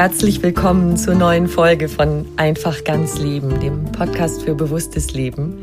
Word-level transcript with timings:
Herzlich 0.00 0.42
willkommen 0.42 0.96
zur 0.96 1.14
neuen 1.14 1.46
Folge 1.46 1.86
von 1.86 2.24
Einfach 2.38 2.84
ganz 2.84 3.18
Leben, 3.18 3.60
dem 3.60 3.84
Podcast 3.92 4.42
für 4.42 4.54
bewusstes 4.54 5.12
Leben. 5.12 5.58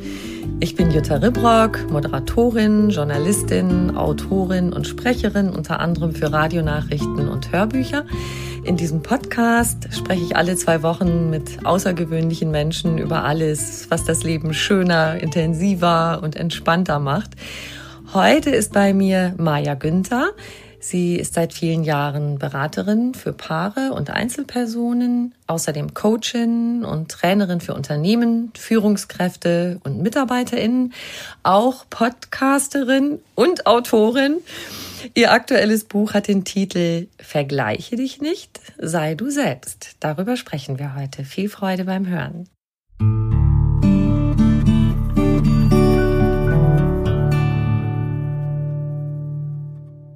Ich 0.59 0.75
bin 0.75 0.91
Jutta 0.91 1.15
Ribrock, 1.15 1.89
Moderatorin, 1.89 2.91
Journalistin, 2.91 3.97
Autorin 3.97 4.73
und 4.73 4.85
Sprecherin 4.85 5.49
unter 5.49 5.79
anderem 5.79 6.13
für 6.13 6.31
Radionachrichten 6.31 7.27
und 7.27 7.51
Hörbücher. 7.51 8.05
In 8.63 8.77
diesem 8.77 9.01
Podcast 9.01 9.87
spreche 9.91 10.25
ich 10.25 10.35
alle 10.35 10.55
zwei 10.55 10.83
Wochen 10.83 11.31
mit 11.31 11.65
außergewöhnlichen 11.65 12.51
Menschen 12.51 12.99
über 12.99 13.23
alles, 13.23 13.87
was 13.89 14.05
das 14.05 14.23
Leben 14.23 14.53
schöner, 14.53 15.19
intensiver 15.19 16.19
und 16.21 16.35
entspannter 16.35 16.99
macht. 16.99 17.31
Heute 18.13 18.51
ist 18.51 18.71
bei 18.71 18.93
mir 18.93 19.33
Maja 19.37 19.73
Günther. 19.73 20.29
Sie 20.89 21.17
ist 21.17 21.33
seit 21.33 21.51
vielen 21.51 21.83
Jahren 21.83 22.39
Beraterin 22.39 23.13
für 23.13 23.33
Paare 23.33 23.91
und 23.91 24.09
Einzelpersonen, 24.09 25.35
außerdem 25.45 25.93
Coachin 25.93 26.85
und 26.85 27.11
Trainerin 27.11 27.59
für 27.59 27.73
Unternehmen, 27.73 28.53
Führungskräfte 28.57 29.81
und 29.83 30.01
Mitarbeiterinnen, 30.01 30.93
auch 31.43 31.83
Podcasterin 31.89 33.19
und 33.35 33.67
Autorin. 33.67 34.37
Ihr 35.13 35.33
aktuelles 35.33 35.83
Buch 35.83 36.13
hat 36.13 36.29
den 36.29 36.45
Titel 36.45 37.07
Vergleiche 37.19 37.97
dich 37.97 38.21
nicht, 38.21 38.61
sei 38.77 39.13
du 39.13 39.29
selbst. 39.29 39.97
Darüber 39.99 40.37
sprechen 40.37 40.79
wir 40.79 40.95
heute. 40.95 41.25
Viel 41.25 41.49
Freude 41.49 41.83
beim 41.83 42.07
Hören. 42.07 42.47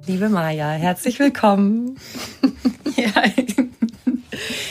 Liebe 0.06 0.28
Maja, 0.28 0.70
herzlich 0.70 1.20
willkommen. 1.20 1.96
ja, 2.96 3.12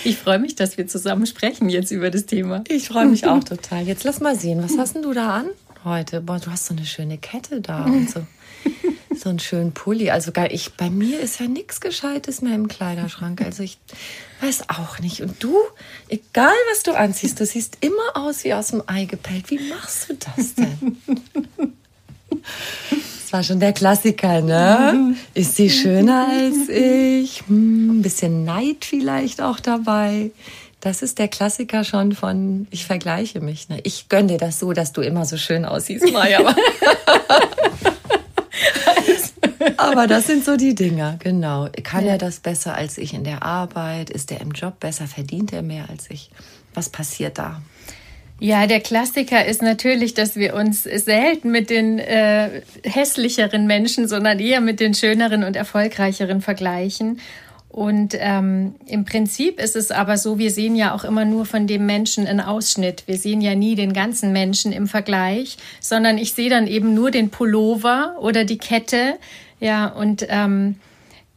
ich 0.04 0.18
freue 0.18 0.40
mich, 0.40 0.56
dass 0.56 0.78
wir 0.78 0.88
zusammen 0.88 1.26
sprechen 1.26 1.70
jetzt 1.70 1.92
über 1.92 2.10
das 2.10 2.26
Thema. 2.26 2.64
Ich 2.68 2.90
freue 2.90 3.06
mich 3.06 3.26
auch 3.26 3.44
total. 3.44 3.84
Jetzt 3.84 4.04
lass 4.04 4.20
mal 4.20 4.38
sehen, 4.38 4.62
was 4.62 4.78
hast 4.78 4.96
denn 4.96 5.04
du 5.04 5.14
da 5.14 5.38
an 5.38 5.46
heute? 5.86 6.20
Boah, 6.20 6.40
du 6.40 6.52
hast 6.52 6.66
so 6.66 6.74
eine 6.74 6.86
schöne 6.86 7.18
Kette 7.18 7.62
da 7.62 7.86
und 7.86 8.10
so. 8.10 8.26
So 9.16 9.30
einen 9.30 9.40
schönen 9.40 9.72
Pulli. 9.72 10.10
Also 10.10 10.32
gar 10.32 10.52
ich, 10.52 10.74
bei 10.74 10.90
mir 10.90 11.20
ist 11.20 11.40
ja 11.40 11.48
nichts 11.48 11.80
Gescheites 11.80 12.42
mehr 12.42 12.56
im 12.56 12.68
Kleiderschrank. 12.68 13.42
Also 13.42 13.64
ich 13.64 13.78
weiß 14.42 14.70
auch 14.70 15.00
nicht. 15.00 15.22
Und 15.22 15.42
du, 15.42 15.56
egal 16.10 16.54
was 16.72 16.84
du 16.84 16.94
anziehst, 16.94 17.40
du 17.40 17.46
siehst 17.46 17.78
immer 17.82 18.16
aus 18.16 18.44
wie 18.44 18.54
aus 18.54 18.68
dem 18.68 18.84
Ei 18.88 19.06
gepellt. 19.06 19.50
Wie 19.50 19.70
machst 19.70 20.10
du 20.10 20.16
das 20.16 20.56
denn? 20.56 20.98
Das 23.32 23.38
war 23.38 23.44
schon 23.44 23.62
der 23.62 23.72
Klassiker, 23.72 24.42
ne? 24.42 24.92
Mhm. 24.94 25.16
Ist 25.34 25.56
sie 25.56 25.70
schöner 25.70 26.28
als 26.28 26.68
ich? 26.68 27.42
Hm, 27.48 28.00
ein 28.00 28.02
bisschen 28.02 28.44
Neid 28.44 28.84
vielleicht 28.84 29.40
auch 29.40 29.62
dabei. 29.62 30.32
Das 30.82 31.02
ist 31.02 31.18
der 31.18 31.30
Klassiker 31.30 31.86
schon 31.86 32.12
von, 32.12 32.68
ich 32.72 32.86
vergleiche 32.86 33.40
mich. 33.40 33.70
Ne? 33.70 33.80
Ich 33.84 34.10
gönne 34.10 34.34
dir 34.34 34.38
das 34.38 34.60
so, 34.60 34.74
dass 34.74 34.92
du 34.92 35.00
immer 35.00 35.24
so 35.24 35.38
schön 35.38 35.64
aussiehst, 35.64 36.12
Maja. 36.12 36.42
Aber 39.78 40.08
das 40.08 40.28
sind 40.28 40.44
so 40.44 40.58
die 40.58 40.76
Dinger, 40.76 41.16
genau. 41.20 41.70
Kann 41.84 42.04
ja. 42.04 42.12
er 42.12 42.18
das 42.18 42.42
besser 42.42 42.76
als 42.76 42.98
ich 42.98 43.14
in 43.14 43.24
der 43.24 43.44
Arbeit? 43.44 44.10
Ist 44.10 44.30
er 44.34 44.42
im 44.42 44.52
Job 44.52 44.82
besser? 44.82 45.08
Verdient 45.08 45.54
er 45.54 45.62
mehr 45.62 45.86
als 45.90 46.10
ich? 46.10 46.32
Was 46.74 46.90
passiert 46.90 47.38
da? 47.38 47.62
Ja, 48.44 48.66
der 48.66 48.80
Klassiker 48.80 49.46
ist 49.46 49.62
natürlich, 49.62 50.16
dass 50.16 50.36
wir 50.36 50.56
uns 50.56 50.82
selten 50.82 51.52
mit 51.52 51.70
den 51.70 52.00
äh, 52.00 52.64
hässlicheren 52.84 53.68
Menschen, 53.68 54.08
sondern 54.08 54.40
eher 54.40 54.62
mit 54.62 54.80
den 54.80 54.96
schöneren 54.96 55.44
und 55.44 55.56
erfolgreicheren 55.56 56.42
vergleichen. 56.42 57.20
Und 57.70 58.16
ähm, 58.18 58.74
im 58.88 59.06
Prinzip 59.06 59.62
ist 59.62 59.76
es 59.76 59.92
aber 59.92 60.18
so, 60.18 60.40
wir 60.40 60.50
sehen 60.50 60.76
ja 60.76 60.96
auch 60.96 61.04
immer 61.04 61.24
nur 61.24 61.46
von 61.46 61.68
dem 61.68 61.86
Menschen 61.86 62.26
einen 62.26 62.40
Ausschnitt. 62.40 63.04
Wir 63.06 63.20
sehen 63.20 63.42
ja 63.42 63.54
nie 63.54 63.76
den 63.76 63.94
ganzen 63.94 64.34
Menschen 64.34 64.72
im 64.72 64.88
Vergleich, 64.88 65.58
sondern 65.80 66.18
ich 66.18 66.34
sehe 66.34 66.50
dann 66.50 66.66
eben 66.66 66.96
nur 66.96 67.12
den 67.12 67.30
Pullover 67.30 68.16
oder 68.22 68.44
die 68.44 68.58
Kette. 68.58 69.20
Ja, 69.60 69.86
und 69.86 70.26
ähm, 70.30 70.78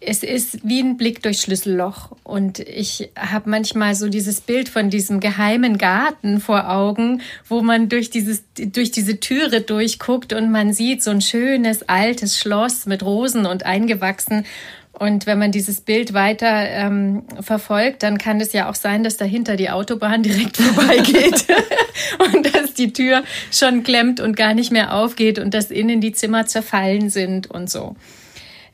es 0.07 0.23
ist 0.23 0.59
wie 0.63 0.81
ein 0.81 0.97
Blick 0.97 1.23
durch 1.23 1.41
Schlüsselloch. 1.41 2.11
Und 2.23 2.59
ich 2.61 3.11
habe 3.17 3.51
manchmal 3.51 3.95
so 3.95 4.09
dieses 4.09 4.41
Bild 4.41 4.69
von 4.69 4.91
diesem 4.91 5.21
geheimen 5.21 5.79
Garten 5.79 6.41
vor 6.41 6.71
Augen, 6.71 7.23
wo 7.49 7.63
man 7.63 7.89
durch, 7.89 8.11
dieses, 8.11 8.45
durch 8.57 8.91
diese 8.91 9.21
Türe 9.21 9.61
durchguckt 9.61 10.33
und 10.33 10.51
man 10.51 10.73
sieht 10.73 11.03
so 11.03 11.11
ein 11.11 11.21
schönes 11.21 11.89
altes 11.89 12.39
Schloss 12.39 12.87
mit 12.87 13.03
Rosen 13.03 13.47
und 13.47 13.65
eingewachsen. 13.65 14.45
Und 14.93 15.27
wenn 15.27 15.41
man 15.41 15.51
dieses 15.51 15.81
Bild 15.81 16.15
weiter 16.15 16.47
ähm, 16.47 17.25
verfolgt, 17.41 18.05
dann 18.05 18.17
kann 18.17 18.41
es 18.41 18.53
ja 18.53 18.71
auch 18.71 18.77
sein, 18.77 19.03
dass 19.03 19.17
dahinter 19.17 19.57
die 19.57 19.71
Autobahn 19.71 20.23
direkt 20.23 20.57
vorbeigeht 20.57 21.47
und 22.33 22.55
dass 22.55 22.75
die 22.75 22.93
Tür 22.93 23.25
schon 23.51 23.83
klemmt 23.83 24.21
und 24.21 24.37
gar 24.37 24.55
nicht 24.55 24.71
mehr 24.71 24.95
aufgeht 24.95 25.41
und 25.41 25.53
dass 25.53 25.73
innen 25.73 26.01
die 26.01 26.13
Zimmer 26.13 26.47
zerfallen 26.47 27.11
sind 27.11 27.51
und 27.51 27.69
so. 27.69 27.97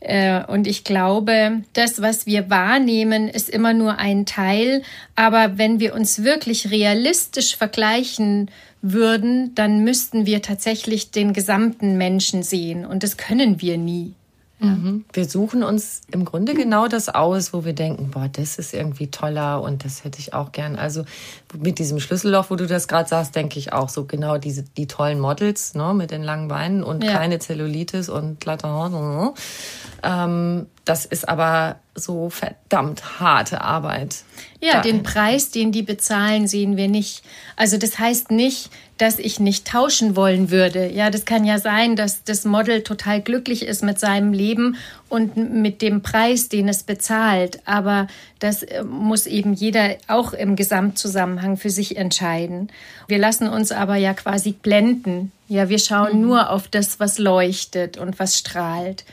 Äh, 0.01 0.45
und 0.47 0.67
ich 0.67 0.85
glaube, 0.85 1.63
das, 1.75 2.01
was 2.01 2.27
wir 2.27 2.51
wahrnehmen, 2.51 3.29
ist 3.29 3.51
immer 3.51 3.75
nur 3.75 3.99
ein 3.99 4.27
Teil. 4.27 4.83
Aber 5.15 5.59
wenn 5.59 5.79
wir 5.79 5.95
uns 5.95 6.25
wirklich 6.25 6.71
realistisch 6.71 7.57
vergleichen 7.57 8.51
würden, 8.83 9.55
dann 9.55 9.85
müssten 9.85 10.25
wir 10.25 10.43
tatsächlich 10.43 11.11
den 11.11 11.33
gesamten 11.33 11.99
Menschen 11.99 12.43
sehen. 12.43 12.87
Und 12.87 13.03
das 13.03 13.17
können 13.17 13.61
wir 13.61 13.77
nie. 13.77 14.15
Mhm. 14.61 15.07
Wir 15.13 15.25
suchen 15.25 15.63
uns 15.63 16.03
im 16.11 16.27
Grunde 16.27 16.53
genau 16.53 16.87
das 16.87 17.09
aus, 17.09 17.55
wo 17.55 17.65
wir 17.65 17.73
denken, 17.73 18.11
boah, 18.11 18.29
das 18.31 18.59
ist 18.59 18.75
irgendwie 18.75 19.11
toller 19.11 19.63
und 19.63 19.85
das 19.87 20.05
hätte 20.05 20.19
ich 20.19 20.35
auch 20.35 20.53
gern. 20.53 20.77
Also 20.77 21.05
mit 21.59 21.79
diesem 21.79 21.99
Schlüsselloch, 21.99 22.51
wo 22.51 22.57
du 22.57 22.67
das 22.67 22.87
gerade 22.87 23.09
sagst, 23.09 23.35
denke 23.35 23.59
ich 23.59 23.73
auch 23.73 23.89
so 23.89 24.05
genau 24.05 24.37
diese 24.37 24.63
die 24.63 24.87
tollen 24.87 25.19
Models, 25.19 25.75
ne, 25.75 25.95
mit 25.95 26.11
den 26.11 26.23
langen 26.23 26.49
Beinen 26.49 26.83
und 26.83 27.03
ja. 27.03 27.13
keine 27.13 27.39
Zellulitis 27.39 28.11
und 28.11 28.39
glatter 28.39 28.69
Haut. 28.69 29.35
Ähm, 30.03 30.67
das 30.85 31.07
ist 31.07 31.29
aber 31.29 31.77
so 31.95 32.31
verdammt 32.31 33.21
harte 33.21 33.63
Arbeit. 33.63 34.25
Ja, 34.61 34.81
den 34.81 35.03
Preis, 35.03 35.51
den 35.51 35.73
die 35.73 35.83
bezahlen, 35.83 36.49
sehen 36.49 36.77
wir 36.77 36.89
nicht. 36.89 37.23
Also 37.57 37.79
das 37.79 37.99
heißt 37.99 38.31
nicht, 38.31 38.71
dass 39.01 39.19
ich 39.19 39.41
nicht 39.41 39.67
tauschen 39.67 40.15
wollen 40.15 40.51
würde. 40.51 40.93
Ja, 40.93 41.09
das 41.09 41.25
kann 41.25 41.47
ja 41.47 41.59
sein, 41.59 41.97
dass 41.97 42.23
das 42.23 42.45
Model 42.45 42.83
total 42.83 43.23
glücklich 43.23 43.65
ist 43.65 43.83
mit 43.83 43.99
seinem 43.99 44.35
Leben 44.35 44.77
und 45.09 45.39
mit 45.39 45.81
dem 45.81 46.03
Preis, 46.03 46.51
den 46.51 46.69
es 46.69 46.83
bezahlt. 46.83 47.61
Aber 47.65 48.09
das 48.41 48.63
äh, 48.63 48.85
muss 48.85 49.27
eben 49.27 49.55
jeder 49.55 49.97
auch 50.07 50.35
im 50.35 50.55
Gesamtzusammenhang 50.55 51.57
für 51.57 51.71
sich 51.71 51.97
entscheiden. 51.97 52.69
Wir 53.09 53.17
lassen 53.17 53.49
uns 53.49 53.73
aber 53.73 53.97
ja 53.97 54.13
quasi 54.13 54.53
blenden. 54.53 55.33
Ja, 55.49 55.71
wir 55.71 55.79
schauen 55.79 56.17
mhm. 56.17 56.27
nur 56.27 56.51
auf 56.51 56.69
das, 56.69 57.01
was 57.01 57.19
leuchtet 57.19 57.97
und 57.97 58.19
was 58.19 58.37
strahlt. 58.37 59.07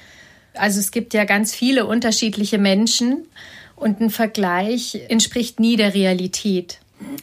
Also 0.53 0.81
es 0.81 0.91
gibt 0.91 1.13
ja 1.13 1.23
ganz 1.23 1.55
viele 1.55 1.85
unterschiedliche 1.85 2.57
Menschen 2.57 3.25
und 3.77 4.01
ein 4.01 4.09
Vergleich 4.09 4.99
entspricht 5.07 5.61
nie 5.61 5.77
der 5.77 5.93
Realität. 5.93 6.79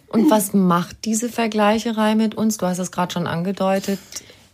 Und 0.09 0.31
was 0.31 0.53
macht 0.53 1.05
diese 1.05 1.29
Vergleicherei 1.29 2.15
mit 2.15 2.35
uns? 2.35 2.56
Du 2.59 2.67
hast 2.67 2.79
es 2.79 2.93
gerade 2.93 3.12
schon 3.12 3.26
angedeutet. 3.26 3.99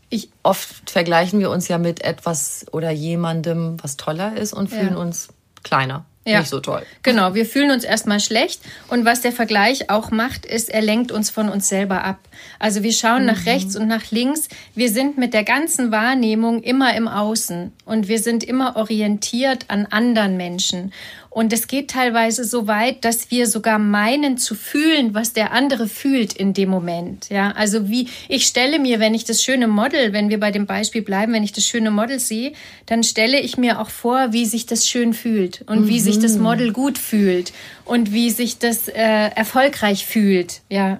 Ich, 0.08 0.30
oft 0.42 0.90
vergleichen 0.90 1.38
wir 1.40 1.50
uns 1.50 1.68
ja 1.68 1.78
mit 1.78 2.02
etwas 2.02 2.66
oder 2.72 2.90
jemandem, 2.90 3.76
was 3.82 3.96
toller 3.96 4.36
ist 4.36 4.52
und 4.52 4.68
fühlen 4.68 4.94
ja. 4.94 4.98
uns 4.98 5.28
kleiner. 5.62 6.04
Ja. 6.26 6.40
Nicht 6.40 6.50
so 6.50 6.60
toll. 6.60 6.82
Genau, 7.02 7.34
wir 7.34 7.46
fühlen 7.46 7.70
uns 7.70 7.82
erstmal 7.82 8.20
schlecht. 8.20 8.60
Und 8.88 9.06
was 9.06 9.22
der 9.22 9.32
Vergleich 9.32 9.88
auch 9.88 10.10
macht, 10.10 10.44
ist, 10.44 10.68
er 10.68 10.82
lenkt 10.82 11.12
uns 11.12 11.30
von 11.30 11.48
uns 11.48 11.68
selber 11.68 12.04
ab. 12.04 12.18
Also 12.58 12.82
wir 12.82 12.92
schauen 12.92 13.22
mhm. 13.22 13.26
nach 13.26 13.46
rechts 13.46 13.74
und 13.74 13.88
nach 13.88 14.10
links. 14.10 14.48
Wir 14.74 14.90
sind 14.90 15.16
mit 15.16 15.32
der 15.32 15.44
ganzen 15.44 15.90
Wahrnehmung 15.92 16.62
immer 16.62 16.94
im 16.94 17.08
Außen 17.08 17.72
und 17.86 18.08
wir 18.08 18.18
sind 18.18 18.44
immer 18.44 18.76
orientiert 18.76 19.64
an 19.68 19.86
anderen 19.86 20.36
Menschen. 20.36 20.92
Und 21.32 21.52
es 21.52 21.68
geht 21.68 21.90
teilweise 21.90 22.42
so 22.44 22.66
weit, 22.66 23.04
dass 23.04 23.30
wir 23.30 23.46
sogar 23.46 23.78
meinen 23.78 24.36
zu 24.36 24.56
fühlen, 24.56 25.14
was 25.14 25.32
der 25.32 25.52
andere 25.52 25.86
fühlt 25.86 26.32
in 26.32 26.54
dem 26.54 26.68
Moment. 26.68 27.28
Ja, 27.30 27.52
also 27.52 27.88
wie 27.88 28.08
ich 28.28 28.46
stelle 28.46 28.80
mir, 28.80 28.98
wenn 28.98 29.14
ich 29.14 29.24
das 29.24 29.40
schöne 29.40 29.68
Model, 29.68 30.12
wenn 30.12 30.28
wir 30.28 30.40
bei 30.40 30.50
dem 30.50 30.66
Beispiel 30.66 31.02
bleiben, 31.02 31.32
wenn 31.32 31.44
ich 31.44 31.52
das 31.52 31.64
schöne 31.64 31.92
Model 31.92 32.18
sehe, 32.18 32.52
dann 32.86 33.04
stelle 33.04 33.38
ich 33.38 33.56
mir 33.56 33.80
auch 33.80 33.90
vor, 33.90 34.32
wie 34.32 34.44
sich 34.44 34.66
das 34.66 34.88
schön 34.88 35.14
fühlt 35.14 35.62
und 35.68 35.82
mhm. 35.82 35.88
wie 35.88 36.00
sich 36.00 36.18
das 36.18 36.34
mhm. 36.34 36.42
Model 36.42 36.72
gut 36.72 36.98
fühlt 36.98 37.52
und 37.84 38.12
wie 38.12 38.30
sich 38.30 38.58
das 38.58 38.88
äh, 38.88 38.94
erfolgreich 38.96 40.06
fühlt. 40.06 40.62
Ja. 40.68 40.98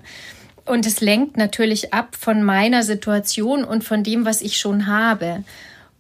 Und 0.65 0.87
es 0.87 1.01
lenkt 1.01 1.39
natürlich 1.39 1.93
ab 1.93 2.17
von 2.17 2.45
meiner 2.45 2.85
Situation 2.85 3.65
und 3.65 3.83
von 3.83 4.05
dem, 4.05 4.25
was 4.25 4.43
ich 4.43 4.59
schon 4.59 4.87
habe. 4.87 5.43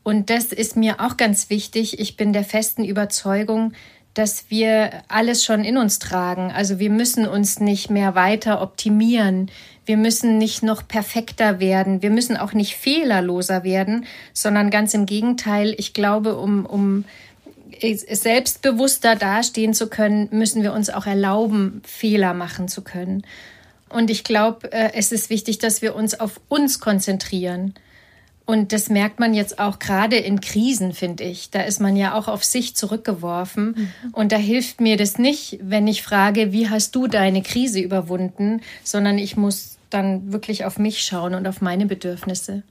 Und 0.04 0.30
das 0.30 0.46
ist 0.46 0.76
mir 0.76 1.00
auch 1.00 1.16
ganz 1.16 1.50
wichtig. 1.50 1.98
Ich 1.98 2.16
bin 2.16 2.32
der 2.32 2.44
festen 2.44 2.84
Überzeugung, 2.84 3.72
dass 4.14 4.50
wir 4.50 5.02
alles 5.08 5.44
schon 5.44 5.64
in 5.64 5.76
uns 5.76 5.98
tragen. 5.98 6.50
Also 6.50 6.78
wir 6.78 6.90
müssen 6.90 7.26
uns 7.26 7.60
nicht 7.60 7.90
mehr 7.90 8.14
weiter 8.14 8.60
optimieren. 8.60 9.50
Wir 9.86 9.96
müssen 9.96 10.38
nicht 10.38 10.62
noch 10.62 10.86
perfekter 10.86 11.60
werden. 11.60 12.02
Wir 12.02 12.10
müssen 12.10 12.36
auch 12.36 12.52
nicht 12.52 12.76
fehlerloser 12.76 13.64
werden, 13.64 14.06
sondern 14.32 14.70
ganz 14.70 14.94
im 14.94 15.06
Gegenteil. 15.06 15.74
Ich 15.78 15.94
glaube, 15.94 16.36
um, 16.36 16.66
um 16.66 17.04
selbstbewusster 17.80 19.16
dastehen 19.16 19.74
zu 19.74 19.88
können, 19.88 20.28
müssen 20.32 20.62
wir 20.62 20.72
uns 20.72 20.90
auch 20.90 21.06
erlauben, 21.06 21.80
Fehler 21.86 22.34
machen 22.34 22.68
zu 22.68 22.82
können. 22.82 23.24
Und 23.88 24.10
ich 24.10 24.24
glaube, 24.24 24.72
äh, 24.72 24.90
es 24.94 25.12
ist 25.12 25.30
wichtig, 25.30 25.58
dass 25.58 25.82
wir 25.82 25.94
uns 25.94 26.18
auf 26.18 26.40
uns 26.48 26.80
konzentrieren 26.80 27.74
und 28.50 28.72
das 28.72 28.90
merkt 28.90 29.20
man 29.20 29.32
jetzt 29.32 29.60
auch 29.60 29.78
gerade 29.78 30.16
in 30.16 30.40
Krisen, 30.40 30.92
finde 30.92 31.22
ich. 31.22 31.50
Da 31.50 31.62
ist 31.62 31.80
man 31.80 31.94
ja 31.94 32.14
auch 32.14 32.26
auf 32.26 32.42
sich 32.42 32.74
zurückgeworfen. 32.74 33.76
Mhm. 33.76 33.90
Und 34.10 34.32
da 34.32 34.36
hilft 34.36 34.80
mir 34.80 34.96
das 34.96 35.18
nicht, 35.18 35.60
wenn 35.62 35.86
ich 35.86 36.02
frage, 36.02 36.50
wie 36.50 36.68
hast 36.68 36.96
du 36.96 37.06
deine 37.06 37.42
Krise 37.42 37.78
überwunden, 37.78 38.60
sondern 38.82 39.18
ich 39.18 39.36
muss 39.36 39.76
dann 39.88 40.32
wirklich 40.32 40.64
auf 40.64 40.80
mich 40.80 41.00
schauen 41.02 41.34
und 41.34 41.46
auf 41.46 41.60
meine 41.60 41.86
Bedürfnisse. 41.86 42.64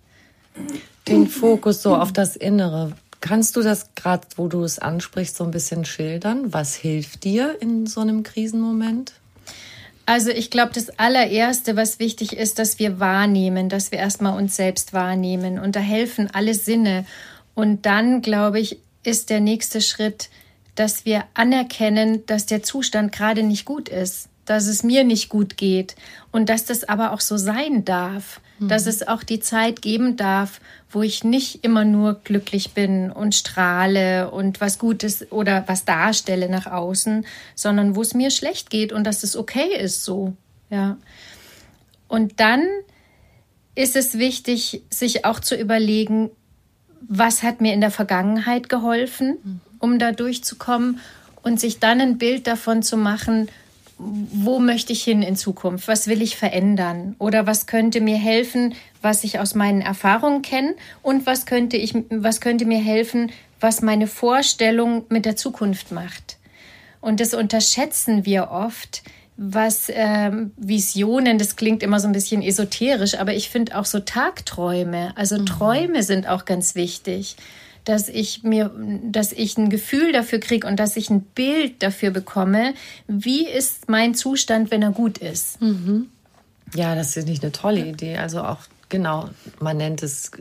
Den 1.07 1.27
Fokus 1.27 1.81
so 1.81 1.95
auf 1.95 2.11
das 2.11 2.35
Innere. 2.35 2.91
Kannst 3.21 3.55
du 3.55 3.61
das 3.61 3.93
gerade, 3.95 4.27
wo 4.35 4.49
du 4.49 4.63
es 4.63 4.79
ansprichst, 4.79 5.37
so 5.37 5.45
ein 5.45 5.51
bisschen 5.51 5.85
schildern? 5.85 6.51
Was 6.51 6.75
hilft 6.75 7.23
dir 7.23 7.55
in 7.61 7.87
so 7.87 8.01
einem 8.01 8.23
Krisenmoment? 8.23 9.13
Also 10.09 10.31
ich 10.31 10.49
glaube, 10.49 10.71
das 10.73 10.89
allererste, 10.97 11.75
was 11.75 11.99
wichtig 11.99 12.33
ist, 12.33 12.57
dass 12.57 12.79
wir 12.79 12.99
wahrnehmen, 12.99 13.69
dass 13.69 13.91
wir 13.91 13.99
erstmal 13.99 14.35
uns 14.35 14.55
selbst 14.55 14.91
wahrnehmen. 14.91 15.59
Und 15.59 15.75
da 15.75 15.81
helfen 15.81 16.31
alle 16.33 16.55
Sinne. 16.55 17.05
Und 17.53 17.85
dann, 17.85 18.23
glaube 18.23 18.59
ich, 18.59 18.79
ist 19.03 19.29
der 19.29 19.39
nächste 19.39 19.81
Schritt, 19.81 20.31
dass 20.73 21.05
wir 21.05 21.25
anerkennen, 21.35 22.25
dass 22.25 22.47
der 22.47 22.63
Zustand 22.63 23.11
gerade 23.11 23.43
nicht 23.43 23.65
gut 23.65 23.87
ist, 23.87 24.29
dass 24.45 24.65
es 24.65 24.81
mir 24.81 25.03
nicht 25.03 25.29
gut 25.29 25.57
geht 25.57 25.95
und 26.31 26.49
dass 26.49 26.65
das 26.65 26.85
aber 26.85 27.13
auch 27.13 27.21
so 27.21 27.37
sein 27.37 27.85
darf 27.85 28.41
dass 28.59 28.85
mhm. 28.85 28.89
es 28.89 29.07
auch 29.07 29.23
die 29.23 29.39
Zeit 29.39 29.81
geben 29.81 30.17
darf, 30.17 30.59
wo 30.91 31.01
ich 31.01 31.23
nicht 31.23 31.63
immer 31.63 31.85
nur 31.85 32.15
glücklich 32.23 32.71
bin 32.73 33.11
und 33.11 33.35
strahle 33.35 34.31
und 34.31 34.59
was 34.59 34.79
Gutes 34.79 35.31
oder 35.31 35.63
was 35.67 35.85
darstelle 35.85 36.49
nach 36.49 36.65
außen, 36.67 37.25
sondern 37.55 37.95
wo 37.95 38.01
es 38.01 38.13
mir 38.13 38.31
schlecht 38.31 38.69
geht 38.69 38.91
und 38.91 39.05
dass 39.05 39.23
es 39.23 39.35
okay 39.35 39.75
ist 39.79 40.03
so. 40.03 40.33
Ja. 40.69 40.97
Und 42.07 42.39
dann 42.39 42.67
ist 43.75 43.95
es 43.95 44.17
wichtig, 44.17 44.81
sich 44.89 45.25
auch 45.25 45.39
zu 45.39 45.55
überlegen, 45.55 46.31
was 47.01 47.43
hat 47.43 47.61
mir 47.61 47.73
in 47.73 47.81
der 47.81 47.91
Vergangenheit 47.91 48.67
geholfen, 48.67 49.37
mhm. 49.43 49.61
um 49.79 49.99
da 49.99 50.11
durchzukommen 50.11 50.99
und 51.43 51.59
sich 51.59 51.79
dann 51.79 52.01
ein 52.01 52.17
Bild 52.17 52.47
davon 52.47 52.83
zu 52.83 52.97
machen, 52.97 53.47
wo 53.99 54.59
möchte 54.59 54.93
ich 54.93 55.03
hin 55.03 55.21
in 55.21 55.35
Zukunft? 55.35 55.89
Was 55.89 56.07
will 56.07 56.21
ich 56.21 56.37
verändern? 56.37 57.15
Oder 57.19 57.45
was 57.45 57.67
könnte 57.67 57.99
mir 57.99 58.17
helfen, 58.17 58.73
was 59.01 59.25
ich 59.25 59.39
aus 59.39 59.55
meinen 59.55 59.81
Erfahrungen 59.81 60.41
kenne? 60.41 60.75
Und 61.01 61.25
was 61.25 61.45
könnte 61.45 61.75
ich, 61.75 61.93
was 62.09 62.39
könnte 62.39 62.65
mir 62.65 62.79
helfen, 62.79 63.31
was 63.59 63.81
meine 63.81 64.07
Vorstellung 64.07 65.03
mit 65.09 65.25
der 65.25 65.35
Zukunft 65.35 65.91
macht? 65.91 66.37
Und 67.01 67.19
das 67.19 67.33
unterschätzen 67.33 68.25
wir 68.25 68.51
oft, 68.51 69.03
was 69.35 69.91
ähm, 69.93 70.51
Visionen, 70.57 71.37
das 71.37 71.57
klingt 71.57 71.83
immer 71.83 71.99
so 71.99 72.07
ein 72.07 72.13
bisschen 72.13 72.41
esoterisch, 72.41 73.17
aber 73.17 73.33
ich 73.33 73.49
finde 73.49 73.77
auch 73.77 73.85
so 73.85 73.99
Tagträume, 73.99 75.13
also 75.15 75.37
mhm. 75.37 75.45
Träume 75.45 76.03
sind 76.03 76.27
auch 76.27 76.45
ganz 76.45 76.75
wichtig 76.75 77.35
dass 77.89 78.07
ich 78.07 78.43
mir, 78.43 78.69
dass 79.03 79.31
ich 79.31 79.57
ein 79.57 79.71
Gefühl 79.71 80.11
dafür 80.11 80.39
kriege 80.39 80.67
und 80.67 80.79
dass 80.79 80.95
ich 80.95 81.09
ein 81.09 81.21
Bild 81.21 81.81
dafür 81.81 82.11
bekomme, 82.11 82.75
wie 83.07 83.47
ist 83.47 83.89
mein 83.89 84.13
Zustand, 84.13 84.69
wenn 84.69 84.83
er 84.83 84.91
gut 84.91 85.17
ist. 85.17 85.59
Mhm. 85.59 86.07
Ja, 86.75 86.93
das 86.93 87.17
ist 87.17 87.27
nicht 87.27 87.41
eine 87.41 87.51
tolle 87.51 87.83
Idee. 87.87 88.17
Also 88.17 88.43
auch 88.43 88.59
Genau, 88.91 89.29
man 89.59 89.77
nennt 89.77 90.01
es 90.01 90.31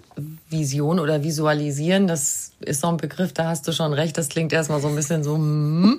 Vision 0.48 1.00
oder 1.00 1.22
Visualisieren. 1.22 2.06
Das 2.06 2.52
ist 2.60 2.80
so 2.80 2.88
ein 2.88 2.96
Begriff, 2.96 3.34
da 3.34 3.48
hast 3.48 3.68
du 3.68 3.72
schon 3.72 3.92
recht. 3.92 4.16
Das 4.16 4.30
klingt 4.30 4.54
erstmal 4.54 4.80
so 4.80 4.88
ein 4.88 4.96
bisschen 4.96 5.22
so, 5.22 5.36
mm. 5.36 5.98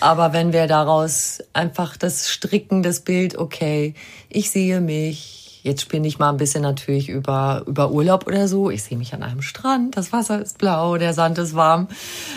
aber 0.00 0.34
wenn 0.34 0.52
wir 0.52 0.66
daraus 0.66 1.42
einfach 1.54 1.96
das 1.96 2.28
Stricken, 2.28 2.82
das 2.82 3.00
Bild, 3.00 3.38
okay, 3.38 3.94
ich 4.28 4.50
sehe 4.50 4.82
mich, 4.82 5.47
Jetzt 5.68 5.82
spinne 5.82 6.08
ich 6.08 6.18
mal 6.18 6.30
ein 6.30 6.38
bisschen 6.38 6.62
natürlich 6.62 7.10
über, 7.10 7.62
über 7.66 7.90
Urlaub 7.90 8.26
oder 8.26 8.48
so. 8.48 8.70
Ich 8.70 8.84
sehe 8.84 8.96
mich 8.96 9.12
an 9.12 9.22
einem 9.22 9.42
Strand, 9.42 9.98
das 9.98 10.12
Wasser 10.12 10.40
ist 10.40 10.56
blau, 10.56 10.96
der 10.96 11.12
Sand 11.12 11.36
ist 11.36 11.54
warm. 11.54 11.88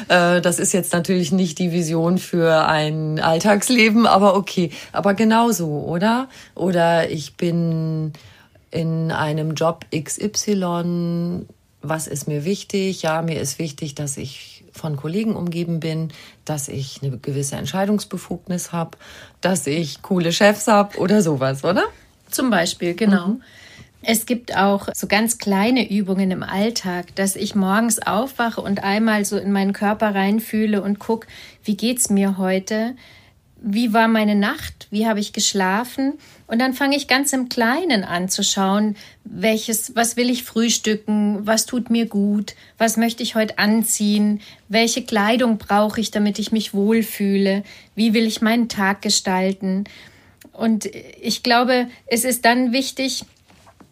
Äh, 0.09 0.41
das 0.41 0.59
ist 0.59 0.73
jetzt 0.73 0.91
natürlich 0.91 1.31
nicht 1.31 1.57
die 1.57 1.71
Vision 1.71 2.17
für 2.17 2.65
ein 2.65 3.21
Alltagsleben, 3.21 4.05
aber 4.05 4.35
okay. 4.35 4.71
Aber 4.91 5.13
genauso, 5.13 5.69
oder? 5.69 6.27
Oder 6.55 7.09
ich 7.09 7.37
bin 7.37 8.11
in 8.69 9.13
einem 9.13 9.53
Job 9.53 9.85
XY. 9.95 11.45
Was 11.81 12.07
ist 12.07 12.27
mir 12.27 12.43
wichtig? 12.43 13.01
Ja, 13.01 13.21
mir 13.21 13.39
ist 13.39 13.59
wichtig, 13.59 13.95
dass 13.95 14.17
ich 14.17 14.65
von 14.73 14.97
Kollegen 14.97 15.37
umgeben 15.37 15.79
bin, 15.79 16.09
dass 16.43 16.67
ich 16.67 16.99
eine 17.01 17.17
gewisse 17.17 17.55
Entscheidungsbefugnis 17.55 18.73
habe, 18.73 18.97
dass 19.39 19.67
ich 19.67 20.01
coole 20.01 20.33
Chefs 20.33 20.67
habe 20.67 20.97
oder 20.97 21.21
sowas, 21.21 21.63
oder? 21.63 21.85
Zum 22.31 22.49
Beispiel, 22.49 22.93
genau. 22.95 23.27
Mhm. 23.27 23.41
Es 24.03 24.25
gibt 24.25 24.57
auch 24.57 24.87
so 24.95 25.05
ganz 25.05 25.37
kleine 25.37 25.89
Übungen 25.91 26.31
im 26.31 26.41
Alltag, 26.41 27.15
dass 27.15 27.35
ich 27.35 27.53
morgens 27.53 27.99
aufwache 27.99 28.61
und 28.61 28.83
einmal 28.83 29.25
so 29.25 29.37
in 29.37 29.51
meinen 29.51 29.73
Körper 29.73 30.15
reinfühle 30.15 30.81
und 30.81 30.97
gucke, 30.97 31.27
wie 31.63 31.77
geht's 31.77 32.09
mir 32.09 32.39
heute? 32.39 32.95
Wie 33.63 33.93
war 33.93 34.07
meine 34.07 34.33
Nacht? 34.33 34.87
Wie 34.89 35.05
habe 35.05 35.19
ich 35.19 35.33
geschlafen? 35.33 36.13
Und 36.47 36.57
dann 36.57 36.73
fange 36.73 36.97
ich 36.97 37.07
ganz 37.07 37.31
im 37.31 37.47
Kleinen 37.47 38.03
an 38.03 38.27
zu 38.27 38.43
schauen, 38.43 38.95
welches, 39.23 39.95
was 39.95 40.17
will 40.17 40.31
ich 40.31 40.43
frühstücken? 40.43 41.45
Was 41.45 41.67
tut 41.67 41.91
mir 41.91 42.07
gut? 42.07 42.55
Was 42.79 42.97
möchte 42.97 43.21
ich 43.21 43.35
heute 43.35 43.59
anziehen? 43.59 44.41
Welche 44.67 45.03
Kleidung 45.03 45.59
brauche 45.59 46.01
ich, 46.01 46.09
damit 46.09 46.39
ich 46.39 46.51
mich 46.51 46.73
wohlfühle? 46.73 47.61
Wie 47.93 48.15
will 48.15 48.25
ich 48.25 48.41
meinen 48.41 48.67
Tag 48.67 49.03
gestalten? 49.03 49.83
Und 50.53 50.85
ich 50.85 51.43
glaube, 51.43 51.87
es 52.07 52.23
ist 52.23 52.45
dann 52.45 52.71
wichtig, 52.71 53.23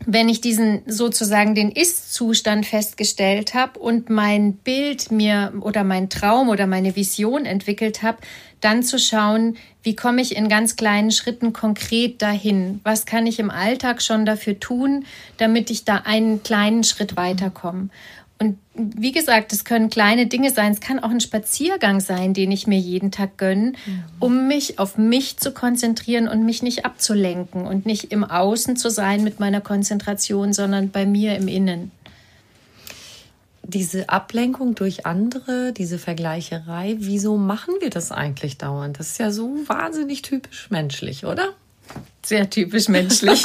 wenn 0.05 0.29
ich 0.29 0.41
diesen 0.41 0.81
sozusagen 0.87 1.55
den 1.55 1.71
Ist-Zustand 1.71 2.65
festgestellt 2.65 3.53
habe 3.53 3.79
und 3.79 4.09
mein 4.09 4.53
Bild 4.53 5.11
mir 5.11 5.53
oder 5.59 5.83
mein 5.83 6.09
Traum 6.09 6.49
oder 6.49 6.67
meine 6.67 6.95
Vision 6.95 7.45
entwickelt 7.45 8.01
habe, 8.01 8.19
dann 8.61 8.81
zu 8.83 8.97
schauen, 8.97 9.57
wie 9.83 9.95
komme 9.95 10.21
ich 10.21 10.35
in 10.35 10.49
ganz 10.49 10.75
kleinen 10.75 11.11
Schritten 11.11 11.53
konkret 11.53 12.21
dahin? 12.21 12.81
Was 12.83 13.05
kann 13.05 13.27
ich 13.27 13.39
im 13.39 13.49
Alltag 13.49 14.01
schon 14.01 14.25
dafür 14.25 14.59
tun, 14.59 15.05
damit 15.37 15.69
ich 15.69 15.85
da 15.85 15.97
einen 16.05 16.43
kleinen 16.43 16.83
Schritt 16.83 17.15
weiterkomme? 17.15 17.89
Und 18.41 18.57
wie 18.73 19.11
gesagt, 19.11 19.51
es 19.51 19.65
können 19.65 19.89
kleine 19.89 20.25
Dinge 20.27 20.51
sein. 20.51 20.71
Es 20.71 20.79
kann 20.79 20.99
auch 20.99 21.09
ein 21.09 21.19
Spaziergang 21.19 21.99
sein, 21.99 22.33
den 22.33 22.51
ich 22.51 22.67
mir 22.67 22.79
jeden 22.79 23.11
Tag 23.11 23.37
gönne, 23.37 23.73
mhm. 23.85 24.03
um 24.19 24.47
mich 24.47 24.79
auf 24.79 24.97
mich 24.97 25.37
zu 25.37 25.51
konzentrieren 25.51 26.29
und 26.29 26.45
mich 26.45 26.63
nicht 26.63 26.85
abzulenken 26.85 27.67
und 27.67 27.85
nicht 27.85 28.13
im 28.13 28.23
Außen 28.23 28.77
zu 28.77 28.89
sein 28.89 29.25
mit 29.25 29.41
meiner 29.41 29.59
Konzentration, 29.59 30.53
sondern 30.53 30.89
bei 30.89 31.05
mir 31.05 31.35
im 31.35 31.49
Innen. 31.49 31.91
Diese 33.63 34.07
Ablenkung 34.07 34.73
durch 34.73 35.05
andere, 35.05 35.73
diese 35.73 35.99
Vergleicherei, 35.99 36.95
wieso 36.97 37.35
machen 37.35 37.75
wir 37.81 37.89
das 37.89 38.11
eigentlich 38.11 38.57
dauernd? 38.57 38.99
Das 38.99 39.09
ist 39.09 39.19
ja 39.19 39.31
so 39.31 39.53
wahnsinnig 39.67 40.21
typisch 40.21 40.71
menschlich, 40.71 41.25
oder? 41.25 41.49
Sehr 42.23 42.49
typisch 42.49 42.87
menschlich. 42.87 43.43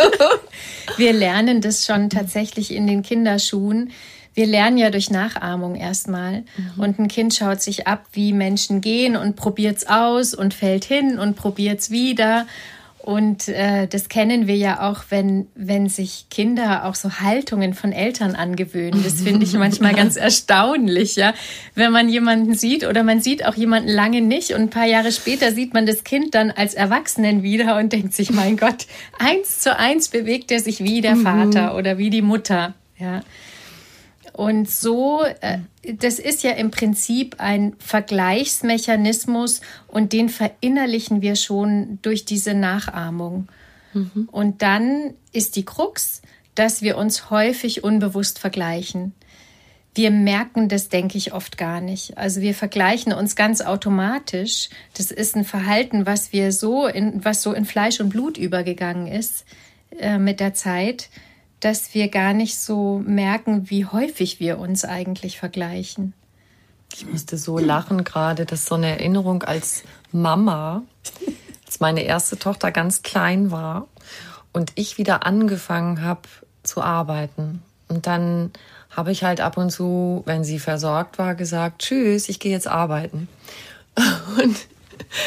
wir 0.96 1.12
lernen 1.12 1.60
das 1.60 1.84
schon 1.84 2.10
tatsächlich 2.10 2.70
in 2.72 2.86
den 2.86 3.02
Kinderschuhen 3.02 3.90
wir 4.34 4.46
lernen 4.46 4.78
ja 4.78 4.90
durch 4.90 5.10
Nachahmung 5.10 5.76
erstmal. 5.76 6.44
Mhm. 6.56 6.82
Und 6.82 6.98
ein 6.98 7.08
Kind 7.08 7.34
schaut 7.34 7.62
sich 7.62 7.86
ab, 7.86 8.04
wie 8.12 8.32
Menschen 8.32 8.80
gehen 8.80 9.16
und 9.16 9.36
probiert's 9.36 9.86
aus 9.86 10.34
und 10.34 10.54
fällt 10.54 10.84
hin 10.84 11.18
und 11.18 11.36
probiert's 11.36 11.90
wieder. 11.90 12.46
Und 13.04 13.48
äh, 13.48 13.86
das 13.86 14.08
kennen 14.08 14.46
wir 14.46 14.56
ja 14.56 14.80
auch, 14.80 15.04
wenn, 15.10 15.46
wenn 15.54 15.90
sich 15.90 16.24
Kinder 16.30 16.86
auch 16.86 16.94
so 16.94 17.20
Haltungen 17.20 17.74
von 17.74 17.92
Eltern 17.92 18.34
angewöhnen. 18.34 19.04
Das 19.04 19.20
finde 19.20 19.44
ich 19.44 19.52
manchmal 19.52 19.94
ganz 19.94 20.16
erstaunlich, 20.16 21.14
ja. 21.14 21.34
Wenn 21.74 21.92
man 21.92 22.08
jemanden 22.08 22.54
sieht 22.54 22.86
oder 22.86 23.02
man 23.02 23.20
sieht 23.20 23.44
auch 23.44 23.56
jemanden 23.56 23.90
lange 23.90 24.22
nicht 24.22 24.52
und 24.52 24.62
ein 24.62 24.70
paar 24.70 24.86
Jahre 24.86 25.12
später 25.12 25.52
sieht 25.52 25.74
man 25.74 25.84
das 25.84 26.02
Kind 26.02 26.34
dann 26.34 26.50
als 26.50 26.72
Erwachsenen 26.72 27.42
wieder 27.42 27.76
und 27.76 27.92
denkt 27.92 28.14
sich, 28.14 28.32
mein 28.32 28.56
Gott, 28.56 28.86
eins 29.18 29.60
zu 29.60 29.78
eins 29.78 30.08
bewegt 30.08 30.50
er 30.50 30.60
sich 30.60 30.82
wie 30.82 31.02
der 31.02 31.16
mhm. 31.16 31.24
Vater 31.24 31.76
oder 31.76 31.98
wie 31.98 32.08
die 32.08 32.22
Mutter, 32.22 32.72
ja. 32.98 33.20
Und 34.34 34.68
so, 34.68 35.22
äh, 35.42 35.58
das 35.94 36.18
ist 36.18 36.42
ja 36.42 36.50
im 36.50 36.72
Prinzip 36.72 37.36
ein 37.38 37.76
Vergleichsmechanismus 37.78 39.60
und 39.86 40.12
den 40.12 40.28
verinnerlichen 40.28 41.22
wir 41.22 41.36
schon 41.36 42.00
durch 42.02 42.24
diese 42.24 42.52
Nachahmung. 42.52 43.46
Mhm. 43.92 44.28
Und 44.32 44.60
dann 44.60 45.14
ist 45.32 45.54
die 45.54 45.64
Krux, 45.64 46.20
dass 46.56 46.82
wir 46.82 46.98
uns 46.98 47.30
häufig 47.30 47.84
unbewusst 47.84 48.40
vergleichen. 48.40 49.14
Wir 49.94 50.10
merken 50.10 50.68
das, 50.68 50.88
denke 50.88 51.16
ich, 51.16 51.32
oft 51.32 51.56
gar 51.56 51.80
nicht. 51.80 52.18
Also 52.18 52.40
wir 52.40 52.54
vergleichen 52.56 53.12
uns 53.12 53.36
ganz 53.36 53.60
automatisch. 53.60 54.68
Das 54.96 55.12
ist 55.12 55.36
ein 55.36 55.44
Verhalten, 55.44 56.06
was 56.06 56.32
wir 56.32 56.50
so 56.50 56.88
in, 56.88 57.24
was 57.24 57.40
so 57.40 57.52
in 57.52 57.66
Fleisch 57.66 58.00
und 58.00 58.08
Blut 58.08 58.36
übergegangen 58.36 59.06
ist 59.06 59.44
äh, 59.96 60.18
mit 60.18 60.40
der 60.40 60.54
Zeit 60.54 61.08
dass 61.64 61.94
wir 61.94 62.08
gar 62.08 62.34
nicht 62.34 62.58
so 62.58 63.02
merken, 63.06 63.70
wie 63.70 63.86
häufig 63.86 64.38
wir 64.38 64.58
uns 64.58 64.84
eigentlich 64.84 65.38
vergleichen. 65.38 66.12
Ich 66.92 67.06
musste 67.06 67.38
so 67.38 67.58
lachen 67.58 68.04
gerade, 68.04 68.44
dass 68.44 68.66
so 68.66 68.74
eine 68.74 68.88
Erinnerung 68.88 69.42
als 69.42 69.82
Mama, 70.12 70.82
als 71.64 71.80
meine 71.80 72.02
erste 72.02 72.38
Tochter 72.38 72.70
ganz 72.70 73.02
klein 73.02 73.50
war 73.50 73.88
und 74.52 74.72
ich 74.74 74.98
wieder 74.98 75.24
angefangen 75.24 76.02
habe 76.02 76.28
zu 76.64 76.82
arbeiten. 76.82 77.62
Und 77.88 78.06
dann 78.06 78.52
habe 78.90 79.10
ich 79.10 79.24
halt 79.24 79.40
ab 79.40 79.56
und 79.56 79.70
zu, 79.70 80.22
wenn 80.26 80.44
sie 80.44 80.58
versorgt 80.58 81.18
war, 81.18 81.34
gesagt, 81.34 81.80
tschüss, 81.80 82.28
ich 82.28 82.40
gehe 82.40 82.52
jetzt 82.52 82.68
arbeiten. 82.68 83.26
Und 84.42 84.56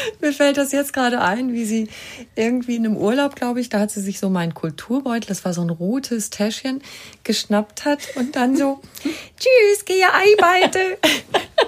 Mir 0.20 0.32
fällt 0.32 0.56
das 0.56 0.72
jetzt 0.72 0.92
gerade 0.92 1.20
ein, 1.20 1.52
wie 1.52 1.64
sie 1.64 1.88
irgendwie 2.34 2.76
in 2.76 2.86
einem 2.86 2.96
Urlaub, 2.96 3.36
glaube 3.36 3.60
ich, 3.60 3.68
da 3.68 3.80
hat 3.80 3.90
sie 3.90 4.00
sich 4.00 4.18
so 4.18 4.30
meinen 4.30 4.54
Kulturbeutel, 4.54 5.28
das 5.28 5.44
war 5.44 5.52
so 5.52 5.62
ein 5.62 5.70
rotes 5.70 6.30
Täschchen, 6.30 6.82
geschnappt 7.24 7.84
hat 7.84 8.00
und 8.16 8.36
dann 8.36 8.56
so, 8.56 8.80
tschüss, 9.04 9.84
gehe 9.84 10.06
arbeite. 10.06 10.78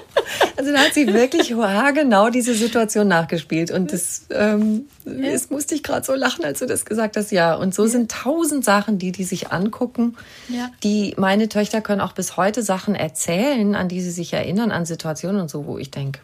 Also 0.57 0.73
da 0.73 0.81
hat 0.81 0.95
sie 0.95 1.13
wirklich 1.13 1.49
genau 1.95 2.31
diese 2.31 2.55
Situation 2.55 3.09
nachgespielt. 3.09 3.71
Und 3.71 3.93
das, 3.93 4.27
ähm, 4.31 4.87
ja. 5.05 5.33
das 5.33 5.51
musste 5.51 5.75
ich 5.75 5.83
gerade 5.83 6.05
so 6.05 6.15
lachen, 6.15 6.45
als 6.45 6.59
du 6.61 6.67
das 6.67 6.85
gesagt 6.85 7.17
hast. 7.17 7.33
Ja, 7.33 7.55
und 7.55 7.75
so 7.75 7.85
ja. 7.85 7.89
sind 7.89 8.11
tausend 8.11 8.65
Sachen, 8.65 8.99
die 8.99 9.13
die 9.13 9.25
sich 9.25 9.53
angucken. 9.53 10.17
Ja. 10.49 10.71
Die 10.83 11.15
meine 11.17 11.49
Töchter 11.49 11.81
können 11.81 12.01
auch 12.01 12.13
bis 12.13 12.37
heute 12.37 12.63
Sachen 12.63 12.95
erzählen, 12.95 13.75
an 13.75 13.89
die 13.89 14.01
sie 14.01 14.11
sich 14.11 14.33
erinnern, 14.33 14.71
an 14.71 14.85
Situationen 14.85 15.41
und 15.41 15.51
so, 15.51 15.67
wo 15.67 15.79
ich 15.79 15.91
denke, 15.91 16.21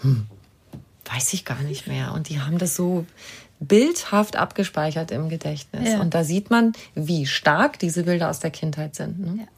hm, 0.00 0.26
weiß 1.12 1.32
ich 1.34 1.44
gar 1.44 1.62
nicht 1.62 1.86
mehr. 1.86 2.12
Und 2.12 2.28
die 2.28 2.40
haben 2.40 2.58
das 2.58 2.76
so 2.76 3.06
bildhaft 3.60 4.36
abgespeichert 4.36 5.10
im 5.10 5.28
Gedächtnis. 5.28 5.92
Ja. 5.92 6.00
Und 6.00 6.14
da 6.14 6.24
sieht 6.24 6.50
man, 6.50 6.72
wie 6.94 7.26
stark 7.26 7.78
diese 7.78 8.04
Bilder 8.04 8.30
aus 8.30 8.40
der 8.40 8.50
Kindheit 8.50 8.94
sind. 8.94 9.20
Ne? 9.20 9.42
Ja. 9.42 9.48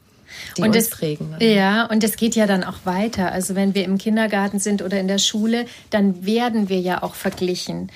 Die 0.57 0.63
und 0.63 0.75
das, 0.75 0.91
prägen. 0.91 1.35
Ja, 1.39 1.87
und 1.87 2.03
es 2.03 2.17
geht 2.17 2.35
ja 2.35 2.47
dann 2.47 2.65
auch 2.65 2.85
weiter. 2.85 3.33
Also 3.33 3.55
wenn 3.55 3.75
wir 3.75 3.85
im 3.85 3.97
Kindergarten 3.97 4.59
sind 4.59 4.83
oder 4.83 4.99
in 4.99 5.09
der 5.09 5.19
Schule, 5.19 5.67
dann 5.91 6.27
werden 6.27 6.69
wir 6.69 6.81
ja 6.81 7.03
auch 7.03 7.15
verglichen. 7.15 7.91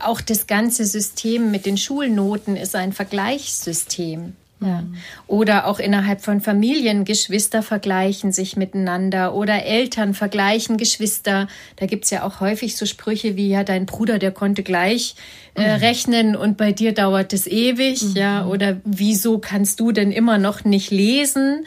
Auch 0.00 0.20
das 0.20 0.46
ganze 0.46 0.84
System 0.84 1.50
mit 1.50 1.66
den 1.66 1.78
Schulnoten 1.78 2.56
ist 2.56 2.74
ein 2.74 2.92
Vergleichssystem. 2.92 4.34
Ja. 4.60 4.82
Mhm. 4.82 4.94
Oder 5.26 5.66
auch 5.66 5.78
innerhalb 5.78 6.20
von 6.20 6.40
Familien, 6.40 7.04
Geschwister 7.04 7.62
vergleichen 7.62 8.32
sich 8.32 8.56
miteinander 8.56 9.34
oder 9.34 9.64
Eltern 9.64 10.14
vergleichen 10.14 10.76
Geschwister. 10.76 11.46
Da 11.76 11.86
gibt's 11.86 12.10
ja 12.10 12.24
auch 12.24 12.40
häufig 12.40 12.76
so 12.76 12.84
Sprüche 12.84 13.36
wie, 13.36 13.48
ja, 13.48 13.62
dein 13.62 13.86
Bruder, 13.86 14.18
der 14.18 14.32
konnte 14.32 14.62
gleich 14.62 15.14
äh, 15.54 15.76
mhm. 15.76 15.82
rechnen 15.82 16.36
und 16.36 16.56
bei 16.56 16.72
dir 16.72 16.92
dauert 16.92 17.32
es 17.32 17.46
ewig, 17.46 18.02
mhm. 18.02 18.16
ja, 18.16 18.46
oder 18.46 18.80
wieso 18.84 19.38
kannst 19.38 19.80
du 19.80 19.92
denn 19.92 20.10
immer 20.10 20.38
noch 20.38 20.64
nicht 20.64 20.90
lesen? 20.90 21.64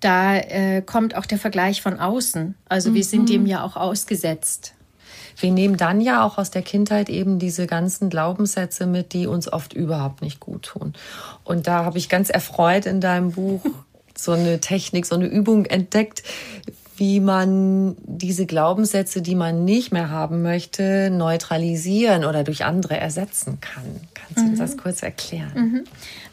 Da 0.00 0.36
äh, 0.36 0.82
kommt 0.82 1.16
auch 1.16 1.26
der 1.26 1.38
Vergleich 1.38 1.80
von 1.80 1.98
außen. 1.98 2.56
Also 2.68 2.92
wir 2.92 3.04
sind 3.04 3.22
mhm. 3.22 3.26
dem 3.26 3.46
ja 3.46 3.62
auch 3.62 3.76
ausgesetzt 3.76 4.74
wir 5.36 5.50
nehmen 5.50 5.76
dann 5.76 6.00
ja 6.00 6.24
auch 6.24 6.38
aus 6.38 6.50
der 6.50 6.62
Kindheit 6.62 7.08
eben 7.08 7.38
diese 7.38 7.66
ganzen 7.66 8.10
Glaubenssätze 8.10 8.86
mit, 8.86 9.12
die 9.12 9.26
uns 9.26 9.52
oft 9.52 9.72
überhaupt 9.72 10.22
nicht 10.22 10.40
gut 10.40 10.62
tun. 10.62 10.94
Und 11.44 11.66
da 11.66 11.84
habe 11.84 11.98
ich 11.98 12.08
ganz 12.08 12.30
erfreut 12.30 12.86
in 12.86 13.00
deinem 13.00 13.32
Buch 13.32 13.62
so 14.16 14.32
eine 14.32 14.60
Technik, 14.60 15.06
so 15.06 15.14
eine 15.14 15.26
Übung 15.26 15.64
entdeckt, 15.66 16.22
wie 16.96 17.20
man 17.20 17.96
diese 18.04 18.46
Glaubenssätze, 18.46 19.22
die 19.22 19.34
man 19.34 19.64
nicht 19.64 19.92
mehr 19.92 20.10
haben 20.10 20.42
möchte, 20.42 21.10
neutralisieren 21.10 22.24
oder 22.24 22.44
durch 22.44 22.64
andere 22.64 22.96
ersetzen 22.96 23.60
kann. 23.60 23.82
Kannst 24.14 24.36
du 24.36 24.42
mhm. 24.42 24.50
uns 24.50 24.58
das 24.58 24.76
kurz 24.76 25.02
erklären? 25.02 25.52
Mhm. 25.54 25.84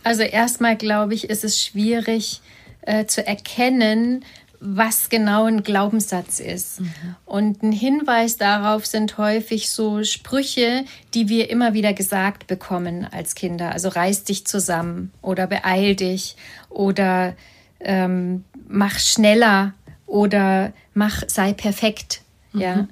Also 0.03 0.21
erstmal 0.23 0.75
glaube 0.75 1.13
ich, 1.13 1.29
ist 1.29 1.43
es 1.43 1.63
schwierig 1.63 2.41
äh, 2.81 3.05
zu 3.05 3.25
erkennen, 3.25 4.23
was 4.59 5.09
genau 5.09 5.45
ein 5.45 5.63
Glaubenssatz 5.63 6.39
ist. 6.39 6.81
Mhm. 6.81 7.15
Und 7.25 7.63
ein 7.63 7.71
Hinweis 7.71 8.37
darauf 8.37 8.85
sind 8.85 9.17
häufig 9.17 9.69
so 9.69 10.03
Sprüche, 10.03 10.85
die 11.13 11.29
wir 11.29 11.49
immer 11.49 11.73
wieder 11.73 11.93
gesagt 11.93 12.47
bekommen 12.47 13.07
als 13.09 13.35
Kinder. 13.35 13.71
Also 13.71 13.89
reiß 13.89 14.25
dich 14.25 14.45
zusammen 14.45 15.11
oder 15.21 15.47
beeil 15.47 15.95
dich 15.95 16.35
oder 16.69 17.35
ähm, 17.79 18.43
mach 18.67 18.99
schneller 18.99 19.73
oder 20.05 20.73
mach, 20.93 21.23
sei 21.27 21.53
perfekt. 21.53 22.21
Mhm. 22.51 22.61
Ja. 22.61 22.87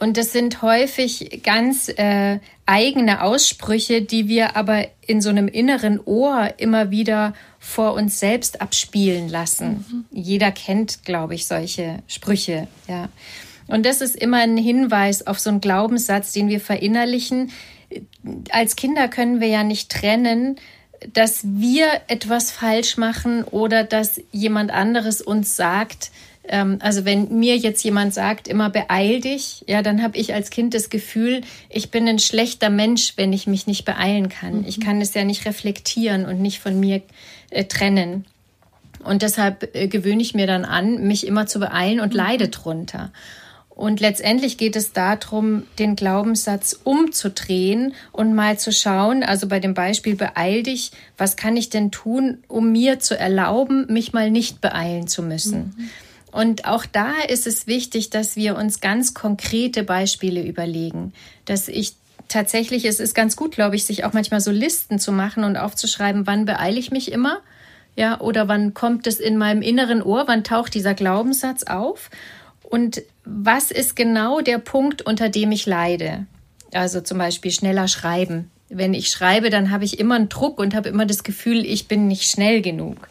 Und 0.00 0.16
das 0.16 0.32
sind 0.32 0.62
häufig 0.62 1.42
ganz 1.42 1.88
äh, 1.88 2.38
eigene 2.68 3.22
Aussprüche, 3.22 4.02
die 4.02 4.28
wir 4.28 4.54
aber 4.54 4.86
in 5.00 5.22
so 5.22 5.30
einem 5.30 5.48
inneren 5.48 5.98
Ohr 6.04 6.52
immer 6.58 6.90
wieder 6.90 7.32
vor 7.58 7.94
uns 7.94 8.20
selbst 8.20 8.60
abspielen 8.60 9.30
lassen. 9.30 9.86
Mhm. 9.88 10.04
Jeder 10.10 10.52
kennt, 10.52 11.04
glaube 11.04 11.34
ich, 11.34 11.46
solche 11.46 12.02
Sprüche, 12.06 12.68
ja. 12.86 13.08
Und 13.68 13.84
das 13.86 14.00
ist 14.00 14.16
immer 14.16 14.38
ein 14.38 14.56
Hinweis 14.56 15.26
auf 15.26 15.38
so 15.38 15.50
einen 15.50 15.60
Glaubenssatz, 15.60 16.32
den 16.32 16.48
wir 16.48 16.60
verinnerlichen. 16.60 17.52
Als 18.50 18.76
Kinder 18.76 19.08
können 19.08 19.40
wir 19.40 19.48
ja 19.48 19.62
nicht 19.62 19.90
trennen, 19.90 20.56
dass 21.12 21.40
wir 21.44 21.86
etwas 22.08 22.50
falsch 22.50 22.96
machen 22.96 23.44
oder 23.44 23.84
dass 23.84 24.20
jemand 24.30 24.70
anderes 24.70 25.22
uns 25.22 25.56
sagt, 25.56 26.10
ähm, 26.48 26.78
also 26.80 27.04
wenn 27.04 27.38
mir 27.38 27.56
jetzt 27.56 27.82
jemand 27.84 28.14
sagt, 28.14 28.48
immer 28.48 28.70
beeil 28.70 29.20
dich, 29.20 29.64
ja, 29.66 29.82
dann 29.82 30.02
habe 30.02 30.16
ich 30.16 30.34
als 30.34 30.50
Kind 30.50 30.74
das 30.74 30.90
Gefühl, 30.90 31.42
ich 31.68 31.90
bin 31.90 32.08
ein 32.08 32.18
schlechter 32.18 32.70
Mensch, 32.70 33.14
wenn 33.16 33.32
ich 33.32 33.46
mich 33.46 33.66
nicht 33.66 33.84
beeilen 33.84 34.28
kann. 34.28 34.58
Mhm. 34.58 34.64
Ich 34.66 34.80
kann 34.80 35.00
es 35.00 35.14
ja 35.14 35.24
nicht 35.24 35.46
reflektieren 35.46 36.26
und 36.26 36.40
nicht 36.40 36.58
von 36.60 36.78
mir 36.78 37.02
äh, 37.50 37.64
trennen. 37.64 38.24
Und 39.04 39.22
deshalb 39.22 39.74
äh, 39.74 39.88
gewöhne 39.88 40.22
ich 40.22 40.34
mir 40.34 40.46
dann 40.46 40.64
an, 40.64 41.06
mich 41.06 41.26
immer 41.26 41.46
zu 41.46 41.60
beeilen 41.60 42.00
und 42.00 42.12
mhm. 42.12 42.18
leide 42.18 42.48
drunter. 42.48 43.12
Und 43.78 44.00
letztendlich 44.00 44.58
geht 44.58 44.74
es 44.74 44.92
darum, 44.92 45.62
den 45.78 45.94
Glaubenssatz 45.94 46.80
umzudrehen 46.82 47.94
und 48.10 48.34
mal 48.34 48.58
zu 48.58 48.72
schauen, 48.72 49.22
also 49.22 49.46
bei 49.46 49.60
dem 49.60 49.72
Beispiel 49.72 50.16
beeil 50.16 50.64
dich, 50.64 50.90
was 51.16 51.36
kann 51.36 51.56
ich 51.56 51.70
denn 51.70 51.92
tun, 51.92 52.38
um 52.48 52.72
mir 52.72 52.98
zu 52.98 53.16
erlauben, 53.16 53.86
mich 53.88 54.12
mal 54.12 54.32
nicht 54.32 54.60
beeilen 54.60 55.06
zu 55.06 55.22
müssen. 55.22 55.74
Mhm. 55.76 55.90
Und 56.38 56.66
auch 56.66 56.86
da 56.86 57.14
ist 57.28 57.48
es 57.48 57.66
wichtig, 57.66 58.10
dass 58.10 58.36
wir 58.36 58.54
uns 58.54 58.78
ganz 58.78 59.12
konkrete 59.12 59.82
Beispiele 59.82 60.40
überlegen, 60.40 61.12
dass 61.46 61.66
ich 61.66 61.94
tatsächlich, 62.28 62.84
es 62.84 63.00
ist 63.00 63.16
ganz 63.16 63.34
gut, 63.34 63.56
glaube 63.56 63.74
ich, 63.74 63.84
sich 63.84 64.04
auch 64.04 64.12
manchmal 64.12 64.40
so 64.40 64.52
Listen 64.52 65.00
zu 65.00 65.10
machen 65.10 65.42
und 65.42 65.56
aufzuschreiben, 65.56 66.28
wann 66.28 66.44
beeile 66.44 66.78
ich 66.78 66.92
mich 66.92 67.10
immer, 67.10 67.40
ja, 67.96 68.20
oder 68.20 68.46
wann 68.46 68.72
kommt 68.72 69.08
es 69.08 69.18
in 69.18 69.36
meinem 69.36 69.62
inneren 69.62 70.00
Ohr, 70.00 70.28
wann 70.28 70.44
taucht 70.44 70.74
dieser 70.74 70.94
Glaubenssatz 70.94 71.64
auf 71.64 72.08
und 72.62 73.02
was 73.24 73.72
ist 73.72 73.96
genau 73.96 74.40
der 74.40 74.58
Punkt, 74.58 75.02
unter 75.02 75.30
dem 75.30 75.50
ich 75.50 75.66
leide? 75.66 76.26
Also 76.72 77.00
zum 77.00 77.18
Beispiel 77.18 77.50
schneller 77.50 77.88
schreiben. 77.88 78.48
Wenn 78.68 78.94
ich 78.94 79.08
schreibe, 79.08 79.50
dann 79.50 79.72
habe 79.72 79.84
ich 79.84 79.98
immer 79.98 80.14
einen 80.14 80.28
Druck 80.28 80.60
und 80.60 80.76
habe 80.76 80.88
immer 80.88 81.04
das 81.04 81.24
Gefühl, 81.24 81.66
ich 81.66 81.88
bin 81.88 82.06
nicht 82.06 82.30
schnell 82.30 82.62
genug. 82.62 83.08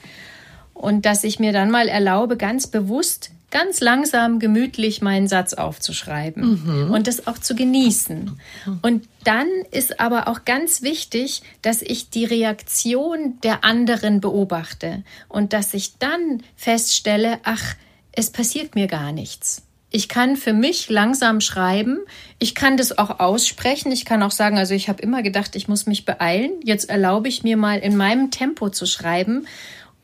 Und 0.78 1.06
dass 1.06 1.24
ich 1.24 1.40
mir 1.40 1.54
dann 1.54 1.72
mal 1.72 1.88
erlaube, 1.88 2.38
ganz 2.38 2.68
bewusst, 2.68 3.32
ganz 3.50 3.80
langsam, 3.80 4.40
gemütlich 4.40 5.02
meinen 5.02 5.28
Satz 5.28 5.54
aufzuschreiben 5.54 6.86
mhm. 6.86 6.92
und 6.92 7.08
das 7.08 7.28
auch 7.28 7.38
zu 7.38 7.56
genießen. 7.56 8.40
Und 8.82 9.08
dann 9.24 9.48
ist 9.72 10.00
aber 10.00 10.28
auch 10.28 10.44
ganz 10.44 10.82
wichtig, 10.82 11.42
dass 11.62 11.82
ich 11.82 12.10
die 12.10 12.26
Reaktion 12.26 13.40
der 13.44 13.64
anderen 13.64 14.20
beobachte 14.20 15.04
und 15.30 15.54
dass 15.54 15.74
ich 15.74 15.98
dann 15.98 16.44
feststelle, 16.56 17.40
ach, 17.44 17.76
es 18.12 18.32
passiert 18.32 18.76
mir 18.76 18.88
gar 18.88 19.12
nichts. 19.12 19.64
Ich 19.90 20.10
kann 20.10 20.36
für 20.36 20.52
mich 20.52 20.90
langsam 20.90 21.40
schreiben. 21.40 22.00
Ich 22.40 22.56
kann 22.56 22.76
das 22.76 22.98
auch 22.98 23.22
aussprechen. 23.22 23.90
Ich 23.94 24.04
kann 24.04 24.22
auch 24.22 24.32
sagen, 24.32 24.58
also 24.58 24.74
ich 24.74 24.90
habe 24.90 25.02
immer 25.02 25.24
gedacht, 25.24 25.56
ich 25.56 25.70
muss 25.70 25.86
mich 25.86 26.04
beeilen. 26.04 26.52
Jetzt 26.62 26.90
erlaube 26.90 27.30
ich 27.30 27.44
mir 27.44 27.56
mal 27.56 27.80
in 27.80 27.96
meinem 27.96 28.30
Tempo 28.30 28.70
zu 28.70 28.86
schreiben. 28.86 29.48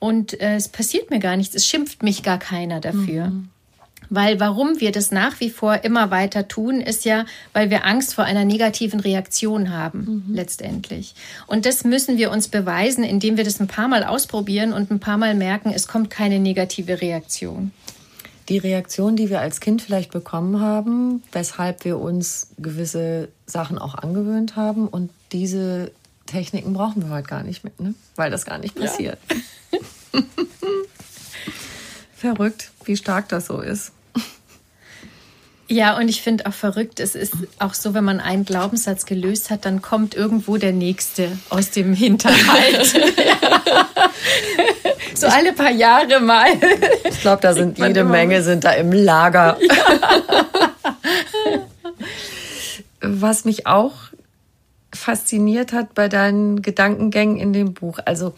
Und 0.03 0.41
äh, 0.41 0.57
es 0.57 0.67
passiert 0.67 1.11
mir 1.11 1.19
gar 1.19 1.37
nichts. 1.37 1.55
Es 1.55 1.65
schimpft 1.65 2.03
mich 2.03 2.23
gar 2.23 2.37
keiner 2.37 2.81
dafür. 2.81 3.27
Mhm. 3.27 3.47
Weil 4.09 4.37
warum 4.41 4.81
wir 4.81 4.91
das 4.91 5.11
nach 5.11 5.39
wie 5.39 5.49
vor 5.49 5.85
immer 5.85 6.11
weiter 6.11 6.49
tun, 6.49 6.81
ist 6.81 7.05
ja, 7.05 7.25
weil 7.53 7.69
wir 7.69 7.85
Angst 7.85 8.13
vor 8.13 8.25
einer 8.25 8.43
negativen 8.43 8.99
Reaktion 8.99 9.71
haben, 9.71 10.25
mhm. 10.27 10.35
letztendlich. 10.35 11.15
Und 11.47 11.65
das 11.65 11.85
müssen 11.85 12.17
wir 12.17 12.31
uns 12.31 12.49
beweisen, 12.49 13.05
indem 13.05 13.37
wir 13.37 13.45
das 13.45 13.61
ein 13.61 13.67
paar 13.67 13.87
Mal 13.87 14.03
ausprobieren 14.03 14.73
und 14.73 14.91
ein 14.91 14.99
paar 14.99 15.17
Mal 15.17 15.35
merken, 15.35 15.71
es 15.73 15.87
kommt 15.87 16.09
keine 16.09 16.37
negative 16.37 16.99
Reaktion 16.99 17.71
die 18.49 18.57
Reaktion, 18.57 19.15
die 19.15 19.29
wir 19.29 19.39
als 19.39 19.61
Kind 19.61 19.81
vielleicht 19.81 20.11
bekommen 20.11 20.59
haben, 20.59 21.23
weshalb 21.31 21.85
wir 21.85 21.97
uns 21.97 22.49
gewisse 22.57 23.29
Sachen 23.45 23.77
auch 23.77 23.95
angewöhnt 23.95 24.57
haben. 24.57 24.89
Und 24.89 25.11
diese 25.31 25.91
Techniken 26.33 26.73
brauchen 26.73 27.07
wir 27.07 27.15
heute 27.15 27.27
gar 27.27 27.43
nicht 27.43 27.63
mehr, 27.63 27.73
ne? 27.77 27.93
weil 28.15 28.31
das 28.31 28.45
gar 28.45 28.57
nicht 28.57 28.75
passiert. 28.75 29.19
Ja. 30.11 30.19
Verrückt, 32.15 32.71
wie 32.85 32.97
stark 32.97 33.29
das 33.29 33.47
so 33.47 33.61
ist. 33.61 33.91
Ja, 35.67 35.97
und 35.97 36.07
ich 36.07 36.21
finde 36.21 36.45
auch 36.45 36.53
verrückt, 36.53 36.99
es 36.99 37.15
ist 37.15 37.33
auch 37.59 37.73
so, 37.73 37.93
wenn 37.93 38.03
man 38.03 38.19
einen 38.19 38.45
Glaubenssatz 38.45 39.05
gelöst 39.05 39.49
hat, 39.49 39.65
dann 39.65 39.81
kommt 39.81 40.15
irgendwo 40.15 40.57
der 40.57 40.71
nächste 40.71 41.37
aus 41.49 41.69
dem 41.69 41.93
Hinterhalt. 41.93 42.85
so 45.13 45.27
alle 45.27 45.53
paar 45.53 45.71
Jahre 45.71 46.19
mal. 46.19 46.47
Ich 47.09 47.21
glaube, 47.21 47.41
da 47.41 47.53
sind 47.53 47.77
jede 47.77 48.03
Menge 48.03 48.41
sind 48.41 48.63
da 48.63 48.71
im 48.71 48.91
Lager. 48.91 49.57
Ja. 49.61 49.75
Was 53.01 53.45
mich 53.45 53.67
auch 53.67 53.93
fasziniert 54.93 55.73
hat 55.73 55.93
bei 55.93 56.07
deinen 56.07 56.61
Gedankengängen 56.61 57.37
in 57.37 57.53
dem 57.53 57.73
Buch, 57.73 57.99
also 58.05 58.33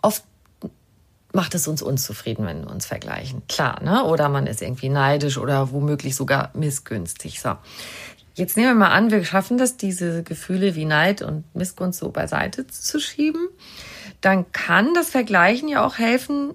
oft 0.00 0.24
macht 1.32 1.54
es 1.54 1.66
uns 1.66 1.82
unzufrieden, 1.82 2.46
wenn 2.46 2.64
wir 2.64 2.70
uns 2.70 2.86
vergleichen. 2.86 3.42
Klar, 3.48 3.82
ne? 3.82 4.04
Oder 4.04 4.28
man 4.28 4.46
ist 4.46 4.62
irgendwie 4.62 4.88
neidisch 4.88 5.38
oder 5.38 5.72
womöglich 5.72 6.14
sogar 6.14 6.50
missgünstig. 6.54 7.40
So. 7.40 7.56
Jetzt 8.34 8.56
nehmen 8.56 8.68
wir 8.68 8.74
mal 8.74 8.92
an, 8.92 9.10
wir 9.10 9.24
schaffen 9.24 9.58
das, 9.58 9.76
diese 9.76 10.22
Gefühle 10.22 10.74
wie 10.74 10.84
Neid 10.84 11.22
und 11.22 11.44
Missgunst 11.54 12.00
so 12.00 12.10
beiseite 12.10 12.66
zu 12.66 13.00
schieben. 13.00 13.48
Dann 14.20 14.50
kann 14.52 14.94
das 14.94 15.10
Vergleichen 15.10 15.68
ja 15.68 15.84
auch 15.84 15.98
helfen, 15.98 16.54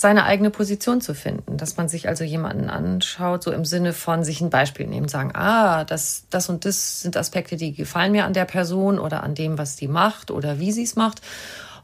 seine 0.00 0.24
eigene 0.24 0.48
Position 0.48 1.02
zu 1.02 1.14
finden. 1.14 1.58
Dass 1.58 1.76
man 1.76 1.90
sich 1.90 2.08
also 2.08 2.24
jemanden 2.24 2.70
anschaut, 2.70 3.42
so 3.42 3.52
im 3.52 3.66
Sinne 3.66 3.92
von 3.92 4.24
sich 4.24 4.40
ein 4.40 4.48
Beispiel 4.48 4.86
nehmen, 4.86 5.08
sagen, 5.08 5.32
ah, 5.34 5.84
das, 5.84 6.24
das 6.30 6.48
und 6.48 6.64
das 6.64 7.02
sind 7.02 7.18
Aspekte, 7.18 7.58
die 7.58 7.74
gefallen 7.74 8.12
mir 8.12 8.24
an 8.24 8.32
der 8.32 8.46
Person 8.46 8.98
oder 8.98 9.22
an 9.22 9.34
dem, 9.34 9.58
was 9.58 9.76
die 9.76 9.88
macht 9.88 10.30
oder 10.30 10.58
wie 10.58 10.72
sie 10.72 10.84
es 10.84 10.96
macht. 10.96 11.20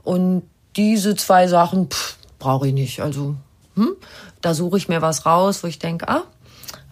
Und 0.02 0.44
diese 0.76 1.14
zwei 1.14 1.46
Sachen 1.46 1.90
brauche 2.38 2.68
ich 2.68 2.72
nicht. 2.72 3.00
Also 3.00 3.34
hm, 3.74 3.94
da 4.40 4.54
suche 4.54 4.78
ich 4.78 4.88
mir 4.88 5.02
was 5.02 5.26
raus, 5.26 5.62
wo 5.62 5.66
ich 5.66 5.78
denke, 5.78 6.08
ah, 6.08 6.22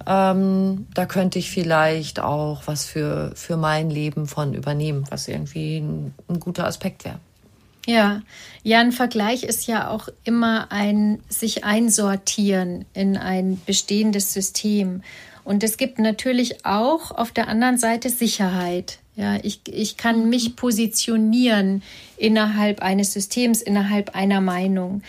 ähm, 0.07 0.89
da 0.93 1.07
könnte 1.07 1.39
ich 1.39 1.51
vielleicht 1.51 2.21
auch 2.21 2.65
was 2.67 2.85
für, 2.85 3.33
für 3.35 3.57
mein 3.57 3.89
Leben 3.89 4.27
von 4.27 4.53
übernehmen, 4.53 5.07
was 5.09 5.27
irgendwie 5.27 5.79
ein, 5.79 6.13
ein 6.29 6.39
guter 6.39 6.67
Aspekt 6.67 7.07
wäre. 7.07 7.19
Ja, 7.87 8.23
ja, 8.63 8.81
ein 8.81 8.93
Vergleich 8.93 9.45
ist 9.45 9.67
ja 9.67 9.91
auch 9.91 10.09
immer 10.25 10.73
ein 10.73 11.21
sich 11.29 11.65
einsortieren 11.65 12.87
in 12.95 13.17
ein 13.17 13.61
bestehendes 13.67 14.33
System. 14.33 15.03
Und 15.45 15.63
es 15.63 15.77
gibt 15.77 15.99
natürlich 15.99 16.65
auch 16.65 17.11
auf 17.11 17.31
der 17.31 17.49
anderen 17.49 17.77
Seite 17.77 18.09
Sicherheit. 18.09 18.99
Ja, 19.17 19.37
ich, 19.43 19.61
ich 19.67 19.97
kann 19.97 20.31
mich 20.31 20.57
positionieren 20.57 21.83
innerhalb 22.17 22.83
eines 22.83 23.13
Systems, 23.13 23.61
innerhalb 23.61 24.17
einer 24.17 24.41
Meinung. 24.41 25.03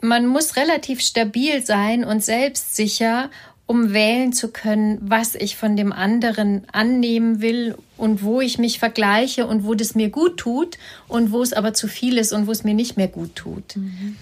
Man 0.00 0.26
muss 0.26 0.56
relativ 0.56 1.00
stabil 1.00 1.64
sein 1.64 2.04
und 2.04 2.24
selbstsicher, 2.24 3.30
um 3.66 3.92
wählen 3.92 4.32
zu 4.32 4.48
können, 4.48 4.98
was 5.00 5.34
ich 5.34 5.56
von 5.56 5.76
dem 5.76 5.92
anderen 5.92 6.62
annehmen 6.70 7.40
will 7.40 7.76
und 7.96 8.22
wo 8.22 8.40
ich 8.40 8.58
mich 8.58 8.78
vergleiche 8.78 9.46
und 9.46 9.64
wo 9.64 9.74
das 9.74 9.96
mir 9.96 10.08
gut 10.08 10.36
tut 10.36 10.78
und 11.08 11.32
wo 11.32 11.42
es 11.42 11.52
aber 11.52 11.74
zu 11.74 11.88
viel 11.88 12.16
ist 12.16 12.32
und 12.32 12.46
wo 12.46 12.52
es 12.52 12.62
mir 12.62 12.74
nicht 12.74 12.96
mehr 12.96 13.08
gut 13.08 13.34
tut. 13.34 13.76
Mhm. 13.76 14.16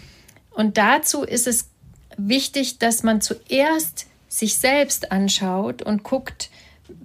Und 0.51 0.79
dazu 0.79 1.23
ist 1.23 1.47
es 1.47 1.69
wichtig, 2.17 2.79
dass 2.79 3.03
man 3.03 3.21
zuerst 3.21 4.07
sich 4.29 4.57
selbst 4.57 5.13
anschaut 5.13 5.83
und 5.83 6.05
guckt, 6.05 6.49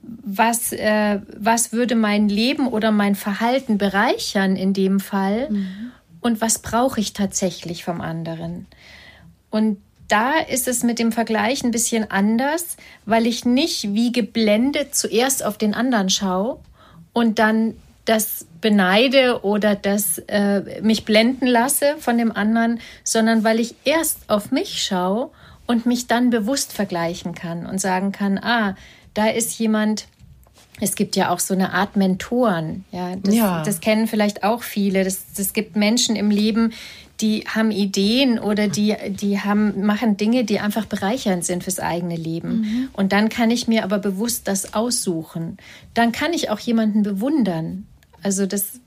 was, 0.04 0.72
äh, 0.72 1.20
was 1.38 1.74
würde 1.74 1.96
mein 1.96 2.30
Leben 2.30 2.68
oder 2.68 2.92
mein 2.92 3.16
Verhalten 3.16 3.78
bereichern 3.78 4.56
in 4.56 4.74
dem 4.74 5.00
Fall 5.00 5.50
mhm. 5.50 5.92
und 6.22 6.42
was 6.42 6.60
brauche 6.60 7.00
ich 7.02 7.14
tatsächlich 7.14 7.84
vom 7.84 8.02
anderen. 8.02 8.66
Und 9.50 9.78
da 10.10 10.40
ist 10.40 10.68
es 10.68 10.84
mit 10.84 11.00
dem 11.00 11.12
Vergleich 11.12 11.64
ein 11.64 11.72
bisschen 11.72 12.12
anders, 12.12 12.76
weil 13.06 13.26
ich 13.26 13.46
nicht 13.46 13.94
wie 13.94 14.12
geblendet 14.12 14.96
zuerst 14.96 15.46
auf 15.46 15.58
den 15.58 15.74
anderen 15.74 16.10
schaue 16.10 16.60
und 17.14 17.40
dann 17.40 17.76
das 18.06 18.48
beneide 18.60 19.44
oder 19.44 19.76
das 19.76 20.18
äh, 20.28 20.82
mich 20.82 21.06
blenden 21.06 21.46
lasse 21.46 21.96
von 22.00 22.18
dem 22.18 22.32
anderen, 22.32 22.80
sondern 23.04 23.44
weil 23.44 23.60
ich 23.60 23.76
erst 23.86 24.18
auf 24.28 24.52
mich 24.52 24.84
schaue 24.84 25.30
und 25.68 25.86
mich 25.86 26.08
dann 26.08 26.32
bewusst 26.32 26.74
vergleichen 26.74 27.36
kann 27.36 27.68
und 27.68 27.80
sagen 27.80 28.12
kann, 28.12 28.40
ah, 28.40 28.76
da 29.14 29.28
ist 29.28 29.60
jemand, 29.60 30.08
es 30.82 30.96
gibt 30.96 31.16
ja 31.16 31.30
auch 31.30 31.40
so 31.40 31.54
eine 31.54 31.74
Art 31.74 31.96
Mentoren. 31.96 32.86
Ja, 32.92 33.16
das, 33.16 33.36
ja. 33.36 33.64
das 33.64 33.80
kennen 33.80 34.08
vielleicht 34.08 34.44
auch 34.44 34.64
viele. 34.64 35.02
Es 35.02 35.54
gibt 35.54 35.76
Menschen 35.76 36.16
im 36.16 36.32
Leben, 36.32 36.74
die 37.22 37.44
haben 37.48 37.72
Ideen 37.72 38.40
oder 38.40 38.68
die, 38.68 38.96
die 39.10 39.40
haben, 39.40 39.86
machen 39.86 40.16
Dinge, 40.18 40.46
die 40.46 40.60
einfach 40.60 40.86
bereichernd 40.86 41.44
sind 41.44 41.64
fürs 41.64 41.80
eigene 41.80 42.16
Leben. 42.16 42.62
Mhm. 42.62 42.90
Und 42.94 43.12
dann 43.12 43.30
kann 43.30 43.52
ich 43.52 43.68
mir 43.68 43.84
aber 43.84 44.00
bewusst 44.00 44.48
das 44.48 44.74
aussuchen. 44.74 45.58
Dann 45.94 46.12
kann 46.12 46.34
ich 46.34 46.50
auch 46.50 46.60
jemanden 46.60 47.04
bewundern. 47.04 47.86
Also 48.24 48.46
das 48.46 48.80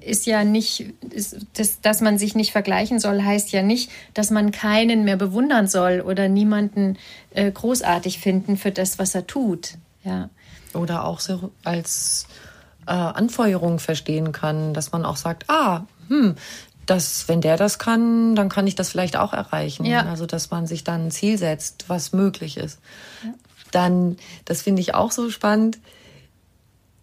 ist 0.00 0.26
ja 0.26 0.44
nicht, 0.44 0.92
ist, 1.10 1.38
das, 1.54 1.80
dass 1.80 2.00
man 2.00 2.18
sich 2.18 2.34
nicht 2.34 2.52
vergleichen 2.52 2.98
soll, 2.98 3.22
heißt 3.22 3.52
ja 3.52 3.62
nicht, 3.62 3.90
dass 4.12 4.30
man 4.30 4.50
keinen 4.50 5.04
mehr 5.04 5.16
bewundern 5.16 5.66
soll 5.66 6.00
oder 6.00 6.28
niemanden 6.28 6.98
äh, 7.30 7.50
großartig 7.50 8.18
finden 8.18 8.56
für 8.56 8.72
das, 8.72 8.98
was 8.98 9.14
er 9.14 9.26
tut. 9.26 9.74
Ja. 10.04 10.28
Oder 10.74 11.04
auch 11.04 11.20
so 11.20 11.52
als 11.64 12.26
äh, 12.86 12.92
Anfeuerung 12.92 13.78
verstehen 13.78 14.32
kann, 14.32 14.74
dass 14.74 14.92
man 14.92 15.04
auch 15.04 15.16
sagt, 15.16 15.44
ah, 15.48 15.86
hm, 16.08 16.36
dass 16.88 17.28
wenn 17.28 17.40
der 17.40 17.56
das 17.56 17.78
kann, 17.78 18.34
dann 18.34 18.48
kann 18.48 18.66
ich 18.66 18.74
das 18.74 18.90
vielleicht 18.90 19.16
auch 19.16 19.32
erreichen. 19.32 19.84
Ja. 19.84 20.06
Also 20.06 20.26
dass 20.26 20.50
man 20.50 20.66
sich 20.66 20.84
dann 20.84 21.06
ein 21.06 21.10
Ziel 21.10 21.36
setzt, 21.36 21.84
was 21.88 22.12
möglich 22.12 22.56
ist. 22.56 22.78
Ja. 23.22 23.34
Dann, 23.70 24.16
das 24.46 24.62
finde 24.62 24.80
ich 24.80 24.94
auch 24.94 25.12
so 25.12 25.30
spannend 25.30 25.78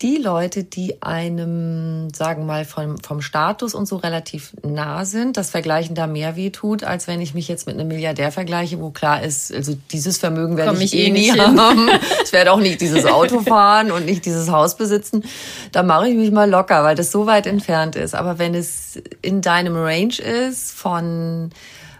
die 0.01 0.17
Leute, 0.17 0.65
die 0.65 1.01
einem, 1.01 2.09
sagen 2.13 2.41
wir 2.41 2.45
mal, 2.45 2.65
vom, 2.65 2.97
vom 2.97 3.21
Status 3.21 3.73
und 3.73 3.87
so 3.87 3.95
relativ 3.95 4.51
nah 4.61 5.05
sind, 5.05 5.37
das 5.37 5.51
Vergleichen 5.51 5.95
da 5.95 6.05
mehr 6.05 6.35
weh 6.35 6.49
tut, 6.49 6.83
als 6.83 7.07
wenn 7.07 7.21
ich 7.21 7.33
mich 7.33 7.47
jetzt 7.47 7.65
mit 7.65 7.75
einem 7.75 7.87
Milliardär 7.87 8.33
vergleiche, 8.33 8.81
wo 8.81 8.89
klar 8.89 9.23
ist, 9.23 9.53
also 9.53 9.77
dieses 9.91 10.17
Vermögen 10.17 10.57
werde 10.57 10.75
ich, 10.83 10.93
ich, 10.93 10.99
eh, 10.99 11.05
eh 11.05 11.11
nie 11.11 11.31
haben. 11.31 11.89
ich 12.25 12.33
werde 12.33 12.51
auch 12.51 12.59
nicht 12.59 12.81
dieses 12.81 13.05
Auto 13.05 13.39
fahren 13.39 13.91
und 13.91 14.05
nicht 14.05 14.25
dieses 14.25 14.51
Haus 14.51 14.75
besitzen. 14.75 15.23
Da 15.71 15.81
mache 15.81 16.09
ich 16.09 16.15
mich 16.15 16.31
mal 16.31 16.49
locker, 16.49 16.83
weil 16.83 16.95
das 16.95 17.11
so 17.11 17.25
weit 17.25 17.47
entfernt 17.47 17.95
ist. 17.95 18.15
Aber 18.15 18.37
wenn 18.37 18.53
es 18.53 19.01
in 19.21 19.41
deinem 19.41 19.77
Range 19.77 20.15
ist 20.19 20.73
von 20.73 21.51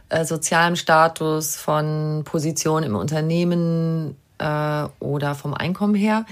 äh, 0.10 0.26
sozialem 0.26 0.76
Status, 0.76 1.56
von 1.56 2.24
Position 2.26 2.84
im 2.84 2.96
Unternehmen 2.98 4.16
äh, 4.38 4.84
oder 5.00 5.36
vom 5.36 5.54
Einkommen 5.54 5.96
her, 5.96 6.26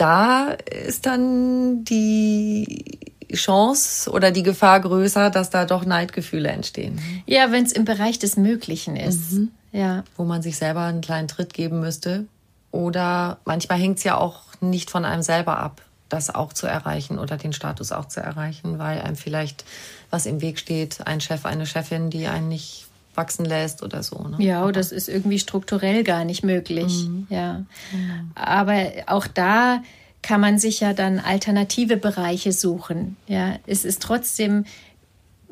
da 0.00 0.56
ist 0.86 1.06
dann 1.06 1.84
die 1.84 2.98
Chance 3.32 4.10
oder 4.10 4.30
die 4.30 4.42
Gefahr 4.42 4.80
größer, 4.80 5.30
dass 5.30 5.50
da 5.50 5.64
doch 5.64 5.84
Neidgefühle 5.84 6.48
entstehen. 6.48 7.00
Ja, 7.26 7.52
wenn 7.52 7.64
es 7.64 7.72
im 7.72 7.84
Bereich 7.84 8.18
des 8.18 8.36
Möglichen 8.36 8.96
ist. 8.96 9.32
Mhm. 9.32 9.50
Ja. 9.72 10.04
Wo 10.16 10.24
man 10.24 10.42
sich 10.42 10.56
selber 10.56 10.82
einen 10.82 11.00
kleinen 11.00 11.28
Tritt 11.28 11.54
geben 11.54 11.80
müsste. 11.80 12.24
Oder 12.72 13.38
manchmal 13.44 13.78
hängt 13.78 13.98
es 13.98 14.04
ja 14.04 14.16
auch 14.16 14.42
nicht 14.60 14.90
von 14.90 15.04
einem 15.04 15.22
selber 15.22 15.58
ab, 15.58 15.82
das 16.08 16.34
auch 16.34 16.52
zu 16.52 16.66
erreichen 16.66 17.18
oder 17.18 17.36
den 17.36 17.52
Status 17.52 17.92
auch 17.92 18.06
zu 18.06 18.20
erreichen, 18.20 18.78
weil 18.78 19.00
einem 19.00 19.16
vielleicht 19.16 19.64
was 20.10 20.26
im 20.26 20.40
Weg 20.40 20.58
steht, 20.58 21.06
ein 21.06 21.20
Chef, 21.20 21.46
eine 21.46 21.66
Chefin, 21.66 22.10
die 22.10 22.26
einen 22.26 22.48
nicht 22.48 22.86
wachsen 23.20 23.44
lässt 23.44 23.82
oder 23.82 24.02
so. 24.02 24.16
Ne? 24.16 24.36
Ja, 24.38 24.62
oder 24.62 24.72
das 24.72 24.92
ist 24.92 25.08
irgendwie 25.08 25.38
strukturell 25.38 26.02
gar 26.04 26.24
nicht 26.24 26.42
möglich. 26.42 27.04
Mhm. 27.06 27.26
Ja. 27.28 27.64
Mhm. 27.92 28.30
Aber 28.34 28.86
auch 29.06 29.26
da 29.26 29.82
kann 30.22 30.40
man 30.40 30.58
sich 30.58 30.80
ja 30.80 30.92
dann 30.92 31.18
alternative 31.18 31.96
Bereiche 31.96 32.52
suchen. 32.52 33.16
Ja, 33.26 33.58
es 33.66 33.84
ist 33.84 34.02
trotzdem 34.02 34.64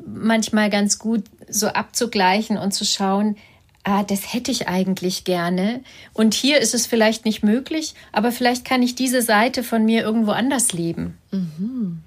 manchmal 0.05 0.69
ganz 0.69 0.99
gut, 0.99 1.23
so 1.47 1.67
abzugleichen 1.67 2.57
und 2.57 2.73
zu 2.73 2.85
schauen, 2.85 3.35
ah, 3.83 4.03
das 4.03 4.33
hätte 4.33 4.51
ich 4.51 4.67
eigentlich 4.67 5.23
gerne. 5.23 5.81
Und 6.13 6.33
hier 6.33 6.59
ist 6.59 6.73
es 6.73 6.85
vielleicht 6.85 7.25
nicht 7.25 7.43
möglich, 7.43 7.95
aber 8.11 8.31
vielleicht 8.31 8.65
kann 8.65 8.81
ich 8.81 8.95
diese 8.95 9.21
Seite 9.21 9.63
von 9.63 9.85
mir 9.85 10.01
irgendwo 10.01 10.31
anders 10.31 10.73
leben. 10.73 11.17
Mhm. 11.31 12.01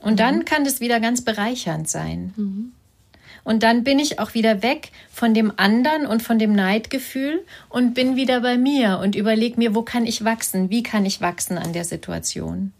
Und 0.00 0.20
dann 0.20 0.38
mhm. 0.38 0.44
kann 0.44 0.64
das 0.64 0.80
wieder 0.80 1.00
ganz 1.00 1.22
bereichernd 1.22 1.88
sein. 1.88 2.32
Mhm. 2.36 2.72
Und 3.44 3.62
dann 3.62 3.84
bin 3.84 3.98
ich 3.98 4.18
auch 4.18 4.34
wieder 4.34 4.62
weg 4.62 4.92
von 5.10 5.34
dem 5.34 5.52
anderen 5.56 6.06
und 6.06 6.22
von 6.22 6.38
dem 6.38 6.52
Neidgefühl 6.52 7.44
und 7.68 7.94
bin 7.94 8.16
wieder 8.16 8.40
bei 8.40 8.58
mir 8.58 9.00
und 9.02 9.14
überlege 9.14 9.58
mir, 9.58 9.74
wo 9.74 9.82
kann 9.82 10.06
ich 10.06 10.24
wachsen? 10.24 10.70
Wie 10.70 10.82
kann 10.82 11.04
ich 11.06 11.20
wachsen 11.20 11.58
an 11.58 11.72
der 11.72 11.84
Situation? 11.84 12.72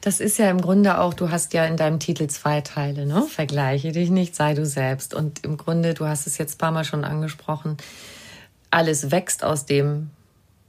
Das 0.00 0.20
ist 0.20 0.38
ja 0.38 0.50
im 0.50 0.62
Grunde 0.62 0.98
auch, 0.98 1.12
du 1.12 1.30
hast 1.30 1.52
ja 1.52 1.66
in 1.66 1.76
deinem 1.76 2.00
Titel 2.00 2.26
zwei 2.28 2.62
Teile, 2.62 3.04
ne? 3.04 3.22
Vergleiche 3.22 3.92
dich 3.92 4.08
nicht, 4.08 4.34
sei 4.34 4.54
du 4.54 4.64
selbst. 4.64 5.12
Und 5.12 5.44
im 5.44 5.58
Grunde, 5.58 5.92
du 5.92 6.06
hast 6.06 6.26
es 6.26 6.38
jetzt 6.38 6.54
ein 6.54 6.58
paar 6.58 6.72
Mal 6.72 6.84
schon 6.84 7.04
angesprochen, 7.04 7.76
alles 8.70 9.10
wächst 9.10 9.44
aus 9.44 9.66
dem 9.66 10.10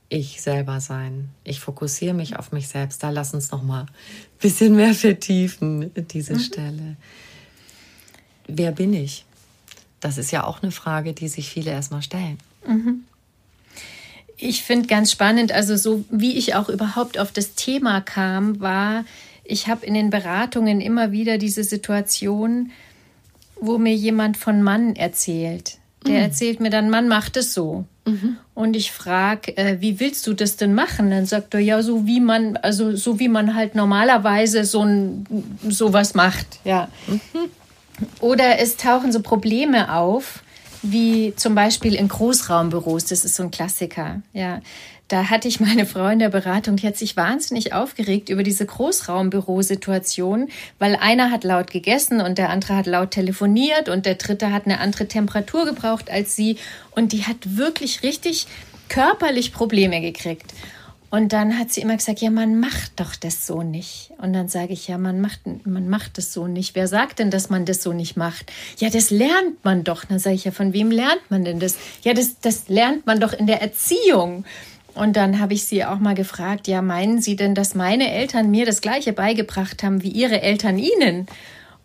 ich 0.09 0.41
selber 0.41 0.81
sein. 0.81 1.29
Ich 1.45 1.61
fokussiere 1.61 2.13
mich 2.13 2.35
auf 2.35 2.51
mich 2.51 2.67
selbst. 2.67 3.01
Da 3.01 3.11
lass 3.11 3.33
uns 3.33 3.51
noch 3.51 3.63
mal 3.63 3.83
ein 3.83 3.87
bisschen 4.41 4.75
mehr 4.75 4.93
vertiefen, 4.93 5.91
diese 5.95 6.33
mhm. 6.33 6.39
Stelle 6.39 6.97
wer 8.57 8.71
bin 8.71 8.93
ich? 8.93 9.25
Das 9.99 10.17
ist 10.17 10.31
ja 10.31 10.43
auch 10.43 10.63
eine 10.63 10.71
Frage, 10.71 11.13
die 11.13 11.27
sich 11.27 11.49
viele 11.49 11.71
erstmal 11.71 12.01
stellen. 12.01 12.37
Mhm. 12.67 13.03
Ich 14.37 14.63
finde 14.63 14.87
ganz 14.87 15.11
spannend, 15.11 15.51
also 15.51 15.77
so 15.77 16.03
wie 16.09 16.37
ich 16.37 16.55
auch 16.55 16.67
überhaupt 16.67 17.19
auf 17.19 17.31
das 17.31 17.53
Thema 17.53 18.01
kam, 18.01 18.59
war, 18.59 19.05
ich 19.43 19.67
habe 19.67 19.85
in 19.85 19.93
den 19.93 20.09
Beratungen 20.09 20.81
immer 20.81 21.11
wieder 21.11 21.37
diese 21.37 21.63
Situation, 21.63 22.71
wo 23.59 23.77
mir 23.77 23.93
jemand 23.93 24.37
von 24.37 24.63
Mann 24.63 24.95
erzählt. 24.95 25.77
Der 26.05 26.13
mhm. 26.13 26.21
erzählt 26.23 26.59
mir 26.59 26.71
dann, 26.71 26.89
Mann 26.89 27.07
macht 27.07 27.37
es 27.37 27.53
so. 27.53 27.85
Mhm. 28.05 28.37
Und 28.55 28.75
ich 28.75 28.91
frage, 28.91 29.55
äh, 29.57 29.79
wie 29.79 29.99
willst 29.99 30.25
du 30.25 30.33
das 30.33 30.57
denn 30.57 30.73
machen? 30.73 31.11
Dann 31.11 31.27
sagt 31.27 31.53
er, 31.53 31.59
ja, 31.59 31.83
so 31.83 32.07
wie 32.07 32.19
man, 32.19 32.57
also 32.57 32.95
so 32.95 33.19
wie 33.19 33.27
man 33.27 33.53
halt 33.53 33.75
normalerweise 33.75 34.65
so 34.65 34.83
ein 34.83 35.27
sowas 35.69 36.15
macht, 36.15 36.59
ja. 36.63 36.89
Mhm. 37.07 37.49
Oder 38.19 38.59
es 38.59 38.77
tauchen 38.77 39.11
so 39.11 39.21
Probleme 39.21 39.93
auf, 39.93 40.43
wie 40.81 41.33
zum 41.35 41.55
Beispiel 41.55 41.95
in 41.95 42.07
Großraumbüros. 42.07 43.05
Das 43.05 43.23
ist 43.23 43.35
so 43.35 43.43
ein 43.43 43.51
Klassiker. 43.51 44.21
Ja, 44.33 44.61
da 45.11 45.29
hatte 45.29 45.49
ich 45.49 45.59
meine 45.59 45.85
Frau 45.85 46.07
in 46.07 46.19
der 46.19 46.29
Beratung, 46.29 46.77
die 46.77 46.87
hat 46.87 46.95
sich 46.95 47.17
wahnsinnig 47.17 47.73
aufgeregt 47.73 48.29
über 48.29 48.43
diese 48.43 48.65
Großraumbürosituation, 48.65 50.47
weil 50.79 50.95
einer 50.95 51.31
hat 51.31 51.43
laut 51.43 51.69
gegessen 51.69 52.21
und 52.21 52.37
der 52.37 52.49
andere 52.49 52.77
hat 52.77 52.85
laut 52.85 53.11
telefoniert 53.11 53.89
und 53.89 54.05
der 54.05 54.15
dritte 54.15 54.53
hat 54.53 54.65
eine 54.65 54.79
andere 54.79 55.07
Temperatur 55.07 55.65
gebraucht 55.65 56.09
als 56.09 56.37
sie 56.37 56.55
und 56.91 57.11
die 57.11 57.25
hat 57.25 57.57
wirklich 57.57 58.03
richtig 58.03 58.47
körperlich 58.87 59.51
Probleme 59.51 59.99
gekriegt. 59.99 60.53
Und 61.11 61.33
dann 61.33 61.59
hat 61.59 61.71
sie 61.71 61.81
immer 61.81 61.97
gesagt, 61.97 62.21
ja, 62.21 62.29
man 62.29 62.57
macht 62.57 62.93
doch 63.01 63.15
das 63.17 63.45
so 63.45 63.63
nicht. 63.63 64.11
Und 64.17 64.31
dann 64.31 64.47
sage 64.47 64.71
ich, 64.71 64.87
ja, 64.87 64.97
man 64.97 65.19
macht, 65.19 65.41
man 65.65 65.89
macht 65.89 66.17
das 66.17 66.31
so 66.31 66.47
nicht. 66.47 66.73
Wer 66.73 66.87
sagt 66.87 67.19
denn, 67.19 67.29
dass 67.29 67.49
man 67.49 67.65
das 67.65 67.83
so 67.83 67.91
nicht 67.91 68.15
macht? 68.15 68.49
Ja, 68.77 68.89
das 68.89 69.11
lernt 69.11 69.63
man 69.65 69.83
doch. 69.83 70.05
Dann 70.05 70.19
sage 70.19 70.37
ich, 70.37 70.45
ja, 70.45 70.51
von 70.51 70.71
wem 70.71 70.89
lernt 70.89 71.29
man 71.29 71.43
denn 71.43 71.59
das? 71.59 71.75
Ja, 72.03 72.13
das, 72.13 72.39
das 72.39 72.69
lernt 72.69 73.05
man 73.05 73.19
doch 73.19 73.33
in 73.33 73.45
der 73.45 73.61
Erziehung. 73.61 74.45
Und 74.93 75.17
dann 75.17 75.39
habe 75.39 75.53
ich 75.53 75.65
sie 75.65 75.83
auch 75.83 75.99
mal 75.99 76.15
gefragt, 76.15 76.69
ja, 76.69 76.81
meinen 76.81 77.21
Sie 77.21 77.35
denn, 77.35 77.55
dass 77.55 77.75
meine 77.75 78.09
Eltern 78.09 78.49
mir 78.49 78.65
das 78.65 78.79
Gleiche 78.79 79.11
beigebracht 79.11 79.83
haben 79.83 80.03
wie 80.03 80.11
Ihre 80.11 80.41
Eltern 80.41 80.79
Ihnen? 80.79 81.27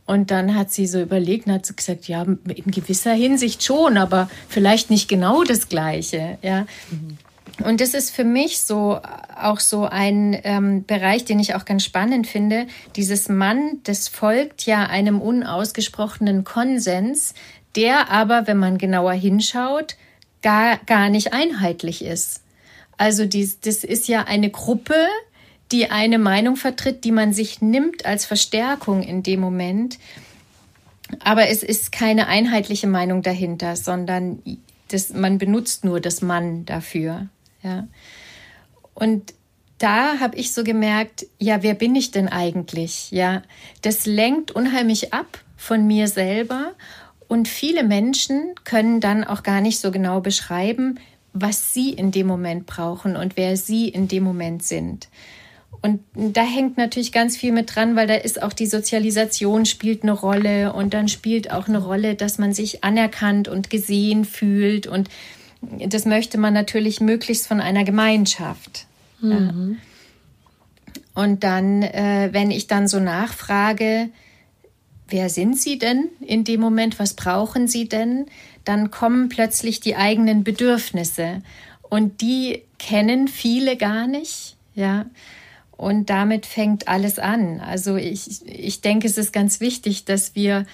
Und 0.07 0.31
dann 0.31 0.55
hat 0.55 0.73
sie 0.73 0.87
so 0.87 1.01
überlegt 1.01 1.47
und 1.49 1.53
hat 1.53 1.67
so 1.67 1.75
gesagt, 1.75 2.07
ja, 2.07 2.23
in 2.23 2.71
gewisser 2.71 3.12
Hinsicht 3.12 3.65
schon, 3.65 3.97
aber 3.97 4.31
vielleicht 4.49 4.89
nicht 4.89 5.09
genau 5.09 5.43
das 5.43 5.69
Gleiche, 5.69 6.39
ja. 6.43 6.67
Mhm. 6.91 7.19
Und 7.64 7.81
das 7.81 7.95
ist 7.95 8.11
für 8.11 8.25
mich 8.25 8.61
so 8.61 9.01
auch 9.40 9.61
so 9.61 9.87
ein 9.87 10.38
ähm, 10.45 10.85
Bereich, 10.85 11.25
den 11.25 11.38
ich 11.38 11.55
auch 11.55 11.64
ganz 11.64 11.85
spannend 11.85 12.27
finde. 12.27 12.66
Dieses 12.97 13.29
Mann, 13.29 13.81
das 13.85 14.09
folgt 14.09 14.66
ja 14.66 14.87
einem 14.87 15.21
unausgesprochenen 15.21 16.45
Konsens, 16.45 17.35
der 17.75 18.11
aber, 18.11 18.47
wenn 18.47 18.59
man 18.59 18.79
genauer 18.79 19.12
hinschaut, 19.12 19.97
gar, 20.42 20.79
gar 20.87 21.09
nicht 21.09 21.33
einheitlich 21.33 22.05
ist. 22.05 22.42
Also 22.99 23.27
dies, 23.27 23.61
das 23.61 23.85
ist 23.85 24.09
ja 24.09 24.25
eine 24.25 24.51
Gruppe, 24.51 24.95
die 25.73 25.90
eine 25.90 26.19
Meinung 26.19 26.57
vertritt, 26.57 27.05
die 27.05 27.12
man 27.12 27.33
sich 27.33 27.61
nimmt 27.61 28.07
als 28.07 28.25
Verstärkung 28.25 29.03
in 29.03 29.23
dem 29.23 29.40
Moment. 29.40 29.99
Aber 31.21 31.49
es 31.49 31.62
ist 31.62 31.92
keine 31.92 32.27
einheitliche 32.27 32.87
Meinung 32.87 33.23
dahinter, 33.23 33.77
sondern 33.77 34.42
das, 34.88 35.11
man 35.11 35.38
benutzt 35.38 35.85
nur 35.85 36.01
das 36.01 36.23
Mann 36.23 36.64
dafür. 36.64 37.29
Ja. 37.66 37.88
Und 38.94 39.35
da 39.79 40.20
habe 40.20 40.37
ich 40.37 40.52
so 40.52 40.64
gemerkt, 40.64 41.26
ja, 41.38 41.62
wer 41.62 41.74
bin 41.74 41.94
ich 41.96 42.12
denn 42.12 42.29
eigentlich? 42.29 43.11
Ja, 43.11 43.42
das 43.83 44.07
lenkt 44.07 44.52
unheimlich 44.52 45.12
ab 45.12 45.40
von 45.57 45.87
mir 45.87 46.09
selber 46.09 46.72
und 47.29 47.48
viele 47.48 47.83
Menschen 47.83 48.55
können 48.64 49.00
dann 49.00 49.24
auch 49.24 49.42
gar 49.42 49.61
nicht 49.61 49.81
so 49.81 49.90
genau 49.90 50.20
beschreiben, 50.20 50.98
was 51.33 51.74
sie 51.74 51.90
in 51.90 52.12
dem 52.12 52.26
Moment 52.26 52.66
brauchen 52.66 53.16
und 53.16 53.37
wer 53.37 53.57
sie 53.57 53.88
in 53.88 54.09
dem 54.09 54.22
Moment 54.22 54.62
sind. 54.62 55.09
Und 55.83 56.00
da 56.14 56.42
hängt 56.42 56.79
natürlich 56.79 57.12
ganz 57.12 57.37
viel 57.37 57.52
mit 57.52 57.74
dran, 57.74 57.96
weil 57.96 58.07
da 58.07 58.14
ist 58.14 58.42
auch 58.42 58.52
die 58.52 58.66
Sozialisation 58.66 59.66
spielt 59.66 60.02
eine 60.02 60.12
Rolle 60.12 60.72
und 60.72 60.94
dann 60.94 61.09
spielt 61.09 61.50
auch 61.50 61.68
eine 61.68 61.79
Rolle, 61.79 62.14
dass 62.14 62.38
man 62.38 62.55
sich 62.55 62.83
anerkannt 62.83 63.46
und 63.48 63.68
gesehen 63.68 64.24
fühlt 64.24 64.87
und 64.87 65.09
das 65.88 66.05
möchte 66.05 66.38
man 66.38 66.55
natürlich 66.55 67.00
möglichst 67.00 67.46
von 67.46 67.61
einer 67.61 67.85
Gemeinschaft. 67.85 68.87
Mhm. 69.20 69.79
Und 71.14 71.44
dann, 71.44 71.83
äh, 71.83 72.29
wenn 72.33 72.50
ich 72.50 72.66
dann 72.66 72.88
so 72.88 73.00
nachfrage, 73.00 74.11
wer 75.09 75.31
sind 75.31 75.59
Sie 75.59 75.79
denn 75.79 76.09
in 76.20 76.44
dem 76.44 76.61
Moment, 76.61 76.98
was 76.98 77.14
brauchen 77.14 77.68
Sie 77.68 77.88
denn, 77.88 78.26
dann 78.64 78.90
kommen 78.90 79.29
plötzlich 79.29 79.81
die 79.81 79.96
eigenen 79.96 80.44
Bedürfnisse 80.44 81.42
und 81.88 82.20
die 82.20 82.62
kennen 82.79 83.29
viele 83.29 83.76
gar 83.76 84.07
nicht, 84.07 84.57
ja. 84.74 85.07
Und 85.76 86.09
damit 86.09 86.46
fängt 86.46 86.88
alles 86.88 87.18
an. 87.18 87.61
Also 87.61 87.96
ich, 87.96 88.46
ich 88.46 88.81
denke, 88.81 89.07
es 89.07 89.18
ist 89.18 89.33
ganz 89.33 89.61
wichtig, 89.61 90.07
dass 90.07 90.35
wir 90.35 90.64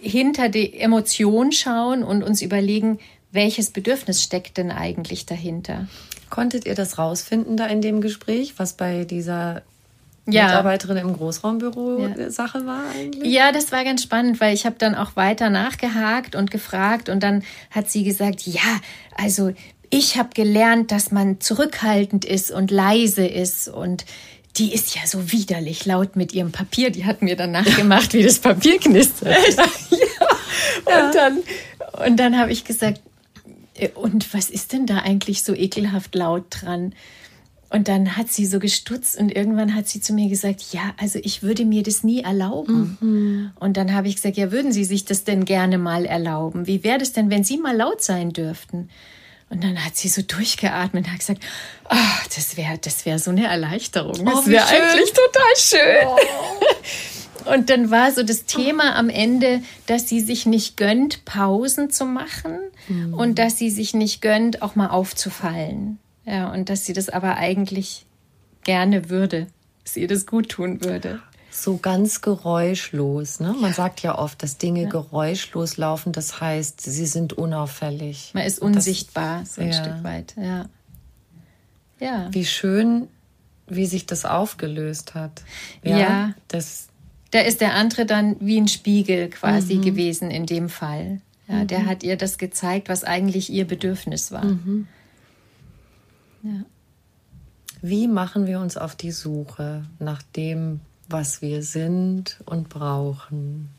hinter 0.00 0.48
die 0.48 0.78
Emotion 0.78 1.52
schauen 1.52 2.02
und 2.02 2.24
uns 2.24 2.42
überlegen, 2.42 2.98
welches 3.32 3.70
Bedürfnis 3.70 4.22
steckt 4.22 4.58
denn 4.58 4.70
eigentlich 4.70 5.26
dahinter? 5.26 5.88
Konntet 6.30 6.66
ihr 6.66 6.74
das 6.74 6.98
rausfinden 6.98 7.56
da 7.56 7.66
in 7.66 7.82
dem 7.82 8.00
Gespräch, 8.00 8.54
was 8.58 8.74
bei 8.74 9.04
dieser 9.04 9.62
ja. 10.26 10.46
Mitarbeiterin 10.46 10.98
im 10.98 11.12
Großraumbüro 11.14 12.06
ja. 12.06 12.30
Sache 12.30 12.64
war 12.66 12.84
eigentlich? 12.94 13.32
Ja, 13.32 13.52
das 13.52 13.72
war 13.72 13.84
ganz 13.84 14.02
spannend, 14.02 14.40
weil 14.40 14.54
ich 14.54 14.66
habe 14.66 14.76
dann 14.78 14.94
auch 14.94 15.16
weiter 15.16 15.50
nachgehakt 15.50 16.36
und 16.36 16.50
gefragt 16.50 17.08
und 17.08 17.22
dann 17.22 17.42
hat 17.70 17.90
sie 17.90 18.04
gesagt, 18.04 18.42
ja, 18.42 18.80
also 19.16 19.52
ich 19.90 20.16
habe 20.16 20.30
gelernt, 20.34 20.90
dass 20.90 21.10
man 21.10 21.40
zurückhaltend 21.40 22.24
ist 22.24 22.50
und 22.50 22.70
leise 22.70 23.26
ist 23.26 23.68
und 23.68 24.04
die 24.56 24.72
ist 24.72 24.94
ja 24.94 25.02
so 25.06 25.32
widerlich 25.32 25.86
laut 25.86 26.16
mit 26.16 26.32
ihrem 26.34 26.52
Papier. 26.52 26.90
Die 26.90 27.06
hat 27.06 27.22
mir 27.22 27.36
danach 27.36 27.64
gemacht, 27.76 28.12
wie 28.12 28.22
das 28.22 28.38
Papier 28.38 28.78
knistert. 28.78 29.36
ja. 30.88 31.06
Und 31.06 31.14
dann, 31.14 31.38
und 32.06 32.16
dann 32.18 32.38
habe 32.38 32.52
ich 32.52 32.64
gesagt, 32.64 33.00
und 33.94 34.34
was 34.34 34.50
ist 34.50 34.72
denn 34.72 34.86
da 34.86 34.98
eigentlich 34.98 35.42
so 35.42 35.54
ekelhaft 35.54 36.14
laut 36.14 36.44
dran? 36.50 36.94
Und 37.70 37.88
dann 37.88 38.18
hat 38.18 38.30
sie 38.30 38.44
so 38.44 38.58
gestutzt 38.58 39.18
und 39.18 39.34
irgendwann 39.34 39.74
hat 39.74 39.88
sie 39.88 40.02
zu 40.02 40.12
mir 40.12 40.28
gesagt, 40.28 40.62
ja, 40.72 40.92
also 40.98 41.18
ich 41.22 41.42
würde 41.42 41.64
mir 41.64 41.82
das 41.82 42.04
nie 42.04 42.20
erlauben. 42.20 42.98
Mhm. 43.00 43.50
Und 43.58 43.78
dann 43.78 43.94
habe 43.94 44.08
ich 44.08 44.16
gesagt, 44.16 44.36
ja, 44.36 44.52
würden 44.52 44.72
Sie 44.72 44.84
sich 44.84 45.06
das 45.06 45.24
denn 45.24 45.46
gerne 45.46 45.78
mal 45.78 46.04
erlauben? 46.04 46.66
Wie 46.66 46.84
wäre 46.84 46.98
das 46.98 47.12
denn, 47.12 47.30
wenn 47.30 47.44
Sie 47.44 47.56
mal 47.56 47.74
laut 47.74 48.02
sein 48.02 48.34
dürften? 48.34 48.90
Und 49.52 49.62
dann 49.64 49.84
hat 49.84 49.96
sie 49.96 50.08
so 50.08 50.22
durchgeatmet 50.22 51.04
und 51.04 51.12
hat 51.12 51.18
gesagt, 51.18 51.42
oh, 51.90 52.26
das 52.34 52.56
wäre 52.56 52.78
das 52.78 53.04
wär 53.04 53.18
so 53.18 53.30
eine 53.30 53.46
Erleichterung. 53.46 54.24
Das 54.24 54.46
wäre 54.46 54.64
oh, 54.64 54.74
eigentlich 54.74 55.12
total 55.12 55.56
schön. 55.58 56.06
Oh. 56.06 56.16
Und 57.46 57.70
dann 57.70 57.90
war 57.90 58.12
so 58.12 58.22
das 58.22 58.44
Thema 58.44 58.96
am 58.96 59.08
Ende, 59.08 59.62
dass 59.86 60.08
sie 60.08 60.20
sich 60.20 60.46
nicht 60.46 60.76
gönnt, 60.76 61.24
Pausen 61.24 61.90
zu 61.90 62.04
machen 62.04 62.58
mhm. 62.88 63.14
und 63.14 63.38
dass 63.38 63.58
sie 63.58 63.70
sich 63.70 63.94
nicht 63.94 64.20
gönnt, 64.20 64.62
auch 64.62 64.74
mal 64.74 64.88
aufzufallen. 64.88 65.98
Ja, 66.24 66.52
und 66.52 66.68
dass 66.68 66.84
sie 66.84 66.92
das 66.92 67.08
aber 67.08 67.36
eigentlich 67.36 68.06
gerne 68.64 69.10
würde, 69.10 69.48
dass 69.84 69.96
ihr 69.96 70.08
das 70.08 70.26
gut 70.26 70.50
tun 70.50 70.82
würde. 70.84 71.20
So 71.50 71.76
ganz 71.76 72.22
geräuschlos. 72.22 73.40
Ne? 73.40 73.54
Man 73.60 73.74
sagt 73.74 74.00
ja 74.00 74.18
oft, 74.18 74.42
dass 74.42 74.56
Dinge 74.56 74.84
ja. 74.84 74.88
geräuschlos 74.88 75.76
laufen. 75.76 76.12
Das 76.12 76.40
heißt, 76.40 76.80
sie 76.80 77.06
sind 77.06 77.34
unauffällig. 77.34 78.30
Man 78.32 78.46
ist 78.46 78.58
unsichtbar, 78.58 79.40
das, 79.40 79.56
so 79.56 79.60
ein 79.60 79.70
ja. 79.70 79.74
Stück 79.74 80.02
weit. 80.02 80.34
Ja. 80.36 80.66
ja. 82.00 82.28
Wie 82.30 82.46
schön, 82.46 83.08
wie 83.66 83.84
sich 83.84 84.06
das 84.06 84.24
aufgelöst 84.24 85.14
hat. 85.14 85.42
Ja. 85.82 85.98
ja. 85.98 86.34
Das 86.48 86.88
da 87.32 87.40
ist 87.40 87.60
der 87.60 87.74
andere 87.74 88.06
dann 88.06 88.36
wie 88.40 88.58
ein 88.58 88.68
Spiegel 88.68 89.28
quasi 89.28 89.76
mhm. 89.76 89.82
gewesen 89.82 90.30
in 90.30 90.46
dem 90.46 90.68
Fall. 90.68 91.20
Ja, 91.48 91.56
mhm. 91.56 91.66
Der 91.66 91.86
hat 91.86 92.02
ihr 92.02 92.16
das 92.16 92.38
gezeigt, 92.38 92.88
was 92.88 93.04
eigentlich 93.04 93.50
ihr 93.50 93.66
Bedürfnis 93.66 94.30
war. 94.30 94.44
Mhm. 94.44 94.86
Ja. 96.44 96.64
Wie 97.80 98.06
machen 98.06 98.46
wir 98.46 98.60
uns 98.60 98.76
auf 98.76 98.94
die 98.94 99.10
Suche 99.10 99.82
nach 99.98 100.22
dem, 100.36 100.80
was 101.08 101.42
wir 101.42 101.62
sind 101.62 102.38
und 102.44 102.68
brauchen? 102.68 103.70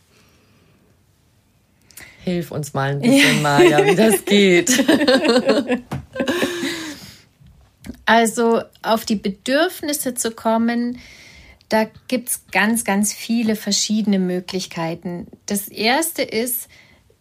Hilf 2.23 2.51
uns 2.51 2.73
mal 2.73 2.91
ein 2.91 3.01
bisschen, 3.01 3.41
Maja, 3.41 3.85
wie 3.85 3.95
das 3.95 4.25
geht. 4.25 4.85
Also 8.05 8.61
auf 8.81 9.05
die 9.05 9.15
Bedürfnisse 9.15 10.13
zu 10.13 10.31
kommen, 10.31 10.99
da 11.69 11.88
gibt 12.08 12.30
es 12.30 12.43
ganz, 12.52 12.84
ganz 12.84 13.13
viele 13.13 13.56
verschiedene 13.56 14.19
Möglichkeiten. 14.19 15.28
Das 15.45 15.67
erste 15.67 16.21
ist, 16.21 16.67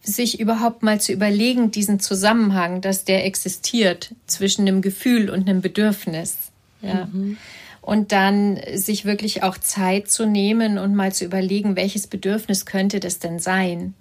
sich 0.03 0.39
überhaupt 0.39 0.83
mal 0.83 0.99
zu 0.99 1.13
überlegen, 1.13 1.71
diesen 1.71 1.99
Zusammenhang, 1.99 2.81
dass 2.81 3.05
der 3.05 3.25
existiert 3.25 4.13
zwischen 4.27 4.67
einem 4.67 4.81
Gefühl 4.81 5.29
und 5.29 5.49
einem 5.49 5.61
Bedürfnis. 5.61 6.37
Ja. 6.81 7.05
Mhm. 7.11 7.37
Und 7.81 8.11
dann 8.11 8.59
sich 8.75 9.05
wirklich 9.05 9.43
auch 9.43 9.57
Zeit 9.57 10.09
zu 10.09 10.25
nehmen 10.25 10.77
und 10.77 10.95
mal 10.95 11.11
zu 11.11 11.25
überlegen, 11.25 11.75
welches 11.75 12.07
Bedürfnis 12.07 12.65
könnte 12.65 12.99
das 12.99 13.19
denn 13.19 13.39
sein? 13.39 13.93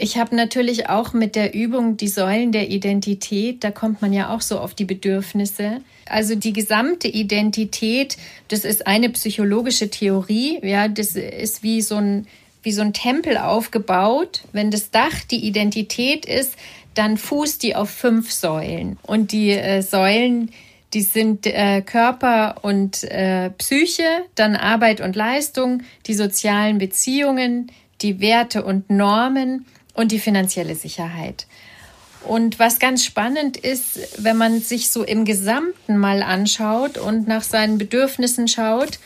Ich 0.00 0.16
habe 0.16 0.36
natürlich 0.36 0.88
auch 0.88 1.12
mit 1.12 1.34
der 1.34 1.54
Übung 1.54 1.96
die 1.96 2.08
Säulen 2.08 2.52
der 2.52 2.70
Identität, 2.70 3.64
da 3.64 3.70
kommt 3.70 4.00
man 4.00 4.12
ja 4.12 4.34
auch 4.34 4.40
so 4.40 4.58
auf 4.58 4.74
die 4.74 4.84
Bedürfnisse. 4.84 5.80
Also 6.06 6.34
die 6.34 6.52
gesamte 6.52 7.08
Identität, 7.08 8.16
das 8.48 8.64
ist 8.64 8.86
eine 8.86 9.10
psychologische 9.10 9.90
Theorie, 9.90 10.60
ja, 10.62 10.88
das 10.88 11.16
ist 11.16 11.62
wie 11.62 11.82
so 11.82 11.96
ein 11.96 12.26
wie 12.62 12.72
so 12.72 12.82
ein 12.82 12.92
Tempel 12.92 13.38
aufgebaut. 13.38 14.42
Wenn 14.52 14.70
das 14.70 14.90
Dach 14.90 15.20
die 15.30 15.46
Identität 15.46 16.26
ist, 16.26 16.54
dann 16.94 17.16
fußt 17.16 17.62
die 17.62 17.76
auf 17.76 17.88
fünf 17.88 18.32
Säulen. 18.32 18.98
Und 19.02 19.30
die 19.32 19.50
äh, 19.50 19.80
Säulen, 19.80 20.50
die 20.92 21.02
sind 21.02 21.46
äh, 21.46 21.82
Körper 21.82 22.56
und 22.62 23.04
äh, 23.04 23.50
Psyche, 23.50 24.24
dann 24.34 24.56
Arbeit 24.56 25.00
und 25.00 25.14
Leistung, 25.14 25.82
die 26.06 26.14
sozialen 26.14 26.78
Beziehungen, 26.78 27.70
die 28.02 28.20
Werte 28.20 28.64
und 28.64 28.90
Normen 28.90 29.64
und 29.98 30.12
die 30.12 30.20
finanzielle 30.20 30.76
Sicherheit. 30.76 31.46
Und 32.24 32.58
was 32.58 32.78
ganz 32.78 33.04
spannend 33.04 33.56
ist, 33.56 33.98
wenn 34.18 34.36
man 34.36 34.60
sich 34.60 34.90
so 34.90 35.02
im 35.02 35.24
Gesamten 35.24 35.98
mal 35.98 36.22
anschaut 36.22 36.98
und 36.98 37.26
nach 37.26 37.42
seinen 37.42 37.78
Bedürfnissen 37.78 38.48
schaut, 38.48 38.98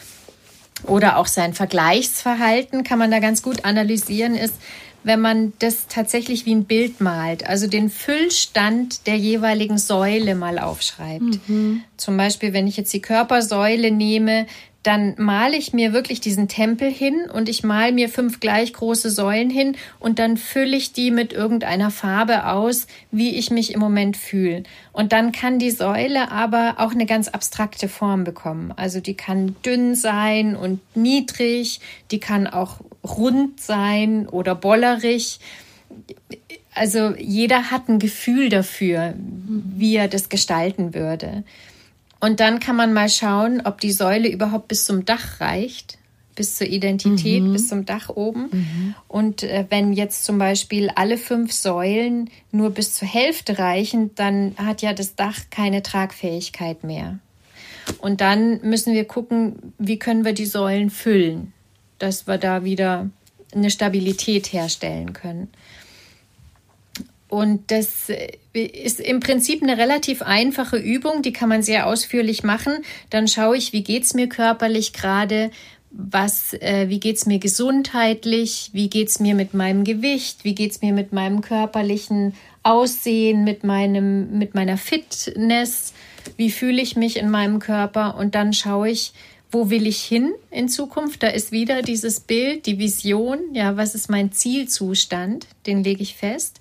oder 0.84 1.16
auch 1.16 1.26
sein 1.26 1.54
Vergleichsverhalten 1.54 2.82
kann 2.82 2.98
man 2.98 3.10
da 3.10 3.20
ganz 3.20 3.42
gut 3.42 3.64
analysieren, 3.64 4.34
ist, 4.34 4.54
wenn 5.04 5.20
man 5.20 5.52
das 5.58 5.86
tatsächlich 5.88 6.46
wie 6.46 6.54
ein 6.54 6.64
Bild 6.64 7.00
malt, 7.00 7.46
also 7.46 7.66
den 7.66 7.90
Füllstand 7.90 9.06
der 9.06 9.16
jeweiligen 9.16 9.78
Säule 9.78 10.34
mal 10.34 10.58
aufschreibt. 10.58 11.48
Mhm. 11.48 11.82
Zum 11.96 12.16
Beispiel, 12.16 12.52
wenn 12.52 12.66
ich 12.66 12.76
jetzt 12.76 12.92
die 12.92 13.02
Körpersäule 13.02 13.90
nehme, 13.90 14.46
dann 14.82 15.14
male 15.16 15.56
ich 15.56 15.72
mir 15.72 15.92
wirklich 15.92 16.20
diesen 16.20 16.48
Tempel 16.48 16.90
hin 16.90 17.26
und 17.32 17.48
ich 17.48 17.62
male 17.62 17.92
mir 17.92 18.08
fünf 18.08 18.40
gleich 18.40 18.72
große 18.72 19.10
Säulen 19.10 19.48
hin 19.48 19.76
und 20.00 20.18
dann 20.18 20.36
fülle 20.36 20.76
ich 20.76 20.92
die 20.92 21.10
mit 21.10 21.32
irgendeiner 21.32 21.90
Farbe 21.90 22.46
aus, 22.46 22.86
wie 23.10 23.36
ich 23.36 23.50
mich 23.50 23.72
im 23.72 23.80
Moment 23.80 24.16
fühle. 24.16 24.64
Und 24.92 25.12
dann 25.12 25.30
kann 25.30 25.58
die 25.58 25.70
Säule 25.70 26.30
aber 26.32 26.76
auch 26.78 26.92
eine 26.92 27.06
ganz 27.06 27.28
abstrakte 27.28 27.88
Form 27.88 28.24
bekommen. 28.24 28.72
Also 28.76 29.00
die 29.00 29.14
kann 29.14 29.54
dünn 29.64 29.94
sein 29.94 30.56
und 30.56 30.80
niedrig, 30.96 31.80
die 32.10 32.18
kann 32.18 32.46
auch 32.48 32.80
rund 33.04 33.60
sein 33.60 34.28
oder 34.28 34.54
bollerig. 34.54 35.38
Also 36.74 37.14
jeder 37.16 37.70
hat 37.70 37.88
ein 37.88 37.98
Gefühl 37.98 38.48
dafür, 38.48 39.14
wie 39.16 39.96
er 39.96 40.08
das 40.08 40.28
gestalten 40.28 40.94
würde. 40.94 41.44
Und 42.22 42.38
dann 42.38 42.60
kann 42.60 42.76
man 42.76 42.92
mal 42.92 43.08
schauen, 43.08 43.62
ob 43.64 43.80
die 43.80 43.90
Säule 43.90 44.28
überhaupt 44.28 44.68
bis 44.68 44.84
zum 44.84 45.04
Dach 45.04 45.40
reicht, 45.40 45.98
bis 46.36 46.56
zur 46.56 46.68
Identität, 46.68 47.42
mhm. 47.42 47.52
bis 47.52 47.66
zum 47.66 47.84
Dach 47.84 48.10
oben. 48.10 48.48
Mhm. 48.52 48.94
Und 49.08 49.42
äh, 49.42 49.66
wenn 49.70 49.92
jetzt 49.92 50.24
zum 50.24 50.38
Beispiel 50.38 50.88
alle 50.94 51.18
fünf 51.18 51.52
Säulen 51.52 52.30
nur 52.52 52.70
bis 52.70 52.94
zur 52.94 53.08
Hälfte 53.08 53.58
reichen, 53.58 54.14
dann 54.14 54.54
hat 54.56 54.82
ja 54.82 54.92
das 54.92 55.16
Dach 55.16 55.36
keine 55.50 55.82
Tragfähigkeit 55.82 56.84
mehr. 56.84 57.18
Und 57.98 58.20
dann 58.20 58.60
müssen 58.62 58.94
wir 58.94 59.04
gucken, 59.04 59.74
wie 59.78 59.98
können 59.98 60.24
wir 60.24 60.32
die 60.32 60.46
Säulen 60.46 60.90
füllen, 60.90 61.52
dass 61.98 62.28
wir 62.28 62.38
da 62.38 62.62
wieder 62.62 63.10
eine 63.52 63.68
Stabilität 63.68 64.52
herstellen 64.52 65.12
können. 65.12 65.48
Und 67.32 67.70
das 67.70 68.10
äh, 68.10 68.36
ist 68.52 69.00
im 69.00 69.20
Prinzip 69.20 69.62
eine 69.62 69.78
relativ 69.78 70.20
einfache 70.20 70.76
Übung, 70.76 71.22
die 71.22 71.32
kann 71.32 71.48
man 71.48 71.62
sehr 71.62 71.86
ausführlich 71.86 72.42
machen. 72.42 72.84
Dann 73.08 73.26
schaue 73.26 73.56
ich, 73.56 73.72
wie 73.72 73.82
geht's 73.82 74.12
mir 74.12 74.28
körperlich 74.28 74.92
gerade, 74.92 75.50
was, 75.90 76.52
äh, 76.52 76.90
wie 76.90 77.00
geht's 77.00 77.24
mir 77.24 77.38
gesundheitlich, 77.38 78.68
wie 78.74 78.90
geht's 78.90 79.18
mir 79.18 79.34
mit 79.34 79.54
meinem 79.54 79.82
Gewicht, 79.84 80.44
wie 80.44 80.54
geht's 80.54 80.82
mir 80.82 80.92
mit 80.92 81.14
meinem 81.14 81.40
körperlichen 81.40 82.34
Aussehen, 82.64 83.44
mit 83.44 83.64
meinem, 83.64 84.38
mit 84.38 84.54
meiner 84.54 84.76
Fitness, 84.76 85.94
wie 86.36 86.50
fühle 86.50 86.82
ich 86.82 86.96
mich 86.96 87.16
in 87.16 87.30
meinem 87.30 87.60
Körper 87.60 88.18
und 88.18 88.34
dann 88.34 88.52
schaue 88.52 88.90
ich, 88.90 89.14
wo 89.50 89.70
will 89.70 89.86
ich 89.86 90.02
hin 90.02 90.34
in 90.50 90.68
Zukunft? 90.68 91.22
Da 91.22 91.28
ist 91.28 91.50
wieder 91.50 91.80
dieses 91.80 92.20
Bild, 92.20 92.66
die 92.66 92.78
Vision, 92.78 93.38
ja, 93.54 93.78
was 93.78 93.94
ist 93.94 94.10
mein 94.10 94.32
Zielzustand? 94.32 95.46
Den 95.64 95.82
lege 95.82 96.02
ich 96.02 96.14
fest. 96.14 96.60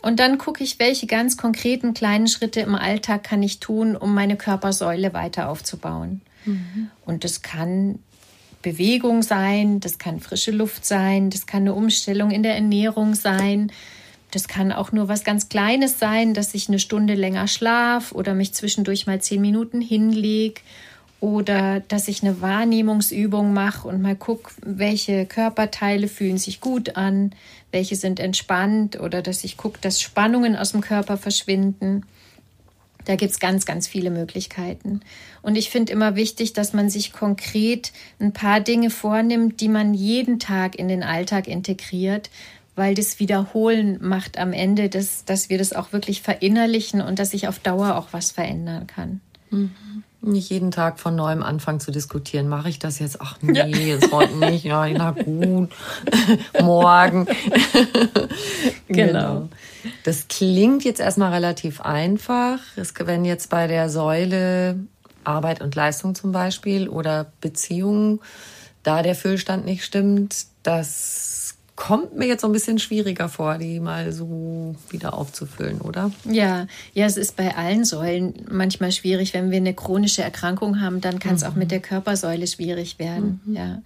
Und 0.00 0.20
dann 0.20 0.38
gucke 0.38 0.62
ich, 0.62 0.78
welche 0.78 1.06
ganz 1.06 1.36
konkreten 1.36 1.92
kleinen 1.92 2.28
Schritte 2.28 2.60
im 2.60 2.74
Alltag 2.74 3.24
kann 3.24 3.42
ich 3.42 3.60
tun, 3.60 3.96
um 3.96 4.14
meine 4.14 4.36
Körpersäule 4.36 5.12
weiter 5.12 5.48
aufzubauen. 5.48 6.20
Mhm. 6.44 6.90
Und 7.04 7.24
das 7.24 7.42
kann 7.42 7.98
Bewegung 8.62 9.22
sein, 9.22 9.80
das 9.80 9.98
kann 9.98 10.20
frische 10.20 10.50
Luft 10.50 10.84
sein, 10.84 11.30
das 11.30 11.46
kann 11.46 11.62
eine 11.62 11.74
Umstellung 11.74 12.30
in 12.30 12.42
der 12.42 12.54
Ernährung 12.54 13.14
sein. 13.14 13.72
Das 14.30 14.46
kann 14.46 14.72
auch 14.72 14.92
nur 14.92 15.08
was 15.08 15.24
ganz 15.24 15.48
Kleines 15.48 15.98
sein, 15.98 16.34
dass 16.34 16.54
ich 16.54 16.68
eine 16.68 16.78
Stunde 16.78 17.14
länger 17.14 17.48
schlaf 17.48 18.12
oder 18.12 18.34
mich 18.34 18.52
zwischendurch 18.52 19.06
mal 19.06 19.20
zehn 19.20 19.40
Minuten 19.40 19.80
hinlege 19.80 20.60
oder 21.20 21.80
dass 21.80 22.06
ich 22.08 22.22
eine 22.22 22.40
Wahrnehmungsübung 22.40 23.52
mache 23.52 23.88
und 23.88 24.00
mal 24.00 24.14
gucke, 24.14 24.52
welche 24.64 25.26
Körperteile 25.26 26.06
fühlen 26.06 26.38
sich 26.38 26.60
gut 26.60 26.96
an, 26.96 27.32
welche 27.72 27.96
sind 27.96 28.20
entspannt 28.20 29.00
oder 29.00 29.20
dass 29.20 29.42
ich 29.42 29.56
gucke, 29.56 29.78
dass 29.80 30.00
Spannungen 30.00 30.56
aus 30.56 30.72
dem 30.72 30.80
Körper 30.80 31.16
verschwinden. 31.16 32.04
Da 33.04 33.16
gibt 33.16 33.32
es 33.32 33.40
ganz, 33.40 33.64
ganz 33.64 33.88
viele 33.88 34.10
Möglichkeiten. 34.10 35.00
Und 35.42 35.56
ich 35.56 35.70
finde 35.70 35.92
immer 35.92 36.14
wichtig, 36.14 36.52
dass 36.52 36.72
man 36.72 36.90
sich 36.90 37.12
konkret 37.12 37.92
ein 38.20 38.32
paar 38.32 38.60
Dinge 38.60 38.90
vornimmt, 38.90 39.60
die 39.60 39.68
man 39.68 39.94
jeden 39.94 40.38
Tag 40.38 40.78
in 40.78 40.88
den 40.88 41.02
Alltag 41.02 41.48
integriert, 41.48 42.30
weil 42.76 42.94
das 42.94 43.18
Wiederholen 43.18 43.98
macht 44.00 44.38
am 44.38 44.52
Ende, 44.52 44.88
dass, 44.88 45.24
dass 45.24 45.48
wir 45.48 45.58
das 45.58 45.72
auch 45.72 45.92
wirklich 45.92 46.22
verinnerlichen 46.22 47.00
und 47.00 47.18
dass 47.18 47.30
sich 47.30 47.48
auf 47.48 47.58
Dauer 47.58 47.96
auch 47.96 48.08
was 48.12 48.30
verändern 48.30 48.86
kann. 48.86 49.20
Mhm. 49.50 49.87
Nicht 50.20 50.50
jeden 50.50 50.72
Tag 50.72 50.98
von 50.98 51.14
neuem 51.14 51.44
anfangen 51.44 51.78
zu 51.78 51.92
diskutieren. 51.92 52.48
Mache 52.48 52.68
ich 52.68 52.80
das 52.80 52.98
jetzt? 52.98 53.20
Ach 53.20 53.36
nee, 53.40 53.56
ja. 53.56 53.66
jetzt 53.66 54.10
heute 54.10 54.36
nicht. 54.36 54.64
Ja, 54.64 54.88
na 54.88 55.12
gut. 55.12 55.70
Morgen. 56.60 57.26
genau. 58.88 59.12
genau. 59.12 59.48
Das 60.02 60.26
klingt 60.26 60.84
jetzt 60.84 60.98
erstmal 60.98 61.32
relativ 61.32 61.80
einfach. 61.80 62.58
wenn 63.04 63.24
jetzt 63.24 63.48
bei 63.48 63.68
der 63.68 63.88
Säule 63.88 64.80
Arbeit 65.22 65.60
und 65.60 65.74
Leistung 65.76 66.16
zum 66.16 66.32
Beispiel 66.32 66.88
oder 66.88 67.30
Beziehungen, 67.40 68.20
da 68.82 69.02
der 69.02 69.14
Füllstand 69.14 69.66
nicht 69.66 69.84
stimmt, 69.84 70.46
das 70.62 71.47
kommt 71.78 72.16
mir 72.16 72.26
jetzt 72.26 72.40
so 72.40 72.48
ein 72.48 72.52
bisschen 72.52 72.80
schwieriger 72.80 73.28
vor, 73.28 73.56
die 73.56 73.78
mal 73.78 74.12
so 74.12 74.74
wieder 74.90 75.14
aufzufüllen, 75.14 75.80
oder? 75.80 76.10
Ja, 76.24 76.66
ja, 76.92 77.06
es 77.06 77.16
ist 77.16 77.36
bei 77.36 77.56
allen 77.56 77.84
Säulen 77.84 78.34
manchmal 78.50 78.90
schwierig. 78.90 79.32
Wenn 79.32 79.52
wir 79.52 79.58
eine 79.58 79.74
chronische 79.74 80.22
Erkrankung 80.22 80.80
haben, 80.80 81.00
dann 81.00 81.20
kann 81.20 81.36
es 81.36 81.42
mhm. 81.42 81.48
auch 81.48 81.54
mit 81.54 81.70
der 81.70 81.78
Körpersäule 81.78 82.48
schwierig 82.48 82.98
werden. 82.98 83.40
Mhm. 83.44 83.56
Ja. 83.56 83.82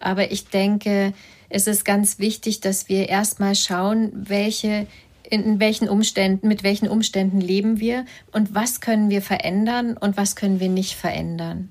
Aber 0.00 0.30
ich 0.30 0.48
denke, 0.48 1.14
es 1.48 1.66
ist 1.66 1.86
ganz 1.86 2.18
wichtig, 2.18 2.60
dass 2.60 2.90
wir 2.90 3.08
erstmal 3.08 3.54
schauen, 3.54 4.12
welche 4.14 4.86
in 5.30 5.60
welchen 5.60 5.88
Umständen, 5.88 6.46
mit 6.48 6.62
welchen 6.62 6.88
Umständen 6.88 7.40
leben 7.40 7.78
wir 7.80 8.04
und 8.32 8.54
was 8.54 8.80
können 8.80 9.10
wir 9.10 9.22
verändern 9.22 9.96
und 9.96 10.16
was 10.16 10.34
können 10.34 10.58
wir 10.58 10.68
nicht 10.68 10.94
verändern. 10.94 11.70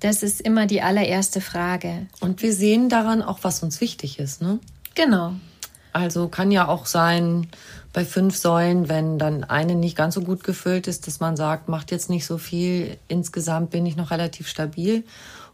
Das 0.00 0.22
ist 0.22 0.40
immer 0.40 0.66
die 0.66 0.80
allererste 0.80 1.40
Frage. 1.40 2.06
Und 2.20 2.40
wir 2.40 2.52
sehen 2.52 2.88
daran 2.88 3.20
auch, 3.20 3.40
was 3.42 3.64
uns 3.64 3.80
wichtig 3.80 4.20
ist, 4.20 4.40
ne? 4.40 4.60
Genau. 4.98 5.34
Also 5.92 6.28
kann 6.28 6.50
ja 6.50 6.66
auch 6.68 6.86
sein, 6.86 7.46
bei 7.92 8.04
fünf 8.04 8.36
Säulen, 8.36 8.88
wenn 8.88 9.18
dann 9.18 9.44
eine 9.44 9.74
nicht 9.74 9.96
ganz 9.96 10.14
so 10.14 10.20
gut 10.20 10.44
gefüllt 10.44 10.86
ist, 10.86 11.06
dass 11.06 11.20
man 11.20 11.36
sagt, 11.36 11.68
macht 11.68 11.90
jetzt 11.90 12.10
nicht 12.10 12.26
so 12.26 12.36
viel. 12.36 12.98
Insgesamt 13.08 13.70
bin 13.70 13.86
ich 13.86 13.96
noch 13.96 14.10
relativ 14.10 14.48
stabil 14.48 15.04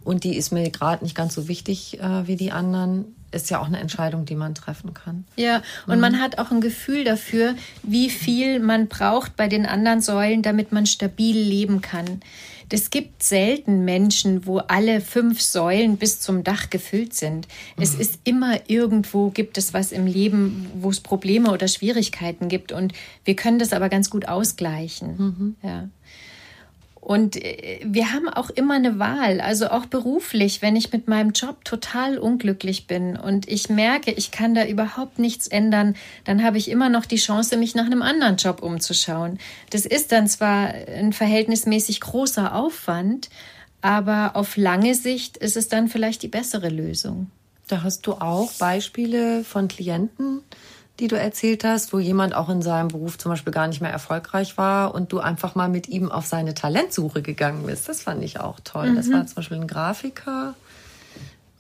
und 0.02 0.24
die 0.24 0.36
ist 0.36 0.50
mir 0.50 0.68
gerade 0.70 1.04
nicht 1.04 1.14
ganz 1.14 1.34
so 1.34 1.46
wichtig 1.46 2.00
äh, 2.00 2.26
wie 2.26 2.36
die 2.36 2.52
anderen. 2.52 3.14
Ist 3.32 3.50
ja 3.50 3.60
auch 3.60 3.66
eine 3.66 3.80
Entscheidung, 3.80 4.24
die 4.24 4.34
man 4.34 4.54
treffen 4.54 4.94
kann. 4.94 5.24
Ja, 5.36 5.62
und 5.86 5.96
mhm. 5.96 6.00
man 6.00 6.20
hat 6.20 6.38
auch 6.38 6.50
ein 6.50 6.60
Gefühl 6.60 7.04
dafür, 7.04 7.54
wie 7.82 8.08
viel 8.08 8.60
man 8.60 8.88
braucht 8.88 9.36
bei 9.36 9.48
den 9.48 9.66
anderen 9.66 10.00
Säulen, 10.00 10.42
damit 10.42 10.72
man 10.72 10.86
stabil 10.86 11.36
leben 11.36 11.80
kann. 11.80 12.20
Es 12.70 12.90
gibt 12.90 13.22
selten 13.22 13.84
Menschen, 13.84 14.46
wo 14.46 14.58
alle 14.58 15.00
fünf 15.00 15.40
Säulen 15.40 15.96
bis 15.96 16.20
zum 16.20 16.44
Dach 16.44 16.70
gefüllt 16.70 17.14
sind. 17.14 17.48
Mhm. 17.76 17.82
Es 17.82 17.94
ist 17.94 18.20
immer 18.24 18.58
irgendwo, 18.68 19.30
gibt 19.30 19.58
es 19.58 19.74
was 19.74 19.92
im 19.92 20.06
Leben, 20.06 20.70
wo 20.74 20.90
es 20.90 21.00
Probleme 21.00 21.52
oder 21.52 21.68
Schwierigkeiten 21.68 22.48
gibt. 22.48 22.72
Und 22.72 22.92
wir 23.24 23.36
können 23.36 23.58
das 23.58 23.72
aber 23.72 23.88
ganz 23.88 24.10
gut 24.10 24.28
ausgleichen. 24.28 25.16
Mhm. 25.16 25.56
Ja. 25.62 25.88
Und 27.04 27.36
äh, 27.36 27.80
wir 27.84 28.14
haben 28.14 28.30
auch 28.30 28.48
immer 28.48 28.74
eine 28.74 28.98
Wahl, 28.98 29.42
also 29.42 29.68
auch 29.68 29.84
beruflich, 29.84 30.62
wenn 30.62 30.74
ich 30.74 30.90
mit 30.90 31.06
meinem 31.06 31.32
Job 31.32 31.62
total 31.62 32.16
unglücklich 32.16 32.86
bin 32.86 33.18
und 33.18 33.46
ich 33.46 33.68
merke, 33.68 34.10
ich 34.10 34.30
kann 34.30 34.54
da 34.54 34.64
überhaupt 34.64 35.18
nichts 35.18 35.46
ändern, 35.46 35.96
dann 36.24 36.42
habe 36.42 36.56
ich 36.56 36.70
immer 36.70 36.88
noch 36.88 37.04
die 37.04 37.16
Chance, 37.16 37.58
mich 37.58 37.74
nach 37.74 37.84
einem 37.84 38.00
anderen 38.00 38.36
Job 38.36 38.62
umzuschauen. 38.62 39.38
Das 39.68 39.84
ist 39.84 40.12
dann 40.12 40.28
zwar 40.28 40.68
ein 40.68 41.12
verhältnismäßig 41.12 42.00
großer 42.00 42.54
Aufwand, 42.54 43.28
aber 43.82 44.34
auf 44.34 44.56
lange 44.56 44.94
Sicht 44.94 45.36
ist 45.36 45.58
es 45.58 45.68
dann 45.68 45.88
vielleicht 45.88 46.22
die 46.22 46.28
bessere 46.28 46.70
Lösung. 46.70 47.30
Da 47.68 47.82
hast 47.82 48.06
du 48.06 48.12
auch 48.14 48.50
Beispiele 48.52 49.44
von 49.44 49.68
Klienten, 49.68 50.40
die 51.00 51.08
du 51.08 51.18
erzählt 51.18 51.64
hast, 51.64 51.92
wo 51.92 51.98
jemand 51.98 52.34
auch 52.34 52.48
in 52.48 52.62
seinem 52.62 52.88
Beruf 52.88 53.18
zum 53.18 53.30
Beispiel 53.30 53.52
gar 53.52 53.66
nicht 53.66 53.80
mehr 53.80 53.90
erfolgreich 53.90 54.56
war 54.56 54.94
und 54.94 55.12
du 55.12 55.18
einfach 55.18 55.54
mal 55.54 55.68
mit 55.68 55.88
ihm 55.88 56.10
auf 56.10 56.26
seine 56.26 56.54
Talentsuche 56.54 57.20
gegangen 57.20 57.66
bist. 57.66 57.88
Das 57.88 58.02
fand 58.02 58.22
ich 58.22 58.38
auch 58.38 58.60
toll. 58.62 58.90
Mhm. 58.90 58.96
Das 58.96 59.10
war 59.10 59.26
zum 59.26 59.34
Beispiel 59.36 59.60
ein 59.60 59.66
Grafiker, 59.66 60.54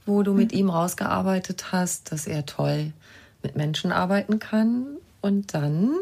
wo 0.06 0.22
du 0.22 0.34
mit 0.34 0.52
ihm 0.52 0.70
rausgearbeitet 0.70 1.72
hast, 1.72 2.12
dass 2.12 2.26
er 2.26 2.46
toll 2.46 2.92
mit 3.42 3.56
Menschen 3.56 3.90
arbeiten 3.90 4.38
kann. 4.38 4.86
Und 5.20 5.54
dann? 5.54 5.94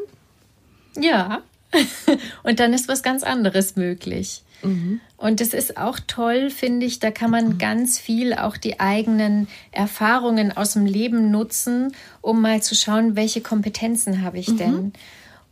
Ja, 0.99 1.43
und 2.43 2.61
dann 2.61 2.73
ist 2.75 2.89
was 2.89 3.03
ganz 3.03 3.23
anderes 3.23 3.77
möglich. 3.77 4.43
Mhm. 4.63 5.01
Und 5.17 5.41
es 5.41 5.55
ist 5.55 5.77
auch 5.77 5.99
toll, 6.07 6.51
finde 6.51 6.87
ich, 6.87 6.99
da 6.99 7.11
kann 7.11 7.31
man 7.31 7.51
mhm. 7.51 7.59
ganz 7.59 7.99
viel 7.99 8.35
auch 8.35 8.57
die 8.57 8.81
eigenen 8.81 9.49
Erfahrungen 9.71 10.57
aus 10.57 10.73
dem 10.73 10.87
Leben 10.87 11.31
nutzen, 11.31 11.95
um 12.21 12.41
mal 12.41 12.63
zu 12.63 12.75
schauen, 12.75 13.17
welche 13.17 13.41
Kompetenzen 13.41 14.23
habe 14.23 14.39
ich 14.39 14.49
mhm. 14.49 14.57
denn. 14.57 14.93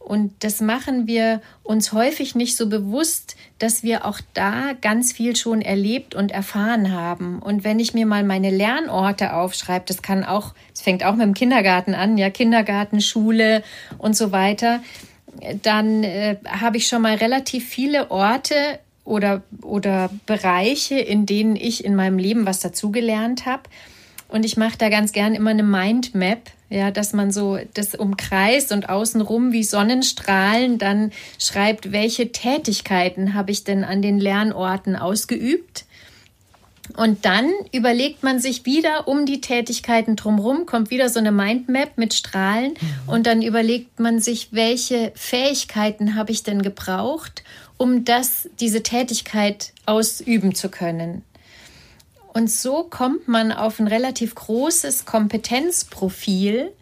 Und 0.01 0.33
das 0.43 0.61
machen 0.61 1.07
wir 1.07 1.43
uns 1.63 1.93
häufig 1.93 2.35
nicht 2.35 2.57
so 2.57 2.69
bewusst, 2.69 3.37
dass 3.59 3.83
wir 3.83 4.07
auch 4.07 4.19
da 4.33 4.73
ganz 4.81 5.13
viel 5.13 5.37
schon 5.37 5.61
erlebt 5.61 6.15
und 6.15 6.33
erfahren 6.33 6.91
haben. 6.91 7.39
Und 7.39 7.65
wenn 7.65 7.79
ich 7.79 7.93
mir 7.93 8.07
mal 8.07 8.25
meine 8.25 8.51
Lernorte 8.51 9.35
aufschreibe, 9.35 9.85
das 9.87 10.01
kann 10.01 10.25
auch, 10.25 10.55
es 10.75 10.81
fängt 10.81 11.05
auch 11.05 11.15
mit 11.15 11.27
dem 11.27 11.35
Kindergarten 11.35 11.95
an, 11.95 12.17
ja, 12.17 12.31
Kindergarten, 12.31 13.03
Schule 13.03 13.63
und 13.99 14.17
so 14.17 14.33
weiter, 14.33 14.81
dann 15.63 16.03
äh, 16.03 16.39
habe 16.49 16.79
ich 16.79 16.89
schon 16.89 17.03
mal 17.03 17.17
relativ 17.17 17.69
viele 17.69 18.11
Orte 18.11 18.81
oder, 19.11 19.43
oder 19.63 20.09
Bereiche, 20.27 20.99
in 20.99 21.27
denen 21.27 21.57
ich 21.57 21.85
in 21.85 21.97
meinem 21.97 22.17
Leben 22.17 22.47
was 22.47 22.61
dazugelernt 22.61 23.45
habe. 23.45 23.65
Und 24.29 24.45
ich 24.45 24.57
mache 24.57 24.79
da 24.79 24.89
ganz 24.89 25.11
gern 25.11 25.35
immer 25.35 25.51
eine 25.51 25.65
Mindmap, 25.65 26.39
ja, 26.69 26.93
dass 26.93 27.13
man 27.13 27.33
so 27.33 27.59
das 27.75 27.97
umkreist 27.97 28.71
und 28.71 28.89
außenrum 28.89 29.51
wie 29.51 29.65
Sonnenstrahlen 29.65 30.79
dann 30.79 31.11
schreibt, 31.41 31.91
welche 31.91 32.31
Tätigkeiten 32.31 33.35
habe 33.35 33.51
ich 33.51 33.65
denn 33.65 33.83
an 33.83 34.01
den 34.01 34.21
Lernorten 34.21 34.95
ausgeübt. 34.95 35.85
Und 36.97 37.25
dann 37.25 37.51
überlegt 37.73 38.23
man 38.23 38.39
sich 38.39 38.67
wieder 38.67 39.09
um 39.09 39.27
die 39.27 39.41
Tätigkeiten 39.41 40.17
drumherum, 40.17 40.67
kommt 40.67 40.91
wieder 40.91 41.09
so 41.09 41.19
eine 41.19 41.33
Mindmap 41.33 41.99
mit 41.99 42.15
Strahlen 42.15 42.73
mhm. 42.73 43.09
und 43.09 43.27
dann 43.27 43.43
überlegt 43.43 43.99
man 43.99 44.21
sich, 44.21 44.49
welche 44.53 45.13
Fähigkeiten 45.15 46.15
habe 46.15 46.33
ich 46.33 46.43
denn 46.43 46.63
gebraucht, 46.63 47.43
um 47.81 48.05
das, 48.05 48.47
diese 48.61 48.83
Tätigkeit 48.83 49.73
ausüben 49.87 50.55
zu 50.55 50.69
können. 50.69 51.25
Und 52.35 52.51
so 52.51 52.83
kommt 52.83 53.27
man 53.27 53.53
auf 53.53 53.81
ein 53.81 53.87
relativ 53.87 54.35
großes 54.35 55.07
Kompetenzprofil. 55.07 56.73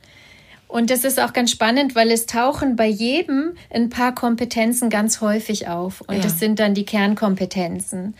Und 0.67 0.91
das 0.91 1.05
ist 1.05 1.21
auch 1.21 1.33
ganz 1.33 1.53
spannend, 1.53 1.95
weil 1.95 2.11
es 2.11 2.27
tauchen 2.27 2.75
bei 2.75 2.89
jedem 2.89 3.53
ein 3.71 3.91
paar 3.91 4.13
Kompetenzen 4.13 4.91
ganz 4.91 5.21
häufig 5.21 5.69
auf. 5.69 6.01
Und 6.01 6.17
ja. 6.17 6.23
das 6.23 6.41
sind 6.41 6.59
dann 6.59 6.75
die 6.75 6.85
Kernkompetenzen. 6.85 8.17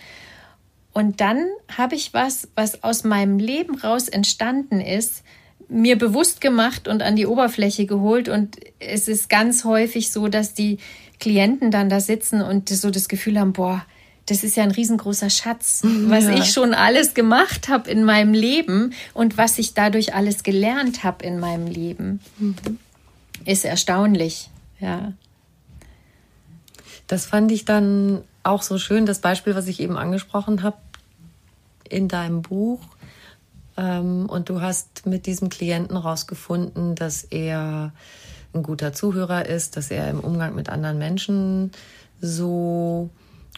Und 0.93 1.21
dann 1.21 1.49
habe 1.77 1.97
ich 1.97 2.15
was, 2.15 2.47
was 2.55 2.85
aus 2.85 3.03
meinem 3.03 3.41
Leben 3.41 3.77
raus 3.81 4.07
entstanden 4.07 4.81
ist, 4.81 5.25
mir 5.69 5.99
bewusst 5.99 6.41
gemacht 6.41 6.87
und 6.87 7.03
an 7.03 7.17
die 7.17 7.27
Oberfläche 7.27 7.87
geholt. 7.87 8.29
Und 8.29 8.57
es 8.79 9.09
ist 9.09 9.29
ganz 9.29 9.65
häufig 9.65 10.13
so, 10.13 10.29
dass 10.29 10.55
die 10.55 10.79
Klienten 11.19 11.71
dann 11.71 11.89
da 11.89 12.01
sitzen 12.01 12.43
und 12.43 12.69
so 12.69 12.91
das 12.91 13.09
Gefühl 13.09 13.39
haben, 13.39 13.53
boah, 13.53 13.85
das 14.27 14.45
ist 14.45 14.57
ja 14.57 14.63
ein 14.63 14.71
riesengroßer 14.71 15.31
Schatz, 15.31 15.83
mhm, 15.83 16.11
was 16.11 16.25
ja. 16.25 16.35
ich 16.35 16.53
schon 16.53 16.75
alles 16.75 17.15
gemacht 17.15 17.69
habe 17.69 17.91
in 17.91 18.05
meinem 18.05 18.35
Leben 18.35 18.93
und 19.15 19.39
was 19.39 19.59
ich 19.59 19.75
dadurch 19.75 20.15
alles 20.15 20.43
gelernt 20.43 21.03
habe 21.03 21.25
in 21.25 21.39
meinem 21.39 21.67
Leben. 21.67 22.21
Mhm. 22.39 22.57
Ist 23.45 23.65
erstaunlich, 23.65 24.51
ja. 24.81 25.13
Das 27.07 27.25
fand 27.25 27.51
ich 27.51 27.65
dann 27.65 28.23
auch 28.43 28.63
so 28.63 28.79
schön, 28.79 29.07
das 29.07 29.21
Beispiel, 29.21 29.55
was 29.55 29.67
ich 29.67 29.81
eben 29.81 29.97
angesprochen 29.97 30.63
habe 30.63 30.77
in 31.89 32.09
deinem 32.09 32.43
Buch. 32.43 32.81
Ähm, 33.79 34.29
und 34.29 34.51
du 34.51 34.61
hast 34.61 35.07
mit 35.07 35.25
diesem 35.27 35.49
Klienten 35.49 35.97
rausgefunden, 35.97 36.95
dass 36.95 37.25
er 37.25 37.93
ein 38.55 38.63
guter 38.63 38.93
Zuhörer 38.93 39.47
ist, 39.47 39.77
dass 39.77 39.91
er 39.91 40.09
im 40.11 40.21
Umgang 40.21 40.55
mit 40.55 40.69
anderen 40.69 40.99
Menschen 40.99 41.73
so 42.21 43.11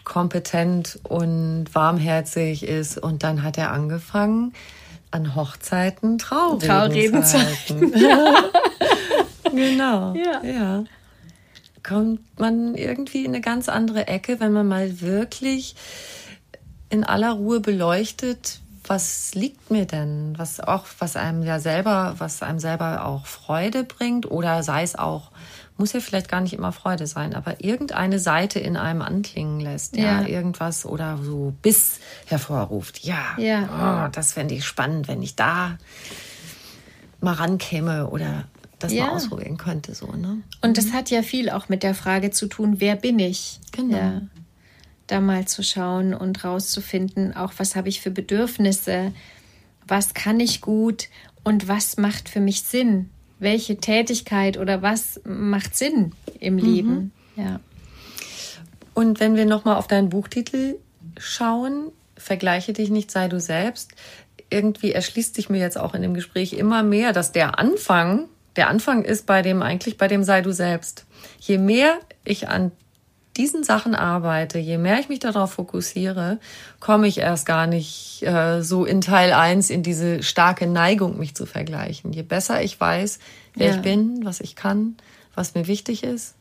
kompetent 0.03 0.99
und 1.03 1.67
warmherzig 1.73 2.63
ist. 2.63 2.97
Und 2.97 3.23
dann 3.23 3.43
hat 3.43 3.57
er 3.57 3.71
angefangen, 3.71 4.53
an 5.11 5.35
Hochzeiten 5.35 6.17
Traureden, 6.17 6.67
Traureden 6.67 7.23
zu 7.23 7.37
halten. 7.37 7.91
genau. 9.51 10.13
Ja. 10.15 10.43
ja. 10.43 10.83
Kommt 11.83 12.39
man 12.39 12.75
irgendwie 12.75 13.25
in 13.25 13.31
eine 13.31 13.41
ganz 13.41 13.67
andere 13.67 14.07
Ecke, 14.07 14.39
wenn 14.39 14.53
man 14.53 14.67
mal 14.67 15.01
wirklich 15.01 15.75
in 16.89 17.03
aller 17.03 17.31
Ruhe 17.31 17.59
beleuchtet, 17.59 18.59
was 18.91 19.33
liegt 19.35 19.71
mir 19.71 19.85
denn? 19.85 20.33
Was 20.35 20.59
auch, 20.59 20.85
was 20.99 21.15
einem 21.15 21.43
ja 21.43 21.61
selber, 21.61 22.15
was 22.17 22.43
einem 22.43 22.59
selber 22.59 23.05
auch 23.05 23.25
Freude 23.25 23.85
bringt 23.85 24.29
oder 24.29 24.63
sei 24.63 24.83
es 24.83 24.97
auch, 24.97 25.31
muss 25.77 25.93
ja 25.93 26.01
vielleicht 26.01 26.27
gar 26.27 26.41
nicht 26.41 26.51
immer 26.51 26.73
Freude 26.73 27.07
sein, 27.07 27.33
aber 27.33 27.63
irgendeine 27.63 28.19
Seite 28.19 28.59
in 28.59 28.75
einem 28.75 29.01
anklingen 29.01 29.61
lässt, 29.61 29.95
ja, 29.95 30.23
ja 30.23 30.27
irgendwas 30.27 30.85
oder 30.85 31.17
so 31.23 31.53
Biss 31.61 32.01
hervorruft. 32.25 33.05
Ja, 33.05 33.37
ja. 33.37 34.07
Oh, 34.07 34.11
das 34.11 34.33
fände 34.33 34.55
ich 34.55 34.65
spannend, 34.65 35.07
wenn 35.07 35.21
ich 35.21 35.37
da 35.37 35.77
mal 37.21 37.35
rankäme 37.35 38.09
oder 38.09 38.43
das 38.79 38.91
ja. 38.91 39.05
mal 39.05 39.11
ausprobieren 39.13 39.55
könnte, 39.55 39.95
so, 39.95 40.07
ne? 40.07 40.41
Und 40.61 40.77
das 40.77 40.87
mhm. 40.87 40.93
hat 40.93 41.09
ja 41.11 41.23
viel 41.23 41.49
auch 41.49 41.69
mit 41.69 41.83
der 41.83 41.95
Frage 41.95 42.31
zu 42.31 42.47
tun, 42.47 42.81
wer 42.81 42.97
bin 42.97 43.19
ich? 43.19 43.61
Genau. 43.71 43.95
Ja 43.95 44.21
da 45.11 45.19
mal 45.19 45.45
zu 45.45 45.63
schauen 45.63 46.13
und 46.13 46.43
rauszufinden, 46.43 47.35
auch 47.35 47.53
was 47.57 47.75
habe 47.75 47.89
ich 47.89 48.01
für 48.01 48.11
Bedürfnisse, 48.11 49.13
was 49.87 50.13
kann 50.13 50.39
ich 50.39 50.61
gut 50.61 51.09
und 51.43 51.67
was 51.67 51.97
macht 51.97 52.29
für 52.29 52.39
mich 52.39 52.63
Sinn, 52.63 53.09
welche 53.39 53.77
Tätigkeit 53.77 54.57
oder 54.57 54.81
was 54.81 55.19
macht 55.25 55.75
Sinn 55.75 56.13
im 56.39 56.55
mhm. 56.55 56.59
Leben. 56.59 57.11
Ja. 57.35 57.59
Und 58.93 59.19
wenn 59.19 59.35
wir 59.35 59.45
nochmal 59.45 59.77
auf 59.77 59.87
deinen 59.87 60.09
Buchtitel 60.09 60.75
schauen, 61.17 61.91
vergleiche 62.17 62.73
dich 62.73 62.89
nicht, 62.89 63.11
sei 63.11 63.27
du 63.27 63.39
selbst. 63.39 63.91
Irgendwie 64.49 64.91
erschließt 64.91 65.35
sich 65.35 65.49
mir 65.49 65.59
jetzt 65.59 65.77
auch 65.77 65.93
in 65.93 66.01
dem 66.01 66.13
Gespräch 66.13 66.53
immer 66.53 66.83
mehr, 66.83 67.13
dass 67.13 67.31
der 67.31 67.57
Anfang, 67.57 68.27
der 68.55 68.69
Anfang 68.69 69.03
ist 69.03 69.25
bei 69.25 69.41
dem, 69.41 69.61
eigentlich 69.61 69.97
bei 69.97 70.07
dem 70.07 70.23
sei 70.23 70.41
du 70.41 70.51
selbst. 70.51 71.05
Je 71.39 71.57
mehr 71.57 71.99
ich 72.23 72.47
an 72.49 72.71
diesen 73.37 73.63
Sachen 73.63 73.95
arbeite, 73.95 74.59
je 74.59 74.77
mehr 74.77 74.99
ich 74.99 75.09
mich 75.09 75.19
darauf 75.19 75.53
fokussiere, 75.53 76.39
komme 76.79 77.07
ich 77.07 77.19
erst 77.19 77.45
gar 77.45 77.65
nicht 77.65 78.23
äh, 78.23 78.61
so 78.61 78.85
in 78.85 79.01
Teil 79.01 79.31
1 79.31 79.69
in 79.69 79.83
diese 79.83 80.21
starke 80.21 80.67
Neigung, 80.67 81.17
mich 81.17 81.35
zu 81.35 81.45
vergleichen. 81.45 82.11
Je 82.11 82.23
besser 82.23 82.61
ich 82.61 82.79
weiß, 82.79 83.19
wer 83.55 83.67
ja. 83.67 83.75
ich 83.75 83.81
bin, 83.81 84.25
was 84.25 84.41
ich 84.41 84.55
kann, 84.55 84.97
was 85.33 85.55
mir 85.55 85.67
wichtig 85.67 86.03
ist. 86.03 86.35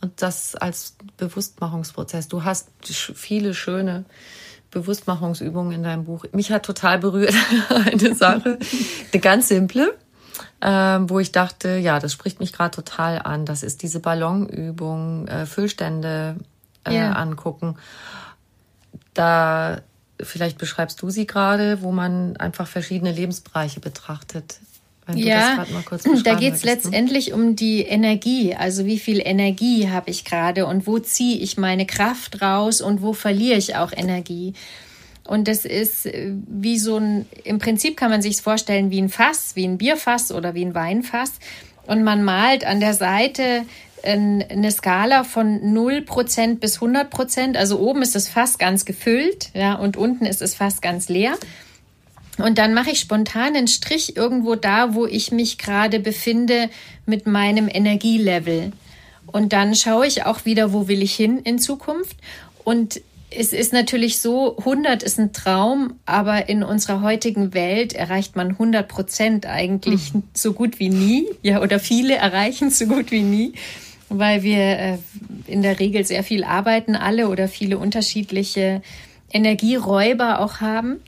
Und 0.00 0.22
das 0.22 0.54
als 0.54 0.96
Bewusstmachungsprozess. 1.16 2.28
Du 2.28 2.44
hast 2.44 2.68
viele 2.82 3.54
schöne 3.54 4.04
Bewusstmachungsübungen 4.70 5.72
in 5.72 5.82
deinem 5.82 6.04
Buch. 6.04 6.26
Mich 6.32 6.52
hat 6.52 6.64
total 6.64 6.98
berührt 6.98 7.34
eine 7.68 8.14
Sache, 8.14 8.58
eine 9.12 9.20
ganz 9.20 9.48
simple 9.48 9.96
ähm, 10.66 11.10
wo 11.10 11.20
ich 11.20 11.30
dachte, 11.30 11.76
ja, 11.76 12.00
das 12.00 12.12
spricht 12.12 12.40
mich 12.40 12.54
gerade 12.54 12.74
total 12.74 13.20
an. 13.20 13.44
Das 13.44 13.62
ist 13.62 13.82
diese 13.82 14.00
Ballonübung, 14.00 15.28
äh, 15.28 15.44
Füllstände 15.44 16.36
äh, 16.84 16.92
yeah. 16.92 17.12
angucken. 17.12 17.76
Da 19.12 19.82
vielleicht 20.20 20.56
beschreibst 20.56 21.02
du 21.02 21.10
sie 21.10 21.26
gerade, 21.26 21.82
wo 21.82 21.92
man 21.92 22.38
einfach 22.38 22.66
verschiedene 22.66 23.12
Lebensbereiche 23.12 23.80
betrachtet. 23.80 24.58
Ja, 25.14 25.66
da 26.24 26.34
geht 26.34 26.54
es 26.54 26.64
ne? 26.64 26.70
letztendlich 26.70 27.34
um 27.34 27.56
die 27.56 27.82
Energie. 27.82 28.54
Also 28.54 28.86
wie 28.86 28.98
viel 28.98 29.20
Energie 29.22 29.90
habe 29.90 30.08
ich 30.08 30.24
gerade 30.24 30.64
und 30.64 30.86
wo 30.86 30.98
ziehe 30.98 31.36
ich 31.36 31.58
meine 31.58 31.84
Kraft 31.84 32.40
raus 32.40 32.80
und 32.80 33.02
wo 33.02 33.12
verliere 33.12 33.58
ich 33.58 33.76
auch 33.76 33.92
Energie. 33.92 34.54
Und 35.26 35.48
das 35.48 35.64
ist 35.64 36.06
äh, 36.06 36.32
wie 36.46 36.78
so 36.78 36.98
ein, 36.98 37.26
im 37.44 37.58
Prinzip 37.58 37.96
kann 37.96 38.10
man 38.10 38.22
sich 38.22 38.40
vorstellen 38.40 38.90
wie 38.90 39.00
ein 39.00 39.08
Fass, 39.08 39.56
wie 39.56 39.66
ein 39.66 39.78
Bierfass 39.78 40.32
oder 40.32 40.54
wie 40.54 40.64
ein 40.64 40.74
Weinfass. 40.74 41.32
Und 41.86 42.02
man 42.02 42.24
malt 42.24 42.64
an 42.64 42.80
der 42.80 42.94
Seite 42.94 43.64
eine 44.04 44.70
Skala 44.70 45.24
von 45.24 45.60
0% 45.60 46.58
bis 46.58 46.78
100%. 46.78 47.56
Also 47.56 47.78
oben 47.78 48.02
ist 48.02 48.14
das 48.14 48.28
Fass 48.28 48.58
ganz 48.58 48.84
gefüllt, 48.84 49.50
ja, 49.54 49.74
und 49.74 49.96
unten 49.96 50.26
ist 50.26 50.42
es 50.42 50.54
fast 50.54 50.82
ganz 50.82 51.08
leer. 51.08 51.34
Und 52.36 52.58
dann 52.58 52.74
mache 52.74 52.90
ich 52.90 53.00
spontan 53.00 53.56
einen 53.56 53.68
Strich 53.68 54.16
irgendwo 54.16 54.56
da, 54.56 54.94
wo 54.94 55.06
ich 55.06 55.32
mich 55.32 55.56
gerade 55.56 56.00
befinde 56.00 56.68
mit 57.06 57.26
meinem 57.26 57.68
Energielevel. 57.68 58.72
Und 59.26 59.52
dann 59.52 59.74
schaue 59.74 60.06
ich 60.06 60.24
auch 60.26 60.44
wieder, 60.44 60.72
wo 60.72 60.88
will 60.88 61.02
ich 61.02 61.14
hin 61.14 61.38
in 61.38 61.58
Zukunft. 61.58 62.16
Und 62.64 63.00
es 63.36 63.52
ist 63.52 63.72
natürlich 63.72 64.18
so, 64.20 64.56
100 64.58 65.02
ist 65.02 65.18
ein 65.18 65.32
Traum, 65.32 65.94
aber 66.06 66.48
in 66.48 66.62
unserer 66.62 67.02
heutigen 67.02 67.54
Welt 67.54 67.92
erreicht 67.92 68.36
man 68.36 68.50
100 68.50 68.88
Prozent 68.88 69.46
eigentlich 69.46 70.14
mhm. 70.14 70.22
so 70.32 70.52
gut 70.52 70.78
wie 70.78 70.90
nie. 70.90 71.26
Ja, 71.42 71.60
oder 71.62 71.78
viele 71.78 72.14
erreichen 72.16 72.70
so 72.70 72.86
gut 72.86 73.10
wie 73.10 73.22
nie, 73.22 73.52
weil 74.08 74.42
wir 74.42 74.58
äh, 74.58 74.98
in 75.46 75.62
der 75.62 75.80
Regel 75.80 76.04
sehr 76.04 76.24
viel 76.24 76.44
arbeiten, 76.44 76.96
alle 76.96 77.28
oder 77.28 77.48
viele 77.48 77.78
unterschiedliche 77.78 78.82
Energieräuber 79.32 80.40
auch 80.40 80.60
haben. 80.60 81.00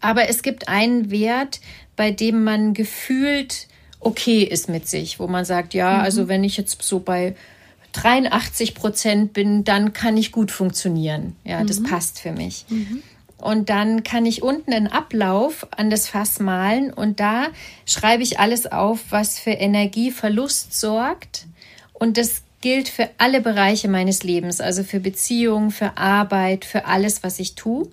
Aber 0.00 0.28
es 0.28 0.42
gibt 0.42 0.68
einen 0.68 1.10
Wert, 1.10 1.60
bei 1.96 2.10
dem 2.10 2.44
man 2.44 2.74
gefühlt 2.74 3.68
okay 4.00 4.42
ist 4.42 4.68
mit 4.68 4.88
sich, 4.88 5.18
wo 5.18 5.26
man 5.26 5.44
sagt, 5.44 5.74
ja, 5.74 5.98
mhm. 5.98 6.00
also 6.00 6.28
wenn 6.28 6.44
ich 6.44 6.56
jetzt 6.56 6.82
so 6.82 7.00
bei 7.00 7.34
83 7.92 8.74
Prozent 8.74 9.32
bin, 9.32 9.64
dann 9.64 9.92
kann 9.92 10.16
ich 10.16 10.32
gut 10.32 10.50
funktionieren. 10.50 11.36
Ja, 11.44 11.60
mhm. 11.60 11.66
das 11.66 11.82
passt 11.82 12.20
für 12.20 12.32
mich. 12.32 12.64
Mhm. 12.68 13.02
Und 13.38 13.70
dann 13.70 14.04
kann 14.04 14.24
ich 14.24 14.42
unten 14.42 14.72
einen 14.72 14.86
Ablauf 14.86 15.66
an 15.72 15.90
das 15.90 16.08
Fass 16.08 16.38
malen 16.38 16.92
und 16.92 17.18
da 17.18 17.48
schreibe 17.86 18.22
ich 18.22 18.38
alles 18.38 18.70
auf, 18.70 19.00
was 19.10 19.38
für 19.38 19.50
Energieverlust 19.50 20.78
sorgt. 20.78 21.46
Und 21.92 22.18
das 22.18 22.42
gilt 22.60 22.88
für 22.88 23.10
alle 23.18 23.40
Bereiche 23.40 23.88
meines 23.88 24.22
Lebens, 24.22 24.60
also 24.60 24.84
für 24.84 25.00
Beziehungen, 25.00 25.72
für 25.72 25.96
Arbeit, 25.96 26.64
für 26.64 26.86
alles, 26.86 27.24
was 27.24 27.40
ich 27.40 27.56
tue. 27.56 27.88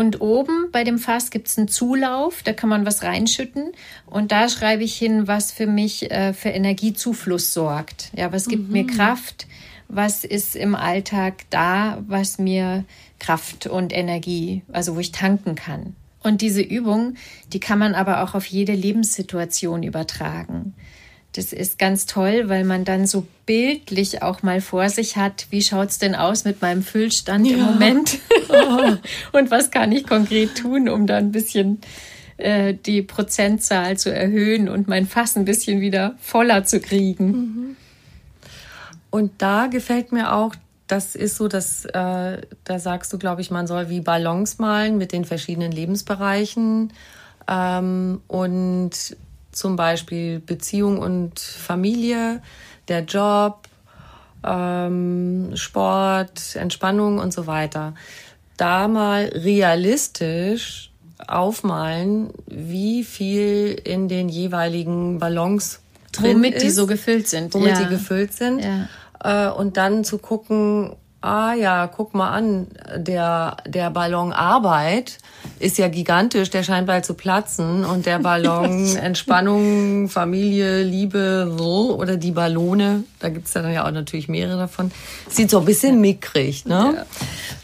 Und 0.00 0.22
oben 0.22 0.70
bei 0.72 0.82
dem 0.82 0.98
Fass 0.98 1.30
gibt 1.30 1.48
es 1.48 1.58
einen 1.58 1.68
Zulauf, 1.68 2.42
da 2.42 2.54
kann 2.54 2.70
man 2.70 2.86
was 2.86 3.02
reinschütten. 3.02 3.72
Und 4.06 4.32
da 4.32 4.48
schreibe 4.48 4.82
ich 4.82 4.96
hin, 4.96 5.28
was 5.28 5.52
für 5.52 5.66
mich 5.66 6.10
äh, 6.10 6.32
für 6.32 6.48
Energiezufluss 6.48 7.52
sorgt. 7.52 8.10
Ja, 8.16 8.32
was 8.32 8.48
gibt 8.48 8.68
mhm. 8.68 8.72
mir 8.72 8.86
Kraft? 8.86 9.46
Was 9.88 10.24
ist 10.24 10.56
im 10.56 10.74
Alltag 10.74 11.44
da, 11.50 12.02
was 12.08 12.38
mir 12.38 12.86
Kraft 13.18 13.66
und 13.66 13.92
Energie, 13.94 14.62
also 14.72 14.96
wo 14.96 15.00
ich 15.00 15.12
tanken 15.12 15.54
kann? 15.54 15.94
Und 16.22 16.40
diese 16.40 16.62
Übung, 16.62 17.16
die 17.52 17.60
kann 17.60 17.78
man 17.78 17.94
aber 17.94 18.22
auch 18.22 18.34
auf 18.34 18.46
jede 18.46 18.72
Lebenssituation 18.72 19.82
übertragen. 19.82 20.72
Das 21.32 21.52
ist 21.52 21.78
ganz 21.78 22.06
toll, 22.06 22.48
weil 22.48 22.64
man 22.64 22.84
dann 22.84 23.06
so 23.06 23.26
bildlich 23.46 24.22
auch 24.22 24.42
mal 24.42 24.60
vor 24.60 24.88
sich 24.88 25.16
hat, 25.16 25.46
wie 25.50 25.62
schaut 25.62 25.90
es 25.90 25.98
denn 25.98 26.16
aus 26.16 26.44
mit 26.44 26.60
meinem 26.60 26.82
Füllstand 26.82 27.46
ja. 27.46 27.56
im 27.56 27.62
Moment? 27.62 28.18
Oh. 28.52 28.96
Und 29.30 29.52
was 29.52 29.70
kann 29.70 29.92
ich 29.92 30.08
konkret 30.08 30.56
tun, 30.56 30.88
um 30.88 31.06
da 31.06 31.18
ein 31.18 31.30
bisschen 31.30 31.78
äh, 32.40 32.74
die 32.74 33.02
Prozentzahl 33.02 33.96
zu 33.96 34.12
erhöhen 34.12 34.68
und 34.68 34.88
mein 34.88 35.06
Fass 35.06 35.36
ein 35.36 35.44
bisschen 35.44 35.80
wieder 35.80 36.16
voller 36.20 36.64
zu 36.64 36.80
kriegen. 36.80 37.26
Mhm. 37.26 37.76
Und 39.10 39.32
da 39.38 39.66
gefällt 39.66 40.10
mir 40.10 40.32
auch, 40.32 40.54
das 40.86 41.14
ist 41.14 41.36
so, 41.36 41.48
dass 41.48 41.84
äh, 41.84 42.40
da 42.64 42.78
sagst 42.78 43.12
du, 43.12 43.18
glaube 43.18 43.40
ich, 43.40 43.50
man 43.50 43.66
soll 43.66 43.88
wie 43.88 44.00
Ballons 44.00 44.58
malen 44.58 44.98
mit 44.98 45.12
den 45.12 45.24
verschiedenen 45.24 45.70
Lebensbereichen 45.70 46.92
ähm, 47.48 48.20
und 48.26 49.16
zum 49.52 49.76
Beispiel 49.76 50.40
Beziehung 50.40 50.98
und 50.98 51.38
Familie, 51.38 52.42
der 52.88 53.04
Job, 53.04 53.68
ähm, 54.44 55.52
Sport, 55.54 56.56
Entspannung 56.56 57.18
und 57.18 57.32
so 57.32 57.46
weiter. 57.46 57.94
Da 58.56 58.88
mal 58.88 59.30
realistisch 59.34 60.92
aufmalen, 61.26 62.30
wie 62.46 63.04
viel 63.04 63.80
in 63.84 64.08
den 64.08 64.28
jeweiligen 64.28 65.18
Ballons 65.18 65.80
drin 66.12 66.36
womit 66.36 66.54
ist, 66.54 66.62
die 66.62 66.70
so 66.70 66.86
gefüllt 66.86 67.28
sind, 67.28 67.54
womit 67.54 67.70
ja. 67.70 67.82
die 67.82 67.88
gefüllt 67.88 68.32
sind, 68.32 68.62
ja. 68.64 69.48
äh, 69.48 69.52
und 69.52 69.76
dann 69.76 70.04
zu 70.04 70.18
gucken, 70.18 70.96
ah 71.20 71.52
ja, 71.52 71.86
guck 71.86 72.14
mal 72.14 72.30
an, 72.30 72.68
der, 72.96 73.58
der 73.66 73.90
Ballon 73.90 74.32
Arbeit 74.32 75.18
ist 75.58 75.78
ja 75.78 75.88
gigantisch, 75.88 76.50
der 76.50 76.62
scheint 76.62 76.86
bald 76.86 77.04
zu 77.04 77.14
platzen 77.14 77.84
und 77.84 78.06
der 78.06 78.18
Ballon 78.20 78.96
Entspannung, 79.02 80.08
Familie, 80.08 80.82
Liebe 80.82 81.54
so, 81.58 81.96
oder 81.98 82.16
die 82.16 82.32
Ballone, 82.32 83.04
da 83.18 83.28
gibt's 83.28 83.54
ja 83.54 83.62
dann 83.62 83.72
ja 83.72 83.86
auch 83.86 83.90
natürlich 83.90 84.28
mehrere 84.28 84.58
davon, 84.58 84.90
sieht 85.28 85.50
so 85.50 85.60
ein 85.60 85.64
bisschen 85.66 86.00
mickrig. 86.00 86.64
Ne? 86.64 86.94
Ja. 86.96 87.06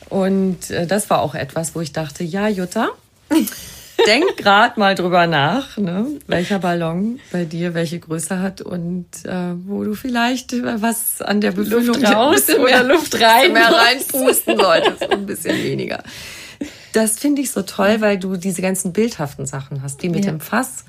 Und 0.09 0.71
äh, 0.71 0.87
das 0.87 1.09
war 1.11 1.21
auch 1.21 1.35
etwas, 1.35 1.75
wo 1.75 1.81
ich 1.81 1.93
dachte, 1.93 2.25
ja 2.25 2.49
Jutta, 2.49 2.89
denk 4.07 4.37
grad 4.37 4.77
mal 4.77 4.95
drüber 4.95 5.27
nach, 5.27 5.77
ne, 5.77 6.07
welcher 6.27 6.59
Ballon 6.59 7.21
bei 7.33 7.45
dir 7.45 7.75
welche 7.75 7.99
Größe 7.99 8.41
hat 8.41 8.61
und 8.61 9.07
äh, 9.25 9.53
wo 9.67 9.85
du 9.85 9.95
vielleicht 9.95 10.53
äh, 10.53 10.83
was 10.83 11.23
an 11.23 11.41
der 11.41 11.53
Befüllung 11.53 11.87
Luft 11.87 12.05
raus 12.15 12.49
oder 12.51 12.83
Luft 12.83 13.21
rein 13.21 13.53
mehr 13.53 13.73
reinpusten 13.73 14.57
solltest, 14.61 15.11
ein 15.11 15.27
bisschen 15.27 15.57
weniger. 15.63 16.03
Das 16.93 17.19
finde 17.19 17.43
ich 17.43 17.51
so 17.51 17.63
toll, 17.63 18.01
weil 18.01 18.19
du 18.19 18.37
diese 18.37 18.63
ganzen 18.63 18.93
bildhaften 18.93 19.47
Sachen 19.47 19.83
hast, 19.83 20.03
wie 20.03 20.09
mit 20.09 20.25
ja. 20.25 20.33
dem 20.33 20.41
Fass. 20.41 20.85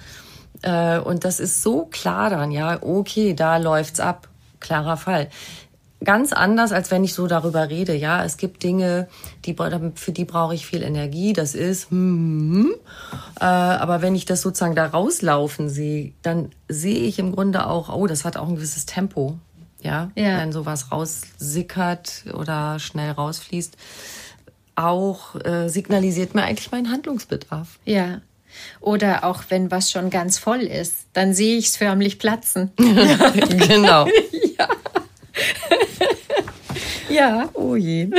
Äh, 0.61 0.99
und 0.99 1.25
das 1.25 1.39
ist 1.39 1.61
so 1.61 1.85
klar 1.85 2.29
dann, 2.29 2.51
ja, 2.51 2.81
okay, 2.81 3.33
da 3.33 3.57
läuft's 3.57 3.99
ab. 3.99 4.27
Klarer 4.59 4.97
Fall 4.97 5.29
ganz 6.03 6.33
anders, 6.33 6.71
als 6.71 6.91
wenn 6.91 7.03
ich 7.03 7.13
so 7.13 7.27
darüber 7.27 7.69
rede. 7.69 7.95
Ja, 7.95 8.23
es 8.23 8.37
gibt 8.37 8.63
Dinge, 8.63 9.07
die, 9.45 9.55
für 9.95 10.11
die 10.11 10.25
brauche 10.25 10.55
ich 10.55 10.65
viel 10.65 10.83
Energie. 10.83 11.33
Das 11.33 11.55
ist, 11.55 11.89
hm. 11.89 12.73
Äh, 13.39 13.43
aber 13.43 14.01
wenn 14.01 14.15
ich 14.15 14.25
das 14.25 14.41
sozusagen 14.41 14.75
da 14.75 14.85
rauslaufen 14.85 15.69
sehe, 15.69 16.13
dann 16.21 16.51
sehe 16.67 16.99
ich 16.99 17.19
im 17.19 17.33
Grunde 17.33 17.67
auch, 17.67 17.93
oh, 17.93 18.07
das 18.07 18.25
hat 18.25 18.37
auch 18.37 18.47
ein 18.47 18.55
gewisses 18.55 18.85
Tempo. 18.85 19.37
Ja, 19.81 20.11
ja. 20.15 20.39
wenn 20.39 20.51
sowas 20.51 20.91
raussickert 20.91 22.25
oder 22.33 22.79
schnell 22.79 23.11
rausfließt, 23.11 23.77
auch 24.75 25.35
äh, 25.43 25.69
signalisiert 25.69 26.35
mir 26.35 26.43
eigentlich 26.43 26.71
meinen 26.71 26.91
Handlungsbedarf. 26.91 27.79
Ja. 27.85 28.21
Oder 28.79 29.23
auch 29.23 29.43
wenn 29.49 29.69
was 29.71 29.91
schon 29.91 30.09
ganz 30.09 30.39
voll 30.39 30.61
ist, 30.61 31.07
dann 31.13 31.33
sehe 31.33 31.57
ich 31.57 31.67
es 31.67 31.77
förmlich 31.77 32.17
platzen. 32.17 32.71
genau. 32.77 34.07
ja. 34.57 34.67
Ja. 37.09 37.49
Oh 37.53 37.75
je. 37.75 38.09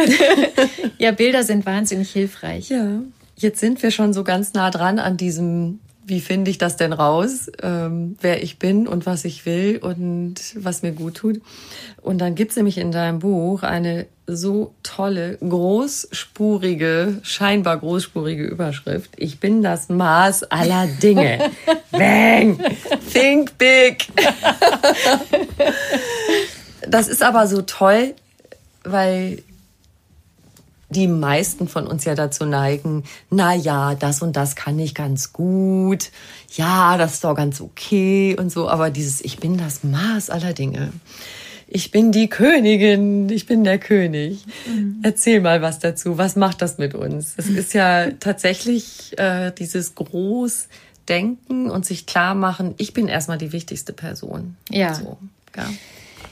ja, 0.98 1.12
Bilder 1.12 1.44
sind 1.44 1.66
wahnsinnig 1.66 2.10
hilfreich. 2.10 2.70
Ja. 2.70 3.02
Jetzt 3.36 3.60
sind 3.60 3.82
wir 3.82 3.90
schon 3.90 4.12
so 4.12 4.24
ganz 4.24 4.54
nah 4.54 4.70
dran 4.70 4.98
an 4.98 5.16
diesem 5.16 5.78
wie 6.08 6.20
finde 6.20 6.50
ich 6.50 6.56
das 6.56 6.76
denn 6.76 6.94
raus, 6.94 7.50
ähm, 7.62 8.16
wer 8.20 8.42
ich 8.42 8.58
bin 8.58 8.88
und 8.88 9.04
was 9.04 9.26
ich 9.26 9.44
will 9.44 9.78
und 9.78 10.36
was 10.54 10.82
mir 10.82 10.92
gut 10.92 11.16
tut. 11.16 11.42
Und 12.00 12.18
dann 12.18 12.34
gibt's 12.34 12.56
nämlich 12.56 12.78
in 12.78 12.92
deinem 12.92 13.18
Buch 13.18 13.62
eine 13.62 14.06
so 14.26 14.72
tolle, 14.82 15.36
großspurige, 15.36 17.18
scheinbar 17.22 17.78
großspurige 17.78 18.44
Überschrift. 18.44 19.10
Ich 19.16 19.38
bin 19.38 19.62
das 19.62 19.90
Maß 19.90 20.44
aller 20.44 20.86
Dinge. 20.86 21.50
Bang! 21.90 22.58
Think 23.12 23.58
big! 23.58 24.06
das 26.88 27.08
ist 27.08 27.22
aber 27.22 27.46
so 27.46 27.62
toll, 27.62 28.14
weil 28.92 29.42
die 30.90 31.06
meisten 31.06 31.68
von 31.68 31.86
uns 31.86 32.04
ja 32.04 32.14
dazu 32.14 32.46
neigen, 32.46 33.04
na 33.30 33.54
ja, 33.54 33.94
das 33.94 34.22
und 34.22 34.36
das 34.36 34.56
kann 34.56 34.78
ich 34.78 34.94
ganz 34.94 35.32
gut. 35.32 36.10
Ja, 36.54 36.96
das 36.96 37.14
ist 37.14 37.24
doch 37.24 37.34
ganz 37.34 37.60
okay 37.60 38.36
und 38.38 38.50
so. 38.50 38.68
Aber 38.68 38.90
dieses, 38.90 39.20
ich 39.20 39.38
bin 39.38 39.58
das 39.58 39.84
Maß 39.84 40.30
aller 40.30 40.54
Dinge. 40.54 40.92
Ich 41.70 41.90
bin 41.90 42.12
die 42.12 42.28
Königin, 42.30 43.28
ich 43.28 43.44
bin 43.44 43.62
der 43.62 43.78
König. 43.78 44.46
Mhm. 44.66 45.00
Erzähl 45.02 45.42
mal 45.42 45.60
was 45.60 45.78
dazu. 45.78 46.16
Was 46.16 46.34
macht 46.34 46.62
das 46.62 46.78
mit 46.78 46.94
uns? 46.94 47.34
Es 47.36 47.48
ist 47.48 47.74
ja 47.74 48.10
tatsächlich 48.12 49.18
äh, 49.18 49.52
dieses 49.52 49.94
Großdenken 49.94 51.70
und 51.70 51.84
sich 51.84 52.06
klar 52.06 52.34
machen, 52.34 52.74
ich 52.78 52.94
bin 52.94 53.08
erstmal 53.08 53.36
die 53.36 53.52
wichtigste 53.52 53.92
Person. 53.92 54.56
Ja. 54.70 54.94
So, 54.94 55.18
ja. 55.54 55.68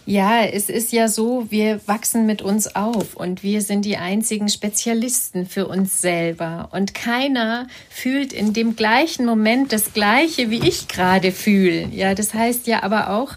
Ja, 0.09 0.45
es 0.45 0.71
ist 0.71 0.93
ja 0.93 1.09
so, 1.09 1.51
wir 1.51 1.81
wachsen 1.89 2.27
mit 2.27 2.41
uns 2.41 2.77
auf 2.77 3.17
und 3.17 3.43
wir 3.43 3.61
sind 3.61 3.85
die 3.85 3.97
einzigen 3.97 4.49
Spezialisten 4.49 5.47
für 5.47 5.67
uns 5.67 6.01
selber. 6.01 6.69
Und 6.71 6.95
keiner 6.95 7.67
fühlt 7.91 8.33
in 8.33 8.53
dem 8.53 8.77
gleichen 8.77 9.27
Moment 9.27 9.73
das 9.73 9.93
Gleiche, 9.95 10.49
wie 10.49 10.65
ich 10.65 10.87
gerade 10.87 11.33
fühle. 11.33 11.89
Ja, 11.89 12.15
das 12.15 12.35
heißt 12.35 12.69
ja 12.69 12.85
aber 12.85 13.11
auch, 13.11 13.33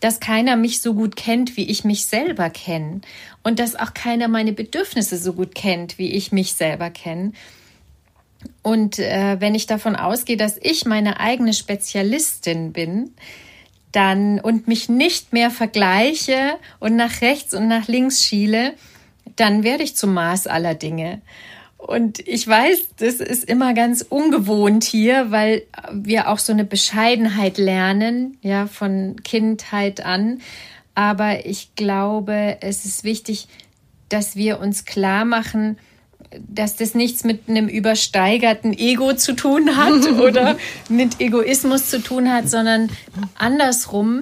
dass 0.00 0.18
keiner 0.18 0.56
mich 0.56 0.80
so 0.80 0.94
gut 0.94 1.14
kennt, 1.14 1.56
wie 1.56 1.70
ich 1.70 1.84
mich 1.84 2.06
selber 2.06 2.50
kenne. 2.50 3.00
Und 3.44 3.60
dass 3.60 3.76
auch 3.76 3.94
keiner 3.94 4.26
meine 4.26 4.52
Bedürfnisse 4.52 5.18
so 5.18 5.34
gut 5.34 5.54
kennt, 5.54 5.98
wie 5.98 6.10
ich 6.10 6.32
mich 6.32 6.54
selber 6.54 6.90
kenne. 6.90 7.30
Und 8.62 8.98
äh, 8.98 9.36
wenn 9.38 9.54
ich 9.54 9.66
davon 9.66 9.94
ausgehe, 9.94 10.36
dass 10.36 10.58
ich 10.60 10.84
meine 10.84 11.20
eigene 11.20 11.52
Spezialistin 11.52 12.72
bin, 12.72 13.12
dann 13.98 14.38
und 14.38 14.68
mich 14.68 14.88
nicht 14.88 15.32
mehr 15.32 15.50
vergleiche 15.50 16.54
und 16.78 16.94
nach 16.94 17.20
rechts 17.20 17.52
und 17.52 17.66
nach 17.66 17.88
links 17.88 18.22
schiele, 18.22 18.74
dann 19.34 19.64
werde 19.64 19.82
ich 19.82 19.96
zum 19.96 20.14
Maß 20.14 20.46
aller 20.46 20.76
Dinge. 20.76 21.20
Und 21.76 22.20
ich 22.20 22.46
weiß, 22.46 22.90
das 22.98 23.14
ist 23.14 23.44
immer 23.44 23.74
ganz 23.74 24.02
ungewohnt 24.08 24.84
hier, 24.84 25.32
weil 25.32 25.64
wir 25.92 26.28
auch 26.28 26.38
so 26.38 26.52
eine 26.52 26.64
Bescheidenheit 26.64 27.58
lernen, 27.58 28.38
ja, 28.40 28.68
von 28.68 29.16
Kindheit 29.24 30.04
an. 30.04 30.42
Aber 30.94 31.44
ich 31.44 31.74
glaube, 31.74 32.58
es 32.60 32.84
ist 32.84 33.02
wichtig, 33.02 33.48
dass 34.08 34.36
wir 34.36 34.60
uns 34.60 34.84
klar 34.84 35.24
machen, 35.24 35.76
dass 36.46 36.76
das 36.76 36.94
nichts 36.94 37.24
mit 37.24 37.48
einem 37.48 37.68
übersteigerten 37.68 38.76
Ego 38.76 39.14
zu 39.14 39.34
tun 39.34 39.76
hat 39.76 40.06
oder 40.20 40.56
mit 40.88 41.20
Egoismus 41.20 41.90
zu 41.90 42.02
tun 42.02 42.32
hat, 42.32 42.48
sondern 42.48 42.90
andersrum. 43.36 44.20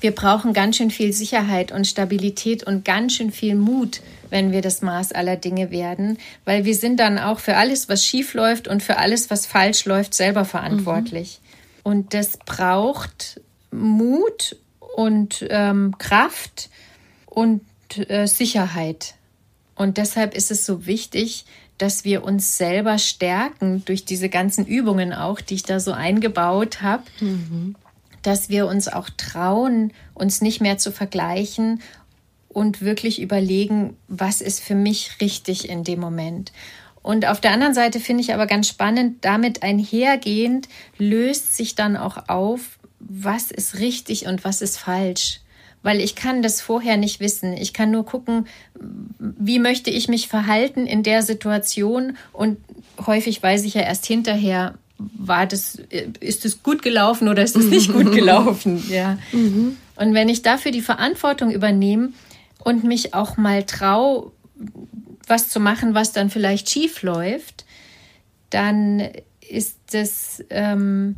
Wir 0.00 0.14
brauchen 0.14 0.52
ganz 0.52 0.76
schön 0.76 0.90
viel 0.90 1.12
Sicherheit 1.12 1.72
und 1.72 1.86
Stabilität 1.86 2.64
und 2.64 2.84
ganz 2.84 3.14
schön 3.14 3.32
viel 3.32 3.54
Mut, 3.54 4.02
wenn 4.30 4.52
wir 4.52 4.60
das 4.60 4.82
Maß 4.82 5.12
aller 5.12 5.36
Dinge 5.36 5.70
werden, 5.70 6.18
weil 6.44 6.64
wir 6.64 6.74
sind 6.74 7.00
dann 7.00 7.18
auch 7.18 7.40
für 7.40 7.56
alles, 7.56 7.88
was 7.88 8.04
schief 8.04 8.34
läuft 8.34 8.68
und 8.68 8.82
für 8.82 8.98
alles, 8.98 9.30
was 9.30 9.46
falsch 9.46 9.86
läuft, 9.86 10.14
selber 10.14 10.44
verantwortlich. 10.44 11.40
Mhm. 11.40 11.80
Und 11.90 12.14
das 12.14 12.36
braucht 12.36 13.40
Mut 13.70 14.56
und 14.96 15.46
ähm, 15.50 15.96
Kraft 15.98 16.68
und 17.26 17.62
äh, 18.08 18.26
Sicherheit. 18.26 19.14
Und 19.76 19.98
deshalb 19.98 20.34
ist 20.34 20.50
es 20.50 20.66
so 20.66 20.86
wichtig, 20.86 21.44
dass 21.78 22.04
wir 22.04 22.24
uns 22.24 22.56
selber 22.56 22.98
stärken 22.98 23.84
durch 23.84 24.04
diese 24.04 24.28
ganzen 24.28 24.66
Übungen 24.66 25.12
auch, 25.12 25.40
die 25.40 25.54
ich 25.54 25.62
da 25.62 25.78
so 25.78 25.92
eingebaut 25.92 26.80
habe, 26.82 27.02
mhm. 27.20 27.76
dass 28.22 28.48
wir 28.48 28.66
uns 28.66 28.88
auch 28.88 29.10
trauen, 29.16 29.92
uns 30.14 30.40
nicht 30.40 30.60
mehr 30.62 30.78
zu 30.78 30.90
vergleichen 30.90 31.82
und 32.48 32.80
wirklich 32.80 33.20
überlegen, 33.20 33.96
was 34.08 34.40
ist 34.40 34.60
für 34.60 34.74
mich 34.74 35.20
richtig 35.20 35.68
in 35.68 35.84
dem 35.84 36.00
Moment. 36.00 36.52
Und 37.02 37.26
auf 37.26 37.40
der 37.40 37.52
anderen 37.52 37.74
Seite 37.74 38.00
finde 38.00 38.22
ich 38.22 38.32
aber 38.32 38.46
ganz 38.46 38.66
spannend, 38.66 39.18
damit 39.24 39.62
einhergehend 39.62 40.68
löst 40.96 41.54
sich 41.54 41.74
dann 41.74 41.96
auch 41.96 42.28
auf, 42.28 42.78
was 42.98 43.50
ist 43.50 43.78
richtig 43.78 44.26
und 44.26 44.42
was 44.42 44.62
ist 44.62 44.78
falsch 44.78 45.40
weil 45.86 46.00
ich 46.00 46.16
kann 46.16 46.42
das 46.42 46.60
vorher 46.60 46.96
nicht 46.96 47.20
wissen. 47.20 47.52
Ich 47.56 47.72
kann 47.72 47.92
nur 47.92 48.04
gucken, 48.04 48.48
wie 49.20 49.60
möchte 49.60 49.88
ich 49.88 50.08
mich 50.08 50.26
verhalten 50.26 50.84
in 50.84 51.04
der 51.04 51.22
Situation 51.22 52.16
und 52.32 52.58
häufig 53.06 53.40
weiß 53.40 53.62
ich 53.62 53.74
ja 53.74 53.82
erst 53.82 54.04
hinterher, 54.04 54.74
war 54.98 55.46
das, 55.46 55.78
ist 56.18 56.44
es 56.44 56.64
gut 56.64 56.82
gelaufen 56.82 57.28
oder 57.28 57.44
ist 57.44 57.54
es 57.54 57.66
nicht 57.66 57.92
gut 57.92 58.10
gelaufen? 58.16 58.82
Ja. 58.90 59.16
Mhm. 59.30 59.76
Und 59.94 60.12
wenn 60.12 60.28
ich 60.28 60.42
dafür 60.42 60.72
die 60.72 60.80
Verantwortung 60.80 61.52
übernehme 61.52 62.08
und 62.64 62.82
mich 62.82 63.14
auch 63.14 63.36
mal 63.36 63.62
traue, 63.62 64.32
was 65.28 65.50
zu 65.50 65.60
machen, 65.60 65.94
was 65.94 66.10
dann 66.10 66.30
vielleicht 66.30 66.68
schief 66.68 67.02
läuft, 67.02 67.64
dann 68.50 69.08
ist 69.48 69.78
das 69.92 70.42
ähm, 70.50 71.14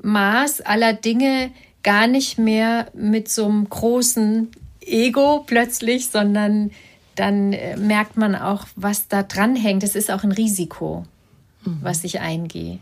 Maß 0.00 0.60
aller 0.60 0.92
Dinge 0.92 1.50
gar 1.82 2.06
nicht 2.06 2.38
mehr 2.38 2.88
mit 2.94 3.28
so 3.28 3.44
einem 3.46 3.68
großen 3.68 4.48
Ego 4.80 5.44
plötzlich, 5.46 6.08
sondern 6.08 6.70
dann 7.14 7.52
äh, 7.52 7.76
merkt 7.76 8.16
man 8.16 8.34
auch, 8.34 8.66
was 8.76 9.08
da 9.08 9.22
dran 9.22 9.56
hängt. 9.56 9.82
Es 9.82 9.94
ist 9.94 10.10
auch 10.10 10.24
ein 10.24 10.32
Risiko, 10.32 11.04
mhm. 11.64 11.78
was 11.82 12.04
ich 12.04 12.20
eingehe. 12.20 12.78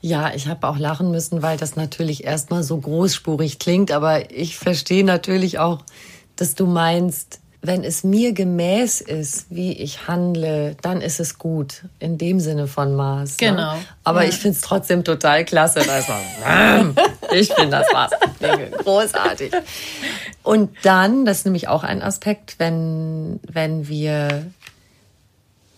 Ja, 0.00 0.34
ich 0.34 0.48
habe 0.48 0.66
auch 0.66 0.78
lachen 0.78 1.12
müssen, 1.12 1.42
weil 1.42 1.56
das 1.56 1.76
natürlich 1.76 2.24
erstmal 2.24 2.64
so 2.64 2.76
großspurig 2.76 3.60
klingt, 3.60 3.92
aber 3.92 4.32
ich 4.32 4.56
verstehe 4.56 5.04
natürlich 5.04 5.60
auch, 5.60 5.84
dass 6.34 6.56
du 6.56 6.66
meinst, 6.66 7.41
wenn 7.64 7.84
es 7.84 8.02
mir 8.02 8.32
gemäß 8.32 9.00
ist, 9.00 9.46
wie 9.48 9.72
ich 9.72 10.08
handle, 10.08 10.76
dann 10.82 11.00
ist 11.00 11.20
es 11.20 11.38
gut. 11.38 11.84
In 12.00 12.18
dem 12.18 12.40
Sinne 12.40 12.66
von 12.66 12.96
Maß. 12.96 13.40
Ne? 13.40 13.50
Genau. 13.50 13.76
Ne? 13.76 13.82
Aber 14.02 14.24
ja. 14.24 14.30
ich 14.30 14.34
finde 14.34 14.56
es 14.56 14.62
trotzdem 14.62 15.04
total 15.04 15.44
klasse. 15.44 15.80
Man, 16.44 16.96
ich 17.32 17.52
finde 17.52 17.70
das 17.78 17.86
Maß. 17.92 18.10
Großartig. 18.78 19.52
Und 20.42 20.70
dann, 20.82 21.24
das 21.24 21.38
ist 21.38 21.44
nämlich 21.44 21.68
auch 21.68 21.84
ein 21.84 22.02
Aspekt, 22.02 22.58
wenn, 22.58 23.38
wenn 23.46 23.86
wir 23.86 24.50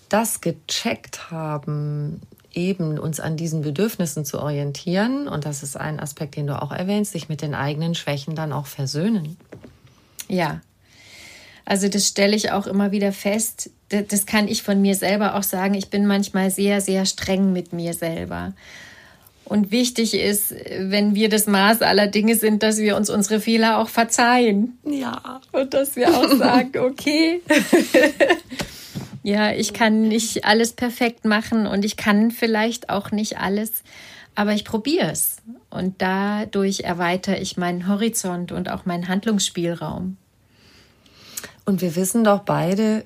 das 0.08 0.40
gecheckt 0.40 1.30
haben, 1.30 2.22
eben 2.54 2.98
uns 2.98 3.20
an 3.20 3.36
diesen 3.36 3.60
Bedürfnissen 3.60 4.24
zu 4.24 4.40
orientieren, 4.40 5.28
und 5.28 5.44
das 5.44 5.62
ist 5.62 5.76
ein 5.76 6.00
Aspekt, 6.00 6.36
den 6.36 6.46
du 6.46 6.60
auch 6.60 6.72
erwähnst, 6.72 7.12
sich 7.12 7.28
mit 7.28 7.42
den 7.42 7.54
eigenen 7.54 7.94
Schwächen 7.94 8.34
dann 8.34 8.54
auch 8.54 8.66
versöhnen. 8.66 9.36
Ja, 10.28 10.60
also 11.64 11.88
das 11.88 12.08
stelle 12.08 12.36
ich 12.36 12.52
auch 12.52 12.66
immer 12.66 12.92
wieder 12.92 13.12
fest. 13.12 13.70
Das 13.88 14.26
kann 14.26 14.48
ich 14.48 14.62
von 14.62 14.82
mir 14.82 14.94
selber 14.94 15.34
auch 15.34 15.42
sagen. 15.42 15.74
Ich 15.74 15.88
bin 15.88 16.06
manchmal 16.06 16.50
sehr, 16.50 16.80
sehr 16.80 17.06
streng 17.06 17.52
mit 17.52 17.72
mir 17.72 17.94
selber. 17.94 18.52
Und 19.44 19.70
wichtig 19.70 20.14
ist, 20.14 20.54
wenn 20.78 21.14
wir 21.14 21.28
das 21.28 21.46
Maß 21.46 21.82
aller 21.82 22.06
Dinge 22.06 22.34
sind, 22.34 22.62
dass 22.62 22.78
wir 22.78 22.96
uns 22.96 23.10
unsere 23.10 23.40
Fehler 23.40 23.78
auch 23.78 23.88
verzeihen. 23.88 24.78
Ja. 24.84 25.40
Und 25.52 25.74
dass 25.74 25.96
wir 25.96 26.16
auch 26.16 26.28
sagen, 26.38 26.78
okay. 26.78 27.42
ja, 29.22 29.52
ich 29.52 29.74
kann 29.74 30.08
nicht 30.08 30.44
alles 30.44 30.72
perfekt 30.72 31.24
machen 31.26 31.66
und 31.66 31.84
ich 31.84 31.96
kann 31.96 32.30
vielleicht 32.30 32.88
auch 32.88 33.10
nicht 33.10 33.38
alles, 33.38 33.84
aber 34.34 34.54
ich 34.54 34.64
probiere 34.64 35.10
es. 35.10 35.36
Und 35.68 36.00
dadurch 36.00 36.80
erweitere 36.80 37.38
ich 37.38 37.58
meinen 37.58 37.86
Horizont 37.86 38.50
und 38.50 38.70
auch 38.70 38.86
meinen 38.86 39.08
Handlungsspielraum. 39.08 40.16
Und 41.64 41.80
wir 41.80 41.96
wissen 41.96 42.24
doch 42.24 42.40
beide, 42.40 43.04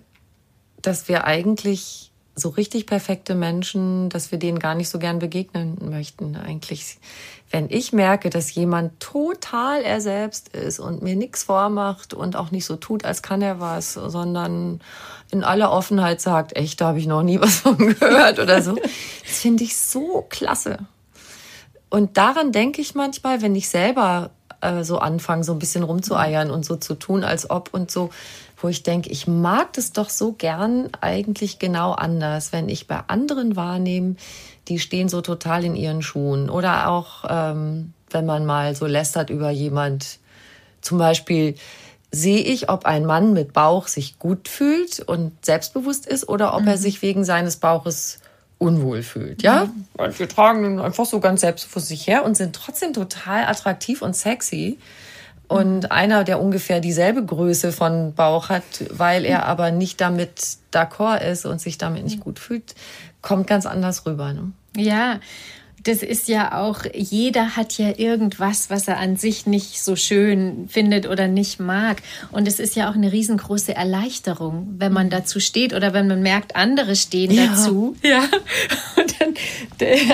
dass 0.83 1.09
wir 1.09 1.25
eigentlich 1.25 2.09
so 2.39 2.51
richtig 2.51 2.87
perfekte 2.87 3.35
Menschen, 3.35 4.09
dass 4.11 4.31
wir 4.31 4.39
denen 4.39 4.59
gar 4.59 4.75
nicht 4.75 4.89
so 4.89 4.99
gern 4.99 5.19
begegnen 5.19 5.77
möchten. 5.91 6.37
Eigentlich, 6.37 6.99
wenn 7.51 7.69
ich 7.71 7.93
merke, 7.93 8.31
dass 8.31 8.55
jemand 8.55 9.01
total 9.01 9.83
er 9.83 10.01
selbst 10.01 10.49
ist 10.49 10.79
und 10.79 11.03
mir 11.03 11.17
nichts 11.17 11.43
vormacht 11.43 12.15
und 12.15 12.37
auch 12.37 12.51
nicht 12.51 12.65
so 12.65 12.77
tut, 12.77 13.05
als 13.05 13.23
kann 13.23 13.43
er 13.43 13.61
was, 13.61 13.95
sondern 13.95 14.81
in 15.31 15.45
aller 15.45 15.71
Offenheit 15.73 16.21
sagt, 16.21 16.57
echt, 16.57 16.81
da 16.81 16.89
habe 16.89 16.99
ich 16.99 17.07
noch 17.07 17.23
nie 17.23 17.41
was 17.41 17.57
von 17.61 17.77
gehört 17.77 18.39
oder 18.39 18.63
so. 18.63 18.77
Das 18.77 19.39
finde 19.39 19.65
ich 19.65 19.77
so 19.77 20.25
klasse. 20.29 20.79
Und 21.91 22.19
daran 22.19 22.53
denke 22.53 22.81
ich 22.81 22.95
manchmal, 22.95 23.41
wenn 23.43 23.57
ich 23.57 23.69
selber 23.69 24.31
äh, 24.61 24.85
so 24.85 24.99
anfangen, 24.99 25.43
so 25.43 25.53
ein 25.53 25.59
bisschen 25.59 25.83
rumzueiern 25.83 26.51
und 26.51 26.65
so 26.65 26.77
zu 26.77 26.95
tun, 26.95 27.25
als 27.25 27.49
ob 27.51 27.71
und 27.73 27.91
so, 27.91 28.11
wo 28.61 28.69
ich 28.69 28.83
denke, 28.83 29.11
ich 29.11 29.27
mag 29.27 29.73
das 29.75 29.93
doch 29.93 30.11
so 30.11 30.33
gern 30.33 30.89
eigentlich 31.01 31.59
genau 31.59 31.93
anders, 31.93 32.53
wenn 32.53 32.69
ich 32.69 32.87
bei 32.87 33.01
anderen 33.07 33.57
wahrnehme, 33.57 34.17
die 34.67 34.79
stehen 34.79 35.09
so 35.09 35.21
total 35.21 35.65
in 35.65 35.77
ihren 35.77 36.03
Schuhen. 36.03 36.51
Oder 36.51 36.89
auch, 36.89 37.25
ähm, 37.29 37.93
wenn 38.11 38.27
man 38.27 38.45
mal 38.47 38.75
so 38.75 38.87
lästert 38.87 39.31
über 39.31 39.51
jemand, 39.51 40.19
zum 40.81 40.99
Beispiel, 40.99 41.55
sehe 42.11 42.41
ich, 42.41 42.69
ob 42.69 42.87
ein 42.87 43.05
Mann 43.05 43.33
mit 43.33 43.53
Bauch 43.53 43.87
sich 43.87 44.19
gut 44.19 44.49
fühlt 44.49 45.01
und 45.01 45.33
selbstbewusst 45.45 46.07
ist 46.07 46.29
oder 46.29 46.55
ob 46.55 46.63
mhm. 46.63 46.69
er 46.69 46.79
sich 46.79 47.03
wegen 47.03 47.25
seines 47.25 47.57
Bauches 47.57 48.19
unwohl 48.59 49.03
fühlt. 49.03 49.43
Ja, 49.43 49.67
mhm. 49.67 49.87
und 49.97 50.19
wir 50.19 50.29
tragen 50.29 50.65
ihn 50.65 50.81
einfach 50.81 51.07
so 51.07 51.21
ganz 51.21 51.43
selbstbewusst 51.43 51.89
sich 51.89 52.07
her 52.07 52.25
und 52.25 52.37
sind 52.37 52.57
trotzdem 52.57 52.93
total 52.93 53.45
attraktiv 53.45 54.03
und 54.03 54.17
sexy. 54.17 54.79
Und 55.49 55.81
mhm. 55.85 55.91
einer, 55.91 56.25
der 56.25 56.41
ungefähr 56.41 56.81
dieselbe 56.81 57.25
Größe 57.25 57.73
von 57.73 58.15
Bauch 58.15 58.51
hat, 58.51 58.63
weil 58.91 59.25
er 59.25 59.47
aber 59.47 59.71
nicht 59.71 60.01
damit 60.01 60.59
d'accord 60.73 61.23
ist 61.23 61.47
und 61.47 61.61
sich 61.61 61.79
damit 61.79 62.05
nicht 62.05 62.19
mhm. 62.19 62.25
gut 62.25 62.39
fühlt, 62.39 62.75
kommt 63.23 63.47
ganz 63.47 63.67
anders 63.67 64.07
rüber. 64.07 64.33
Ne? 64.33 64.53
Ja, 64.77 65.19
das 65.85 66.03
ist 66.03 66.29
ja 66.29 66.59
auch, 66.59 66.81
jeder 66.93 67.57
hat 67.57 67.79
ja 67.79 67.93
irgendwas, 67.97 68.69
was 68.69 68.89
er 68.89 68.99
an 68.99 69.17
sich 69.17 69.47
nicht 69.47 69.83
so 69.83 69.97
schön 69.97 70.69
findet 70.69 71.09
oder 71.09 71.29
nicht 71.29 71.61
mag. 71.61 72.03
Und 72.33 72.49
es 72.49 72.59
ist 72.59 72.77
ja 72.77 72.91
auch 72.91 72.95
eine 72.95 73.13
riesengroße 73.13 73.75
Erleichterung, 73.75 74.75
wenn 74.79 74.93
man 74.93 75.09
dazu 75.09 75.41
steht 75.41 75.73
oder 75.73 75.95
wenn 75.95 76.09
man 76.09 76.21
merkt, 76.21 76.57
andere 76.57 76.97
stehen 76.97 77.31
ja. 77.31 77.47
dazu. 77.47 77.97
Ja. 78.03 78.23
Dann, 78.97 79.35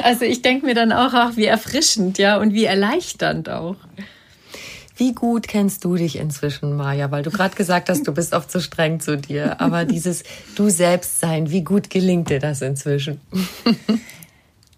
also 0.03 0.25
ich 0.25 0.43
denke 0.43 0.67
mir 0.67 0.75
dann 0.75 0.93
auch, 0.93 1.15
auch, 1.15 1.37
wie 1.37 1.45
erfrischend, 1.45 2.19
ja, 2.19 2.39
und 2.39 2.55
wie 2.55 2.65
erleichternd 2.65 3.49
auch. 3.49 3.77
Wie 4.97 5.13
gut 5.13 5.49
kennst 5.49 5.85
du 5.85 5.97
dich 5.97 6.17
inzwischen, 6.17 6.77
Maja? 6.77 7.11
Weil 7.11 7.25
du 7.25 7.31
gerade 7.31 7.57
gesagt 7.57 7.89
hast, 7.89 8.07
du 8.07 8.13
bist 8.13 8.33
oft 8.33 8.51
so 8.51 8.61
streng 8.61 9.01
zu 9.01 9.17
dir. 9.17 9.61
Aber 9.61 9.85
dieses 9.85 10.23
Du 10.55 10.69
selbst 10.69 11.21
sein, 11.21 11.51
wie 11.51 11.65
gut 11.65 11.91
gelingt 11.91 12.31
dir 12.31 12.39
das 12.39 12.63
inzwischen? 12.63 13.21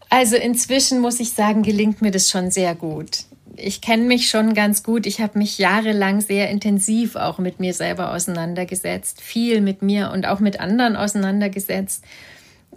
Also 0.09 0.37
inzwischen 0.37 1.01
muss 1.01 1.21
ich 1.21 1.33
sagen, 1.33 1.63
gelingt 1.63 2.01
mir 2.01 2.11
das 2.11 2.31
schon 2.31 2.51
sehr 2.51 2.75
gut. 2.75 3.25
Ich 3.57 3.81
kenne 3.81 4.05
mich 4.05 4.31
schon 4.31 4.55
ganz 4.55 4.83
gut. 4.83 5.07
Ich 5.07 5.21
habe 5.21 5.39
mich 5.39 5.59
jahrelang 5.59 6.21
sehr 6.21 6.49
intensiv 6.49 7.17
auch 7.17 7.39
mit 7.39 7.59
mir 7.59 7.75
selber 7.75 8.13
auseinandergesetzt, 8.13 9.21
viel 9.21 9.61
mit 9.61 9.83
mir 9.83 10.11
und 10.13 10.27
auch 10.27 10.41
mit 10.41 10.61
anderen 10.61 10.97
auseinandergesetzt. 10.97 12.05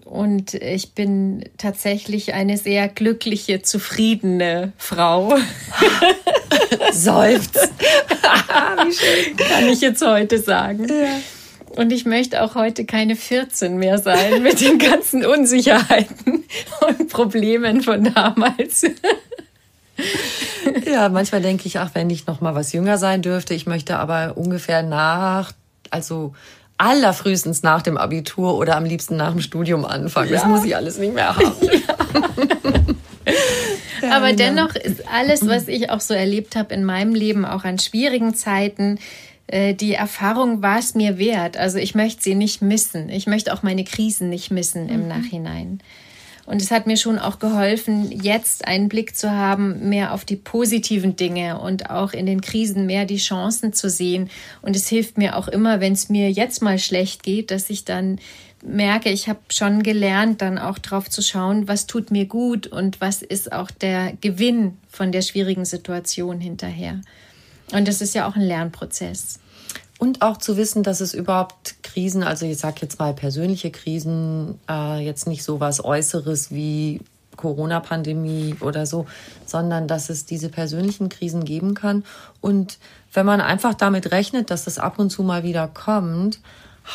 Und 0.10 0.56
ich 0.56 0.96
bin 0.96 1.46
tatsächlich 1.60 2.34
eine 2.34 2.58
sehr 2.58 2.88
glückliche, 2.88 3.62
zufriedene 3.62 4.74
Frau. 4.76 5.38
Seufzt. 6.92 7.56
Wie 8.88 8.92
schön. 8.92 9.38
Kann 9.38 9.70
ich 9.70 9.82
jetzt 9.82 10.04
heute 10.04 10.40
sagen. 10.40 10.88
Ja. 10.88 11.20
Und 11.76 11.92
ich 11.92 12.06
möchte 12.06 12.42
auch 12.42 12.56
heute 12.56 12.86
keine 12.86 13.16
14 13.16 13.78
mehr 13.78 14.00
sein 14.00 14.42
mit 14.42 14.62
den 14.62 14.80
ganzen 14.80 15.24
Unsicherheiten 15.24 16.44
und 16.88 17.10
Problemen 17.10 17.84
von 17.84 18.12
damals. 18.12 18.82
ja, 20.92 21.10
manchmal 21.10 21.44
denke 21.44 21.68
ich, 21.68 21.78
ach, 21.78 21.92
wenn 21.94 22.10
ich 22.10 22.26
noch 22.26 22.42
mal 22.42 22.56
was 22.56 22.74
jünger 22.74 22.98
sein 22.98 23.22
dürfte, 23.22 23.54
ich 23.54 23.68
möchte 23.68 23.98
aber 23.98 24.38
ungefähr 24.38 24.82
nach, 24.82 25.52
also 25.92 26.34
allerfrühestens 26.80 27.62
nach 27.62 27.82
dem 27.82 27.98
Abitur 27.98 28.58
oder 28.58 28.78
am 28.78 28.86
liebsten 28.86 29.18
nach 29.18 29.32
dem 29.32 29.42
Studium 29.42 29.86
anfangen. 29.86 30.30
Ja. 30.30 30.40
Das 30.40 30.48
muss 30.48 30.64
ich 30.64 30.76
alles 30.76 30.98
nicht 30.98 31.14
mehr 31.14 31.36
haben. 31.36 31.52
Ja. 34.02 34.16
aber 34.16 34.32
dennoch 34.32 34.76
ist 34.76 35.04
alles, 35.10 35.46
was 35.46 35.68
ich 35.68 35.90
auch 35.90 36.00
so 36.00 36.14
erlebt 36.14 36.56
habe 36.56 36.74
in 36.74 36.86
meinem 36.86 37.14
Leben, 37.14 37.44
auch 37.44 37.66
an 37.66 37.78
schwierigen 37.78 38.34
Zeiten, 38.34 38.98
äh, 39.48 39.74
die 39.74 39.94
Erfahrung 39.94 40.62
war 40.62 40.80
es 40.80 40.96
mir 40.96 41.18
wert. 41.18 41.58
Also 41.58 41.80
ich 41.80 41.96
möchte 41.96 42.24
sie 42.24 42.34
nicht 42.34 42.62
missen. 42.62 43.10
Ich 43.10 43.28
möchte 43.28 43.54
auch 43.54 43.62
meine 43.62 43.84
Krisen 43.84 44.30
nicht 44.30 44.52
missen 44.52 44.86
mhm. 44.86 44.90
im 44.90 45.08
Nachhinein. 45.10 45.80
Und 46.50 46.64
es 46.64 46.72
hat 46.72 46.88
mir 46.88 46.98
schon 46.98 47.20
auch 47.20 47.38
geholfen, 47.38 48.12
jetzt 48.12 48.68
einen 48.68 48.90
Blick 48.90 49.16
zu 49.16 49.30
haben, 49.30 49.88
mehr 49.88 50.16
auf 50.16 50.26
die 50.26 50.36
positiven 50.36 51.16
Dinge 51.16 51.60
und 51.60 51.92
auch 51.92 52.12
in 52.12 52.26
den 52.26 52.42
Krisen 52.42 52.88
mehr 52.88 53.06
die 53.06 53.18
Chancen 53.18 53.72
zu 53.72 53.88
sehen. 53.88 54.32
Und 54.64 54.76
es 54.76 54.88
hilft 54.88 55.20
mir 55.20 55.38
auch 55.38 55.48
immer, 55.48 55.80
wenn 55.80 55.94
es 55.94 56.10
mir 56.10 56.32
jetzt 56.32 56.64
mal 56.64 56.80
schlecht 56.80 57.22
geht, 57.22 57.52
dass 57.52 57.70
ich 57.70 57.86
dann 57.86 58.18
merke, 58.64 59.10
ich 59.10 59.30
habe 59.30 59.42
schon 59.50 59.84
gelernt, 59.84 60.42
dann 60.42 60.58
auch 60.58 60.80
drauf 60.80 61.08
zu 61.08 61.22
schauen, 61.22 61.68
was 61.68 61.86
tut 61.86 62.10
mir 62.10 62.26
gut 62.26 62.66
und 62.66 63.00
was 63.00 63.22
ist 63.22 63.52
auch 63.52 63.70
der 63.70 64.14
Gewinn 64.20 64.76
von 64.90 65.12
der 65.12 65.22
schwierigen 65.22 65.66
Situation 65.66 66.40
hinterher. 66.40 67.00
Und 67.74 67.88
das 67.88 68.02
ist 68.02 68.16
ja 68.16 68.28
auch 68.28 68.36
ein 68.36 68.42
Lernprozess. 68.42 69.40
Und 70.00 70.22
auch 70.22 70.38
zu 70.38 70.56
wissen, 70.56 70.82
dass 70.82 71.02
es 71.02 71.14
überhaupt 71.14 71.84
Krisen, 71.84 72.24
also 72.24 72.46
ich 72.46 72.58
sage 72.58 72.78
jetzt 72.82 73.00
mal 73.00 73.14
persönliche 73.14 73.70
Krisen, 73.70 74.58
äh, 74.70 75.06
jetzt 75.06 75.28
nicht 75.28 75.44
so 75.44 75.60
was 75.60 75.84
Äußeres 75.84 76.52
wie 76.52 77.02
Corona-Pandemie 77.36 78.56
oder 78.62 78.86
so, 78.86 79.06
sondern 79.46 79.90
dass 79.90 80.10
es 80.10 80.26
diese 80.26 80.48
persönlichen 80.48 81.10
Krisen 81.10 81.44
geben 81.44 81.74
kann. 81.74 82.06
Und 82.40 82.80
wenn 83.14 83.26
man 83.26 83.42
einfach 83.42 83.74
damit 83.74 84.12
rechnet, 84.12 84.52
dass 84.52 84.68
es 84.68 84.80
ab 84.80 85.00
und 85.00 85.10
zu 85.10 85.22
mal 85.22 85.44
wieder 85.44 85.68
kommt, 85.68 86.40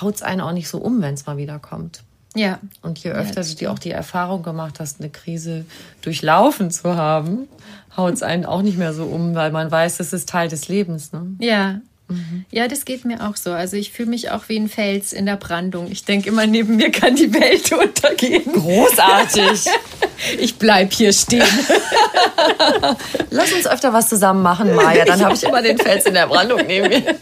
haut 0.01 0.15
es 0.15 0.23
einen 0.23 0.41
auch 0.41 0.53
nicht 0.53 0.69
so 0.69 0.79
um, 0.79 1.03
wenn 1.03 1.15
es 1.15 1.27
mal 1.27 1.37
wieder 1.37 1.59
kommt. 1.59 2.03
Ja. 2.35 2.59
Und 2.81 2.99
je 2.99 3.11
öfter 3.11 3.43
ja, 3.43 3.55
du 3.55 3.71
auch 3.71 3.79
die 3.79 3.91
Erfahrung 3.91 4.43
gemacht 4.43 4.81
hast, 4.81 5.01
eine 5.01 5.11
Krise 5.11 5.67
durchlaufen 6.01 6.71
zu 6.71 6.97
haben, 6.97 7.49
haut 7.97 8.15
es 8.15 8.23
einen 8.23 8.47
auch 8.47 8.63
nicht 8.63 8.79
mehr 8.79 8.95
so 8.95 9.05
um, 9.05 9.35
weil 9.35 9.53
man 9.53 9.71
weiß, 9.71 9.99
das 9.99 10.15
ist 10.15 10.29
Teil 10.29 10.49
des 10.49 10.69
Lebens. 10.69 11.13
Ne? 11.13 11.37
Ja, 11.39 11.81
Mhm. 12.09 12.45
Ja, 12.51 12.69
das 12.69 12.85
geht 12.85 13.05
mir 13.05 13.27
auch 13.27 13.37
so. 13.37 13.53
Also 13.53 13.77
ich 13.77 13.91
fühle 13.91 14.11
mich 14.11 14.31
auch 14.31 14.49
wie 14.49 14.59
ein 14.59 14.69
Fels 14.69 15.13
in 15.13 15.25
der 15.27 15.37
Brandung. 15.37 15.91
Ich 15.91 16.05
denke 16.05 16.29
immer, 16.29 16.47
neben 16.47 16.77
mir 16.77 16.91
kann 16.91 17.17
die 17.17 17.33
Welt 17.33 17.73
untergehen. 17.79 18.53
Großartig. 18.53 19.65
ich 20.39 20.57
bleib 20.57 20.93
hier 20.93 21.13
stehen. 21.13 21.43
Lass 23.31 23.53
uns 23.53 23.67
öfter 23.67 23.93
was 23.93 24.09
zusammen 24.09 24.43
machen, 24.43 24.75
Maja. 24.75 25.05
Dann 25.05 25.25
habe 25.25 25.35
ich 25.35 25.43
immer 25.43 25.63
den 25.63 25.79
Fels 25.79 26.05
in 26.05 26.15
der 26.15 26.27
Brandung 26.27 26.61
neben 26.67 26.89
mir. 26.89 27.17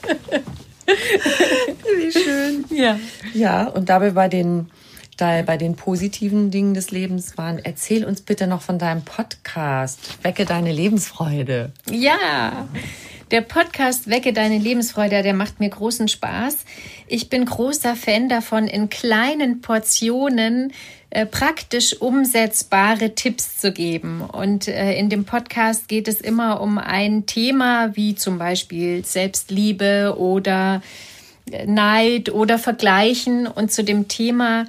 Wie 1.97 2.13
schön. 2.13 2.65
Ja. 2.71 2.99
Ja, 3.35 3.69
und 3.69 3.89
dabei 3.89 4.11
bei 4.11 4.29
den, 4.29 4.69
da 5.17 5.43
bei 5.43 5.57
den 5.57 5.77
positiven 5.77 6.51
Dingen 6.51 6.75
des 6.75 6.91
Lebens 6.91 7.39
waren, 7.39 7.61
erzähl 7.61 8.05
uns 8.05 8.21
bitte 8.21 8.49
noch 8.49 8.63
von 8.63 8.81
deinem 8.81 9.03
Podcast. 9.03 10.01
Wecke 10.23 10.45
deine 10.45 10.73
Lebensfreude. 10.73 11.71
Ja. 11.89 12.69
Der 13.33 13.41
Podcast 13.41 14.11
Wecke 14.11 14.35
deine 14.35 14.59
Lebensfreude, 14.59 15.23
der 15.23 15.33
macht 15.33 15.59
mir 15.59 15.71
großen 15.71 16.07
Spaß. 16.07 16.59
Ich 17.07 17.31
bin 17.31 17.47
großer 17.47 17.97
Fan 17.97 18.29
davon, 18.29 18.67
in 18.69 18.91
kleinen 18.91 19.63
Portionen 19.63 20.75
äh, 21.09 21.25
praktisch 21.25 21.99
umsetzbare 21.99 23.15
Tipps 23.15 23.59
zu 23.59 23.73
geben. 23.73 24.21
Und 24.21 24.69
äh, 24.69 24.93
in 24.99 25.09
dem 25.09 25.25
Podcast 25.25 25.89
geht 25.89 26.09
es 26.09 26.21
immer 26.21 26.61
um 26.61 26.77
ein 26.77 27.25
Thema 27.25 27.97
wie 27.97 28.15
zum 28.15 28.37
Beispiel 28.37 29.03
Selbstliebe 29.03 30.17
oder 30.19 30.83
äh, 31.51 31.65
Neid 31.65 32.29
oder 32.29 32.59
Vergleichen. 32.59 33.47
Und 33.47 33.73
zu 33.73 33.83
dem 33.83 34.09
Thema 34.09 34.67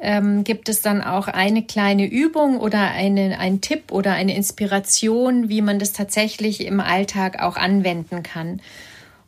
ähm, 0.00 0.44
gibt 0.44 0.68
es 0.68 0.80
dann 0.80 1.02
auch 1.02 1.28
eine 1.28 1.62
kleine 1.62 2.06
Übung 2.06 2.58
oder 2.58 2.90
eine, 2.90 3.38
ein 3.38 3.60
Tipp 3.60 3.92
oder 3.92 4.12
eine 4.12 4.34
Inspiration, 4.34 5.48
wie 5.48 5.62
man 5.62 5.78
das 5.78 5.92
tatsächlich 5.92 6.64
im 6.64 6.80
Alltag 6.80 7.42
auch 7.42 7.56
anwenden 7.56 8.22
kann. 8.22 8.60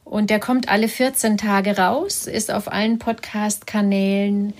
Und 0.05 0.31
der 0.31 0.41
kommt 0.41 0.69
alle 0.69 0.89
14 0.89 1.39
Tage 1.39 1.77
raus, 1.77 2.27
ist 2.27 2.51
auf 2.51 2.71
allen 2.71 2.99
Podcast-Kanälen 2.99 4.55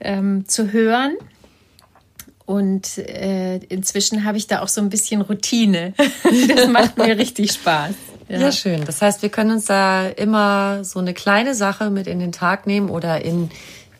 ähm, 0.00 0.48
zu 0.48 0.72
hören. 0.72 1.16
Und 2.44 2.98
äh, 2.98 3.56
inzwischen 3.56 4.24
habe 4.24 4.38
ich 4.38 4.46
da 4.46 4.62
auch 4.62 4.68
so 4.68 4.80
ein 4.80 4.88
bisschen 4.88 5.20
Routine. 5.20 5.94
das 6.56 6.68
macht 6.68 6.96
mir 6.96 7.18
richtig 7.18 7.52
Spaß. 7.52 7.94
Ja. 8.28 8.38
ja, 8.38 8.52
schön. 8.52 8.84
Das 8.84 9.02
heißt, 9.02 9.22
wir 9.22 9.28
können 9.28 9.52
uns 9.52 9.66
da 9.66 10.08
immer 10.08 10.84
so 10.84 10.98
eine 10.98 11.14
kleine 11.14 11.54
Sache 11.54 11.90
mit 11.90 12.06
in 12.06 12.18
den 12.18 12.32
Tag 12.32 12.66
nehmen 12.66 12.88
oder 12.88 13.24
in 13.24 13.50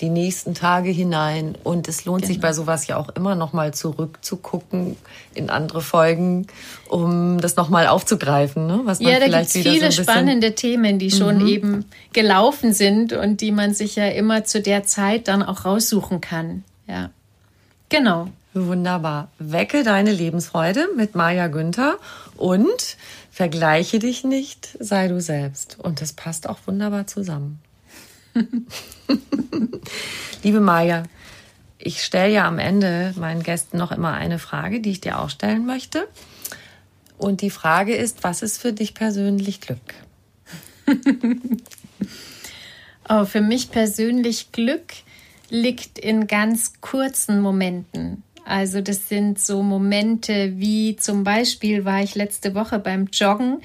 die 0.01 0.11
nächsten 0.11 0.55
Tage 0.55 0.90
hinein. 0.90 1.57
Und 1.62 1.88
es 1.88 2.05
lohnt 2.05 2.22
genau. 2.22 2.32
sich 2.32 2.40
bei 2.40 2.53
sowas 2.53 2.86
ja 2.86 2.97
auch 2.97 3.09
immer 3.11 3.34
noch 3.34 3.53
mal 3.53 3.72
zurückzugucken 3.74 4.97
in 5.34 5.51
andere 5.51 5.80
Folgen, 5.80 6.47
um 6.88 7.40
das 7.40 7.57
noch 7.57 7.68
mal 7.68 7.86
aufzugreifen. 7.86 8.66
Ne? 8.66 8.80
Was 8.84 9.01
man 9.01 9.12
ja, 9.12 9.20
da 9.20 9.26
gibt 9.26 9.42
es 9.42 9.53
viele 9.53 9.92
so 9.92 10.03
spannende 10.03 10.55
Themen, 10.55 10.99
die 10.99 11.11
schon 11.11 11.38
mhm. 11.38 11.47
eben 11.47 11.84
gelaufen 12.12 12.72
sind 12.72 13.12
und 13.12 13.40
die 13.40 13.53
man 13.53 13.74
sich 13.74 13.97
ja 13.97 14.09
immer 14.09 14.44
zu 14.44 14.61
der 14.61 14.84
Zeit 14.84 15.28
dann 15.28 15.42
auch 15.42 15.64
raussuchen 15.64 16.20
kann. 16.20 16.64
Ja, 16.86 17.11
genau. 17.88 18.28
Wunderbar. 18.55 19.28
Wecke 19.38 19.82
deine 19.82 20.12
Lebensfreude 20.12 20.88
mit 20.97 21.14
Maja 21.14 21.49
Günther 21.49 21.99
und 22.36 22.97
vergleiche 23.30 23.99
dich 23.99 24.24
nicht, 24.24 24.76
sei 24.80 25.09
du 25.09 25.20
selbst. 25.20 25.76
Und 25.78 26.01
das 26.01 26.14
passt 26.14 26.49
auch 26.49 26.59
wunderbar 26.64 27.07
zusammen. 27.07 27.61
Liebe 30.43 30.61
Maja, 30.61 31.05
ich 31.78 32.03
stelle 32.03 32.32
ja 32.32 32.47
am 32.47 32.59
Ende 32.59 33.14
meinen 33.16 33.43
Gästen 33.43 33.78
noch 33.78 33.93
immer 33.93 34.12
eine 34.12 34.39
Frage, 34.39 34.80
die 34.80 34.91
ich 34.91 35.01
dir 35.01 35.18
auch 35.18 35.30
stellen 35.30 35.66
möchte. 35.66 36.09
Und 37.18 37.41
die 37.41 37.51
Frage 37.51 37.95
ist, 37.95 38.24
was 38.24 38.43
ist 38.43 38.61
für 38.61 38.72
dich 38.72 38.95
persönlich 38.95 39.61
Glück? 39.61 39.78
oh, 43.09 43.24
für 43.24 43.41
mich 43.41 43.70
persönlich 43.70 44.53
Glück 44.53 44.93
liegt 45.49 45.99
in 45.99 46.26
ganz 46.26 46.80
kurzen 46.80 47.41
Momenten. 47.41 48.22
Also 48.45 48.80
das 48.80 49.09
sind 49.09 49.41
so 49.41 49.62
Momente 49.62 50.53
wie 50.57 50.97
zum 50.97 51.24
Beispiel 51.24 51.84
war 51.84 52.03
ich 52.03 52.14
letzte 52.14 52.55
Woche 52.55 52.78
beim 52.78 53.09
Joggen 53.12 53.61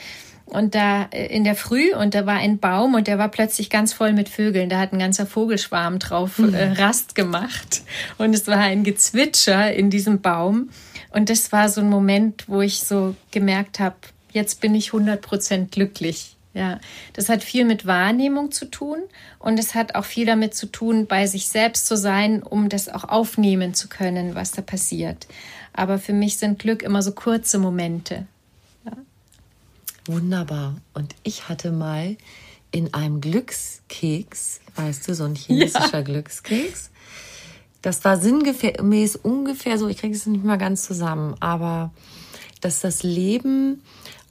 und 0.51 0.75
da 0.75 1.07
äh, 1.11 1.27
in 1.27 1.43
der 1.43 1.55
Früh 1.55 1.93
und 1.93 2.13
da 2.13 2.25
war 2.25 2.35
ein 2.35 2.59
Baum 2.59 2.93
und 2.93 3.07
der 3.07 3.17
war 3.17 3.29
plötzlich 3.29 3.69
ganz 3.69 3.93
voll 3.93 4.13
mit 4.13 4.29
Vögeln. 4.29 4.69
Da 4.69 4.79
hat 4.79 4.93
ein 4.93 4.99
ganzer 4.99 5.25
Vogelschwarm 5.25 5.99
drauf 5.99 6.39
äh, 6.39 6.43
mhm. 6.43 6.73
Rast 6.73 7.15
gemacht 7.15 7.81
und 8.17 8.33
es 8.33 8.47
war 8.47 8.57
ein 8.57 8.83
Gezwitscher 8.83 9.73
in 9.73 9.89
diesem 9.89 10.21
Baum 10.21 10.69
und 11.13 11.29
das 11.29 11.51
war 11.51 11.69
so 11.69 11.81
ein 11.81 11.89
Moment, 11.89 12.47
wo 12.47 12.61
ich 12.61 12.81
so 12.81 13.15
gemerkt 13.31 13.79
habe, 13.79 13.95
jetzt 14.31 14.61
bin 14.61 14.75
ich 14.75 14.89
100% 14.89 15.69
glücklich. 15.71 16.37
Ja, 16.53 16.79
das 17.13 17.29
hat 17.29 17.43
viel 17.43 17.63
mit 17.63 17.85
Wahrnehmung 17.85 18.51
zu 18.51 18.65
tun 18.65 18.97
und 19.39 19.57
es 19.57 19.73
hat 19.73 19.95
auch 19.95 20.03
viel 20.03 20.25
damit 20.25 20.53
zu 20.53 20.65
tun, 20.65 21.07
bei 21.07 21.25
sich 21.25 21.47
selbst 21.47 21.87
zu 21.87 21.95
sein, 21.95 22.43
um 22.43 22.67
das 22.67 22.89
auch 22.89 23.05
aufnehmen 23.05 23.73
zu 23.73 23.87
können, 23.87 24.35
was 24.35 24.51
da 24.51 24.61
passiert. 24.61 25.27
Aber 25.71 25.97
für 25.97 26.11
mich 26.11 26.37
sind 26.37 26.59
Glück 26.59 26.83
immer 26.83 27.01
so 27.01 27.13
kurze 27.13 27.57
Momente. 27.57 28.25
Wunderbar. 30.05 30.77
Und 30.93 31.15
ich 31.23 31.47
hatte 31.49 31.71
mal 31.71 32.17
in 32.71 32.93
einem 32.93 33.21
Glückskeks, 33.21 34.61
weißt 34.75 35.07
du, 35.07 35.15
so 35.15 35.25
ein 35.25 35.35
chinesischer 35.35 35.99
ja. 35.99 36.01
Glückskeks. 36.01 36.89
Das 37.81 38.03
war 38.05 38.17
sinngemäß 38.17 39.15
ungefähr 39.17 39.77
so, 39.77 39.87
ich 39.87 39.97
kriege 39.97 40.15
es 40.15 40.25
nicht 40.25 40.43
mal 40.43 40.57
ganz 40.57 40.83
zusammen, 40.83 41.35
aber 41.39 41.91
dass 42.61 42.79
das 42.79 43.03
Leben 43.03 43.81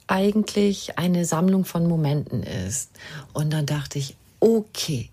eigentlich 0.07 0.97
eine 0.97 1.25
Sammlung 1.25 1.65
von 1.65 1.87
Momenten 1.87 2.43
ist. 2.43 2.91
Und 3.33 3.51
dann 3.51 3.65
dachte 3.65 3.99
ich, 3.99 4.15
okay, 4.39 5.09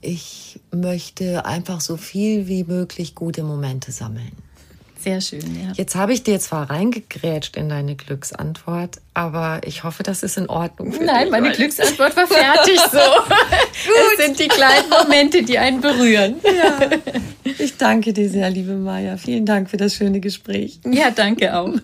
ich 0.00 0.60
möchte 0.70 1.44
einfach 1.44 1.80
so 1.80 1.96
viel 1.96 2.46
wie 2.46 2.64
möglich 2.64 3.14
gute 3.14 3.42
Momente 3.42 3.90
sammeln. 3.90 4.32
Sehr 4.98 5.20
schön, 5.20 5.40
ja. 5.40 5.72
Jetzt 5.74 5.94
habe 5.94 6.12
ich 6.12 6.24
dir 6.24 6.40
zwar 6.40 6.70
reingegrätscht 6.70 7.56
in 7.56 7.68
deine 7.68 7.94
Glücksantwort, 7.94 9.00
aber 9.14 9.60
ich 9.64 9.84
hoffe, 9.84 10.02
das 10.02 10.22
ist 10.22 10.36
in 10.36 10.48
Ordnung 10.48 10.92
für 10.92 11.04
Nein, 11.04 11.24
dich, 11.24 11.30
meine 11.30 11.52
Glücksantwort 11.52 12.16
war 12.16 12.26
fertig 12.26 12.80
so. 12.90 12.98
es 12.98 14.26
sind 14.26 14.38
die 14.40 14.48
kleinen 14.48 14.88
Momente, 14.90 15.42
die 15.44 15.58
einen 15.58 15.80
berühren. 15.80 16.36
Ja. 16.58 16.80
Ich 17.58 17.76
danke 17.76 18.12
dir 18.12 18.28
sehr, 18.28 18.50
liebe 18.50 18.74
Maja. 18.74 19.16
Vielen 19.16 19.46
Dank 19.46 19.70
für 19.70 19.76
das 19.76 19.94
schöne 19.94 20.18
Gespräch. 20.18 20.80
Ja, 20.84 21.10
danke 21.10 21.56
auch. 21.56 21.74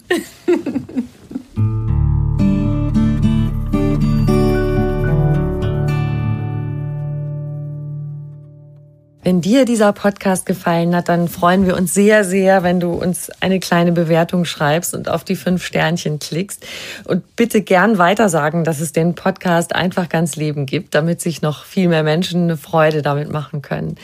Wenn 9.25 9.41
dir 9.41 9.65
dieser 9.65 9.95
Podcast 9.95 10.45
gefallen 10.45 10.95
hat, 10.95 11.09
dann 11.09 11.29
freuen 11.29 11.65
wir 11.65 11.79
uns 11.79 11.95
sehr, 11.95 12.25
sehr, 12.25 12.63
wenn 12.63 12.79
du 12.79 12.93
uns 12.93 13.31
eine 13.41 13.59
kleine 13.59 13.93
Bewertung 13.93 14.45
schreibst 14.45 14.93
und 14.93 15.09
auf 15.09 15.25
die 15.25 15.35
fünf 15.35 15.65
Sternchen 15.65 16.19
klickst. 16.19 16.67
Und 17.05 17.35
bitte 17.35 17.63
gern 17.63 17.97
weitersagen, 17.97 18.65
dass 18.65 18.81
es 18.81 18.93
den 18.93 19.15
Podcast 19.15 19.75
einfach 19.75 20.11
ganz 20.11 20.37
Leben 20.37 20.67
gibt, 20.67 20.95
damit 20.95 21.23
sich 21.23 21.41
noch 21.41 21.65
viel 21.65 21.89
mehr 21.89 22.03
Menschen 22.03 22.43
eine 22.43 22.59
Freude 22.59 23.01
damit 23.01 23.33
machen 23.33 23.63
können. 23.63 23.97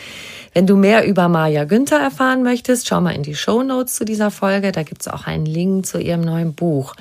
Wenn 0.55 0.67
du 0.67 0.75
mehr 0.75 1.07
über 1.07 1.29
Maja 1.29 1.65
Günther 1.65 2.01
erfahren 2.01 2.43
möchtest, 2.43 2.89
schau 2.89 3.03
mal 3.03 3.15
in 3.15 3.23
die 3.23 3.37
Show 3.37 3.63
Notes 3.63 3.97
zu 3.97 4.07
dieser 4.07 4.31
Folge. 4.31 4.73
Da 4.73 4.85
gibt's 4.85 5.07
auch 5.07 5.27
einen 5.27 5.45
Link 5.45 5.85
zu 5.85 6.01
ihrem 6.01 6.23
neuen 6.23 6.55
Buch 6.55 6.95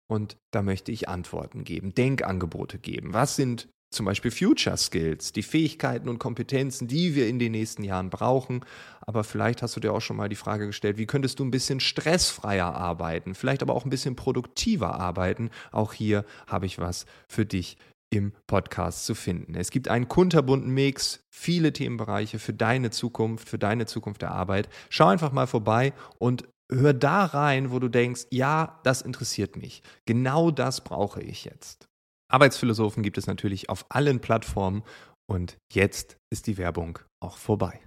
Und 0.07 0.38
da 0.51 0.61
möchte 0.61 0.93
ich 0.93 1.09
Antworten 1.09 1.65
geben, 1.65 1.93
Denkangebote 1.93 2.80
geben. 2.80 3.13
Was 3.13 3.36
sind 3.36 3.67
zum 3.92 4.06
Beispiel 4.06 4.32
Future 4.32 4.78
Skills, 4.78 5.32
die 5.32 5.44
Fähigkeiten 5.44 6.10
und 6.10 6.20
Kompetenzen, 6.20 6.88
die 6.88 7.16
wir 7.16 7.28
in 7.28 7.40
den 7.40 7.52
nächsten 7.52 7.84
Jahren 7.84 8.10
brauchen. 8.10 8.64
Aber 9.02 9.24
vielleicht 9.24 9.62
hast 9.62 9.76
du 9.76 9.80
dir 9.80 9.94
auch 9.94 10.02
schon 10.02 10.18
mal 10.18 10.30
die 10.30 10.36
Frage 10.36 10.68
gestellt, 10.68 10.98
wie 10.98 11.08
könntest 11.08 11.40
du 11.40 11.46
ein 11.46 11.52
bisschen 11.52 11.80
stressfreier 11.80 12.76
arbeiten, 12.76 13.34
vielleicht 13.34 13.64
aber 13.64 13.74
auch 13.74 13.86
ein 13.86 13.90
bisschen 13.90 14.16
produktiver 14.16 15.00
arbeiten. 15.00 15.50
Auch 15.72 15.94
hier 15.94 16.26
habe 16.48 16.68
ich 16.68 16.78
was 16.78 17.06
für 17.28 17.46
dich 17.46 17.78
im 18.12 18.34
Podcast 18.48 19.06
zu 19.06 19.16
finden. 19.16 19.56
Es 19.56 19.72
gibt 19.72 19.88
einen 19.88 20.08
kunterbunten 20.08 20.74
Mix, 20.74 21.24
viele 21.30 21.74
Themenbereiche 21.74 22.40
für 22.40 22.54
deine 22.54 22.92
Zukunft, 22.92 23.50
für 23.50 23.60
deine 23.60 23.86
Zukunft 23.86 24.22
der 24.22 24.32
Arbeit. 24.32 24.70
Schau 24.90 25.08
einfach 25.08 25.32
mal 25.32 25.48
vorbei 25.48 25.94
und 26.18 26.48
hör 26.72 26.94
da 26.94 27.26
rein, 27.26 27.72
wo 27.72 27.80
du 27.80 27.88
denkst, 27.88 28.28
ja, 28.30 28.80
das 28.84 29.02
interessiert 29.02 29.58
mich. 29.58 29.82
Genau 30.06 30.52
das 30.52 30.82
brauche 30.82 31.22
ich 31.22 31.46
jetzt. 31.46 31.89
Arbeitsphilosophen 32.30 33.01
gibt 33.01 33.17
es 33.17 33.25
natürlich 33.25 33.69
auf 33.69 33.86
allen 33.89 34.21
Plattformen 34.21 34.84
und 35.27 35.57
jetzt 35.73 36.17
ist 36.30 36.45
die 36.47 36.57
Werbung 36.57 36.99
auch 37.19 37.38
vorbei. 37.38 37.82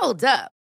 Hold 0.00 0.24
up. 0.24 0.57